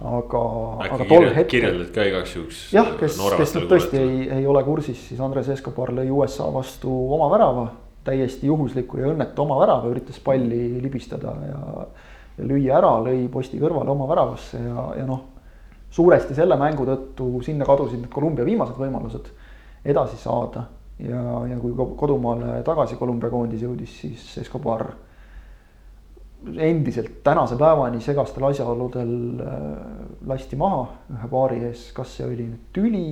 aga, 0.00 0.42
aga 0.86 1.06
tol 1.08 1.26
hetkel. 1.28 1.48
kirjeldad 1.56 1.90
ka 1.94 2.06
igaks 2.08 2.34
juhuks. 2.36 2.60
jah, 2.74 2.92
kes, 3.00 3.18
kes 3.36 3.54
nüüd 3.56 3.68
tõesti 3.72 4.00
ei, 4.00 4.20
ei 4.38 4.46
ole 4.46 4.62
kursis, 4.64 5.02
siis 5.08 5.20
Andres 5.20 5.50
Escobar 5.52 5.92
lõi 5.96 6.08
USA 6.14 6.46
vastu 6.54 6.92
oma 7.16 7.28
värava, 7.32 7.66
täiesti 8.04 8.48
juhusliku 8.48 9.00
ja 9.00 9.10
õnnetu 9.12 9.44
oma 9.44 9.58
värava, 9.60 9.90
üritas 9.92 10.20
palli 10.24 10.80
libistada 10.80 11.34
ja 11.46 11.60
ja 12.40 12.48
lüüa 12.48 12.78
ära, 12.80 12.94
lõi 13.04 13.28
posti 13.32 13.60
kõrvale 13.60 13.92
oma 13.92 14.08
väravasse 14.10 14.60
ja, 14.62 14.86
ja 15.00 15.06
noh, 15.08 15.22
suuresti 15.92 16.36
selle 16.36 16.56
mängu 16.60 16.86
tõttu 16.88 17.28
sinna 17.44 17.66
kadusid 17.68 18.00
need 18.00 18.12
Kolumbia 18.12 18.46
viimased 18.46 18.78
võimalused 18.80 19.30
edasi 19.84 20.20
saada. 20.20 20.66
Ja, 21.00 21.20
ja 21.48 21.56
kui 21.56 21.72
kodumaale 21.72 22.58
tagasi 22.64 22.98
Kolumbia 23.00 23.30
koondis 23.32 23.62
jõudis, 23.64 23.94
siis 24.02 24.24
Escobar 24.42 24.84
endiselt 26.60 27.22
tänase 27.24 27.56
päevani 27.60 28.02
segastel 28.04 28.44
asjaoludel 28.48 29.14
äh, 29.44 29.62
lasti 30.28 30.58
maha 30.60 30.82
ühe 31.12 31.30
paari 31.32 31.62
ees, 31.70 31.86
kas 31.96 32.18
see 32.18 32.28
oli 32.28 32.46
nüüd 32.50 32.68
tüli, 32.76 33.06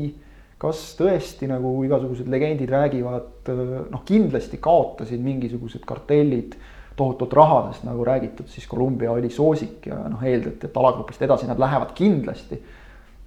kas 0.58 0.80
tõesti 0.98 1.46
nagu 1.50 1.70
igasugused 1.86 2.28
legendid 2.30 2.70
räägivad, 2.72 3.46
äh, 3.52 3.62
noh, 3.92 4.02
kindlasti 4.06 4.58
kaotasid 4.62 5.22
mingisugused 5.22 5.86
kartellid 5.86 6.56
tohutut 6.98 7.32
rahadest, 7.32 7.84
nagu 7.86 8.04
räägitud, 8.04 8.48
siis 8.50 8.66
Kolumbia 8.66 9.12
oli 9.12 9.30
soosik 9.30 9.86
ja 9.86 10.00
noh, 10.10 10.22
eeldati, 10.26 10.66
et 10.66 10.76
alagrupist 10.76 11.22
edasi 11.22 11.46
nad 11.46 11.60
lähevad 11.62 11.94
kindlasti. 11.94 12.62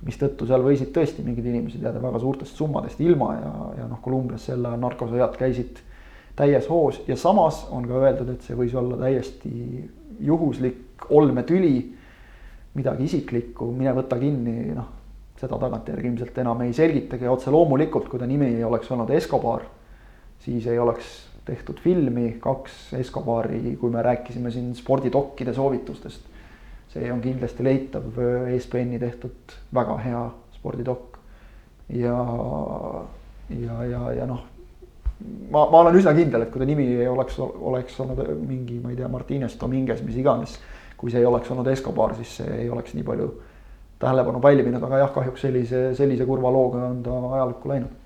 mistõttu 0.01 0.47
seal 0.49 0.63
võisid 0.65 0.89
tõesti 0.95 1.21
mingid 1.21 1.45
inimesed 1.45 1.83
jääda 1.85 1.99
väga 2.01 2.19
suurtest 2.19 2.57
summadest 2.57 3.01
ilma 3.05 3.35
ja, 3.35 3.51
ja 3.77 3.83
noh, 3.87 3.99
Kolumbias 4.01 4.47
sel 4.49 4.65
ajal 4.65 4.79
narkosõjad 4.81 5.35
käisid 5.37 5.77
täies 6.35 6.65
hoos 6.69 6.97
ja 7.07 7.15
samas 7.15 7.67
on 7.69 7.85
ka 7.85 7.99
öeldud, 7.99 8.31
et 8.33 8.41
see 8.41 8.57
võis 8.57 8.73
olla 8.75 8.97
täiesti 8.97 9.51
juhuslik 10.25 11.05
olmetüli, 11.09 11.75
midagi 12.73 13.05
isiklikku, 13.05 13.69
mine 13.77 13.93
võta 13.93 14.17
kinni, 14.17 14.73
noh, 14.73 14.89
seda 15.41 15.57
tagantjärgi 15.61 16.09
ilmselt 16.11 16.37
enam 16.43 16.61
ei 16.65 16.73
selgitagi, 16.77 17.27
otse 17.29 17.53
loomulikult, 17.53 18.09
kui 18.11 18.21
ta 18.21 18.29
nimi 18.29 18.51
ei 18.53 18.65
oleks 18.65 18.91
olnud 18.93 19.09
Escobar, 19.15 19.65
siis 20.41 20.67
ei 20.69 20.79
oleks 20.79 21.31
tehtud 21.45 21.79
filmi, 21.81 22.35
kaks 22.41 22.93
Escobari, 22.99 23.75
kui 23.81 23.89
me 23.93 24.03
rääkisime 24.05 24.51
siin 24.51 24.75
spordidokkide 24.77 25.53
soovitustest. 25.53 26.29
see 26.91 27.07
on 27.07 27.21
kindlasti 27.23 27.63
leitav 27.63 28.17
ESPN-i 28.51 28.97
tehtud 28.99 29.53
väga 29.73 29.97
hea 30.03 30.23
spordidokk. 30.57 31.17
ja, 31.89 32.17
ja, 33.49 33.83
ja, 33.83 34.01
ja 34.13 34.25
noh, 34.27 34.43
ma, 35.49 35.65
ma 35.71 35.79
olen 35.79 35.95
üsna 35.95 36.13
kindel, 36.13 36.43
et 36.45 36.51
kui 36.51 36.59
ta 36.59 36.67
nimi 36.67 36.85
ei 36.93 37.07
oleks, 37.07 37.39
oleks 37.39 37.99
olnud 38.03 38.21
mingi, 38.47 38.79
ma 38.83 38.91
ei 38.91 38.99
tea, 38.99 39.07
Martines, 39.07 39.57
Dominguez, 39.59 40.03
mis 40.05 40.19
iganes. 40.19 40.59
kui 40.97 41.09
see 41.09 41.23
ei 41.23 41.25
oleks 41.25 41.49
olnud 41.49 41.65
Escobar, 41.71 42.13
siis 42.13 42.35
see 42.37 42.59
ei 42.61 42.69
oleks 42.69 42.93
nii 42.93 43.03
palju 43.07 43.31
tähelepanu 44.01 44.41
pälvinud, 44.43 44.83
aga 44.83 45.03
jah, 45.03 45.13
kahjuks 45.15 45.47
sellise, 45.47 45.81
sellise 45.97 46.25
kurva 46.25 46.51
looga 46.53 46.85
on 46.89 47.01
ta 47.05 47.17
ajalukku 47.37 47.71
läinud. 47.71 47.97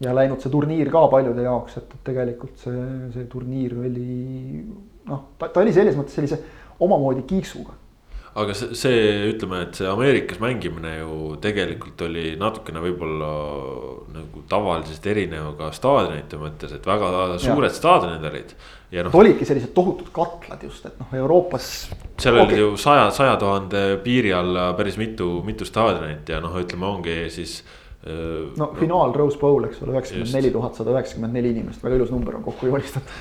ja 0.00 0.14
läinud 0.14 0.42
see 0.42 0.50
turniir 0.50 0.90
ka 0.90 1.06
paljude 1.08 1.44
jaoks, 1.44 1.76
et, 1.78 1.92
et 1.94 2.04
tegelikult 2.10 2.58
see, 2.58 2.84
see 3.14 3.28
turniir 3.30 3.76
oli 3.78 4.64
noh, 5.06 5.20
ta, 5.38 5.48
ta 5.48 5.62
oli 5.62 5.72
selles 5.72 5.96
mõttes 5.96 6.16
sellise 6.18 6.40
omamoodi 6.82 7.22
kiiksuga 7.30 7.76
aga 8.34 8.54
see, 8.56 8.74
see, 8.78 9.02
ütleme, 9.30 9.60
et 9.68 9.78
see 9.78 9.86
Ameerikas 9.86 10.40
mängimine 10.42 10.96
ju 10.96 11.34
tegelikult 11.42 12.00
oli 12.06 12.32
natukene 12.38 12.82
võib-olla 12.82 13.28
nagu 14.14 14.42
tavalisest 14.50 15.06
erinev 15.12 15.52
ka 15.58 15.70
staadionite 15.74 16.40
mõttes, 16.40 16.72
et 16.74 16.88
väga 16.88 17.10
suured 17.42 17.70
ja. 17.70 17.76
staadionid 17.76 18.26
olid. 18.30 18.56
ja 18.94 19.04
noh. 19.06 19.14
olidki 19.20 19.46
sellised 19.46 19.70
tohutud 19.76 20.10
katlad 20.14 20.66
just, 20.66 20.86
et 20.90 20.98
noh, 20.98 21.14
Euroopas. 21.20 21.70
seal 22.18 22.40
okay. 22.40 22.48
oli 22.48 22.58
ju 22.58 22.74
saja, 22.80 23.06
saja 23.14 23.38
tuhande 23.38 23.84
piiri 24.02 24.34
alla 24.34 24.72
päris 24.74 24.98
mitu, 24.98 25.36
mitu 25.46 25.68
staadionit 25.68 26.34
ja 26.34 26.42
noh, 26.42 26.58
ütleme, 26.58 26.90
ongi 26.90 27.16
siis 27.34 27.60
no, 28.58 28.72
finaal 28.80 29.14
Rose 29.14 29.38
Bowl, 29.38 29.70
eks 29.70 29.78
ole, 29.84 29.94
üheksakümmend 29.94 30.34
neli 30.40 30.50
tuhat 30.52 30.82
sada 30.82 30.90
üheksakümmend 30.96 31.38
neli 31.38 31.54
inimest, 31.54 31.86
väga 31.86 32.02
ilus 32.02 32.10
number 32.12 32.40
on 32.40 32.44
kokku 32.50 32.66
joonistatud 32.72 33.14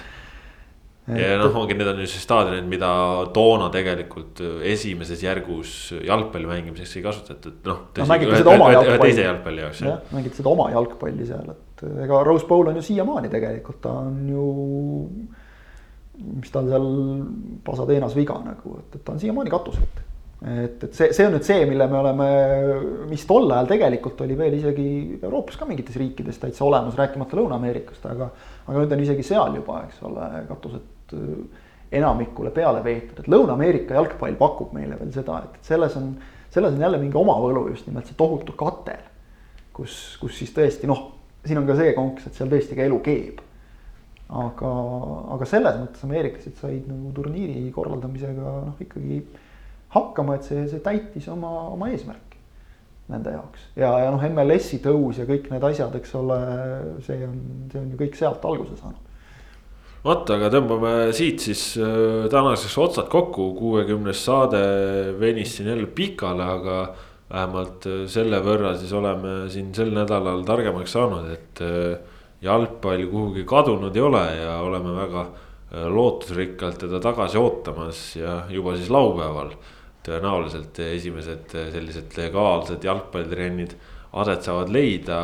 ja 1.11 1.35
noh, 1.39 1.55
ongi 1.59 1.75
need 1.75 1.89
on 1.91 1.99
ju 1.99 2.07
siis 2.07 2.23
staadionid, 2.23 2.67
mida 2.71 2.89
toona 3.35 3.67
tegelikult 3.73 4.39
esimeses 4.71 5.23
järgus 5.25 5.73
jalgpalli 5.99 6.47
mängimiseks 6.47 6.95
ei 6.99 7.03
kasutatud, 7.03 7.57
noh. 7.67 7.81
no 7.97 8.07
mängiti 8.07 8.39
seda 8.39 8.53
oma 8.53 8.69
jalgpalli. 8.71 9.01
teise 9.09 9.25
jalgpalli 9.27 9.65
jaoks 9.65 9.81
jah. 9.83 9.99
mängiti 10.15 10.39
seda 10.39 10.53
oma 10.53 10.69
jalgpalli 10.71 11.27
seal, 11.27 11.51
et 11.51 11.83
ega 12.05 12.21
Rose 12.23 12.47
Bowl 12.47 12.71
on 12.71 12.79
ju 12.79 12.85
siiamaani 12.87 13.31
tegelikult, 13.33 13.81
ta 13.83 13.97
on 14.05 14.21
ju. 14.31 14.45
mis 16.23 16.55
tal 16.55 16.71
seal 16.71 16.87
Pasadeenas 17.65 18.15
viga 18.15 18.39
nagu, 18.45 18.79
et, 18.79 18.95
et 18.95 19.03
ta 19.03 19.17
on 19.17 19.19
siiamaani 19.19 19.51
katused. 19.51 20.01
et, 20.53 20.87
et 20.87 20.95
see, 20.95 21.11
see 21.11 21.27
on 21.27 21.35
nüüd 21.35 21.43
see, 21.43 21.67
mille 21.67 21.89
me 21.91 21.99
oleme, 21.99 22.29
mis 23.11 23.27
tol 23.27 23.51
ajal 23.51 23.67
tegelikult 23.75 24.23
oli 24.23 24.39
veel 24.39 24.55
isegi 24.55 24.87
Euroopas 25.19 25.59
ka 25.59 25.67
mingites 25.67 25.99
riikides 25.99 26.39
täitsa 26.39 26.63
olemas, 26.63 26.95
rääkimata 26.95 27.41
Lõuna-Ameerikast, 27.41 28.07
aga. 28.07 28.31
aga 28.69 28.79
nüüd 28.79 28.95
on 28.95 29.03
isegi 29.09 29.31
seal 29.33 29.59
juba, 29.59 29.83
eks 29.89 30.03
ole, 30.07 30.31
katused 30.47 30.92
Äh, 30.92 30.92
enamikule 31.93 32.51
peale 32.53 32.81
veetud, 32.83 33.21
et 33.21 33.29
Lõuna-Ameerika 33.29 33.97
jalgpall 33.97 34.37
pakub 34.39 34.73
meile 34.75 34.97
veel 34.99 35.11
seda, 35.13 35.39
et 35.45 35.67
selles 35.67 35.97
on, 35.99 36.13
selles 36.53 36.73
on 36.73 36.85
jälle 36.85 36.99
mingi 37.01 37.17
oma 37.19 37.35
võlu, 37.41 37.67
just 37.73 37.87
nimelt 37.89 38.09
see 38.09 38.17
tohutu 38.17 38.55
katel. 38.57 39.09
kus, 39.73 40.17
kus 40.21 40.37
siis 40.37 40.53
tõesti 40.53 40.89
noh, 40.89 41.05
siin 41.45 41.57
on 41.57 41.69
ka 41.69 41.77
see 41.77 41.93
konks, 41.97 42.27
et 42.27 42.37
seal 42.37 42.49
tõesti 42.49 42.77
ka 42.77 42.85
elu 42.87 42.99
keeb. 43.05 43.41
aga, 44.33 44.73
aga 45.35 45.45
selles 45.45 45.79
mõttes 45.81 46.05
ameeriklased 46.07 46.57
said 46.57 46.85
nagu 46.89 47.11
turniiri 47.13 47.67
korraldamisega 47.75 48.53
noh, 48.69 48.77
ikkagi 48.81 49.21
hakkama, 49.93 50.39
et 50.39 50.47
see, 50.49 50.67
see 50.71 50.81
täitis 50.81 51.27
oma, 51.29 51.51
oma 51.75 51.91
eesmärki 51.93 52.39
nende 53.13 53.35
jaoks 53.35 53.65
ja, 53.77 53.91
ja 54.01 54.09
noh, 54.09 54.23
MLS-i 54.31 54.79
tõus 54.81 55.19
ja 55.19 55.27
kõik 55.29 55.51
need 55.51 55.65
asjad, 55.67 55.93
eks 55.99 56.15
ole, 56.17 56.39
see 57.05 57.19
on, 57.27 57.41
see 57.69 57.81
on 57.83 57.91
ju 57.93 57.99
kõik 57.99 58.17
sealt 58.17 58.45
alguse 58.49 58.79
saanud 58.79 59.12
vot, 60.03 60.27
aga 60.35 60.49
tõmbame 60.51 60.93
siit 61.15 61.43
siis 61.43 61.63
äh, 61.79 62.25
tänaseks 62.31 62.75
otsad 62.83 63.09
kokku, 63.11 63.51
kuuekümnes 63.57 64.23
saade 64.25 64.63
venis 65.19 65.55
siin 65.57 65.71
jälle 65.71 65.87
pikale, 65.95 66.47
aga 66.57 66.79
vähemalt 67.31 67.87
äh, 67.87 68.01
selle 68.11 68.41
võrra 68.43 68.73
siis 68.79 68.91
oleme 68.95 69.47
siin 69.53 69.71
sel 69.75 69.93
nädalal 69.95 70.43
targemaks 70.47 70.95
saanud, 70.97 71.29
et 71.31 71.63
äh, 71.63 72.19
jalgpall 72.43 73.05
kuhugi 73.07 73.45
kadunud 73.47 73.95
ei 73.95 74.03
ole 74.03 74.25
ja 74.41 74.59
oleme 74.65 74.97
väga 74.97 75.27
lootusrikkalt 75.89 76.83
teda 76.83 76.99
tagasi 77.01 77.39
ootamas 77.39 78.01
ja 78.19 78.43
juba 78.51 78.75
siis 78.77 78.91
laupäeval. 78.93 79.55
tõenäoliselt 80.03 80.77
esimesed 80.83 81.55
sellised 81.71 82.17
legaalsed 82.19 82.83
jalgpallitrennid 82.83 83.73
aset 84.19 84.43
saavad 84.43 84.69
leida, 84.69 85.21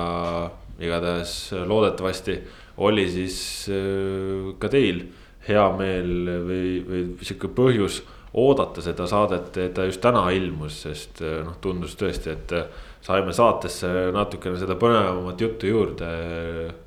igatahes 0.80 1.34
loodetavasti 1.68 2.39
oli 2.80 3.06
siis 3.11 3.39
äh, 3.72 4.53
ka 4.60 4.72
teil 4.72 5.03
hea 5.47 5.65
meel 5.77 6.31
või, 6.47 6.64
või 6.85 7.03
sihuke 7.26 7.51
põhjus 7.56 8.01
oodata 8.39 8.84
seda 8.85 9.07
saadet, 9.10 9.56
et 9.57 9.73
ta 9.76 9.88
just 9.88 10.01
täna 10.03 10.27
ilmus, 10.35 10.84
sest 10.85 11.23
äh, 11.26 11.39
noh, 11.45 11.57
tundus 11.61 11.97
tõesti, 11.99 12.35
et 12.35 12.53
äh, 12.56 12.85
saime 13.06 13.34
saatesse 13.35 13.89
natukene 14.15 14.60
seda 14.60 14.77
põnevamat 14.80 15.41
juttu 15.41 15.72
juurde 15.72 16.14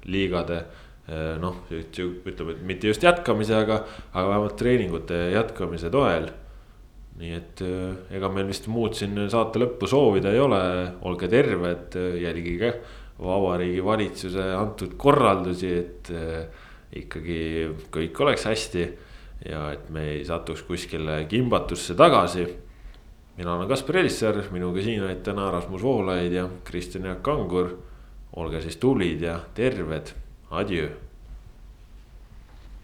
liigade. 0.05 0.64
noh, 1.43 1.56
ütleme, 1.66 2.52
et 2.52 2.60
mitte 2.62 2.86
just 2.86 3.02
jätkamise, 3.02 3.56
aga, 3.59 3.81
aga 4.12 4.23
vähemalt 4.28 4.55
treeningute 4.56 5.16
jätkamise 5.32 5.90
toel. 5.90 6.28
nii 7.19 7.32
et 7.36 7.62
ega 8.14 8.28
meil 8.32 8.47
vist 8.47 8.69
muud 8.70 8.94
siin 8.97 9.19
saate 9.28 9.59
lõppu 9.59 9.89
soovida 9.90 10.31
ei 10.32 10.39
ole, 10.40 10.60
olge 11.02 11.28
terved, 11.28 11.98
jälgige 12.23 12.70
Vabariigi 13.23 13.85
Valitsuse 13.85 14.49
antud 14.57 14.97
korraldusi, 15.01 15.73
et 15.78 16.11
äh, 16.12 16.66
ikkagi 17.03 17.40
kõik 17.94 18.20
oleks 18.24 18.47
hästi. 18.51 18.90
ja 19.43 19.73
et 19.73 19.89
me 19.90 20.05
ei 20.07 20.24
satuks 20.24 20.62
kuskile 20.62 21.24
kimbatusse 21.28 21.94
tagasi. 21.94 22.47
mina 23.36 23.55
olen 23.55 23.69
Kaspar 23.69 23.97
Elisser, 23.97 24.43
minuga 24.53 24.82
siin 24.82 25.03
olid 25.03 25.23
täna 25.23 25.51
Rasmus 25.51 25.82
Voolaid 25.82 26.32
ja 26.32 26.49
Kristjan 26.65 27.05
Jaak 27.05 27.23
Kangur. 27.23 27.78
olge 28.36 28.61
siis 28.61 28.77
tublid 28.77 29.20
ja 29.20 29.40
terved, 29.55 30.12
adjöö 30.51 31.11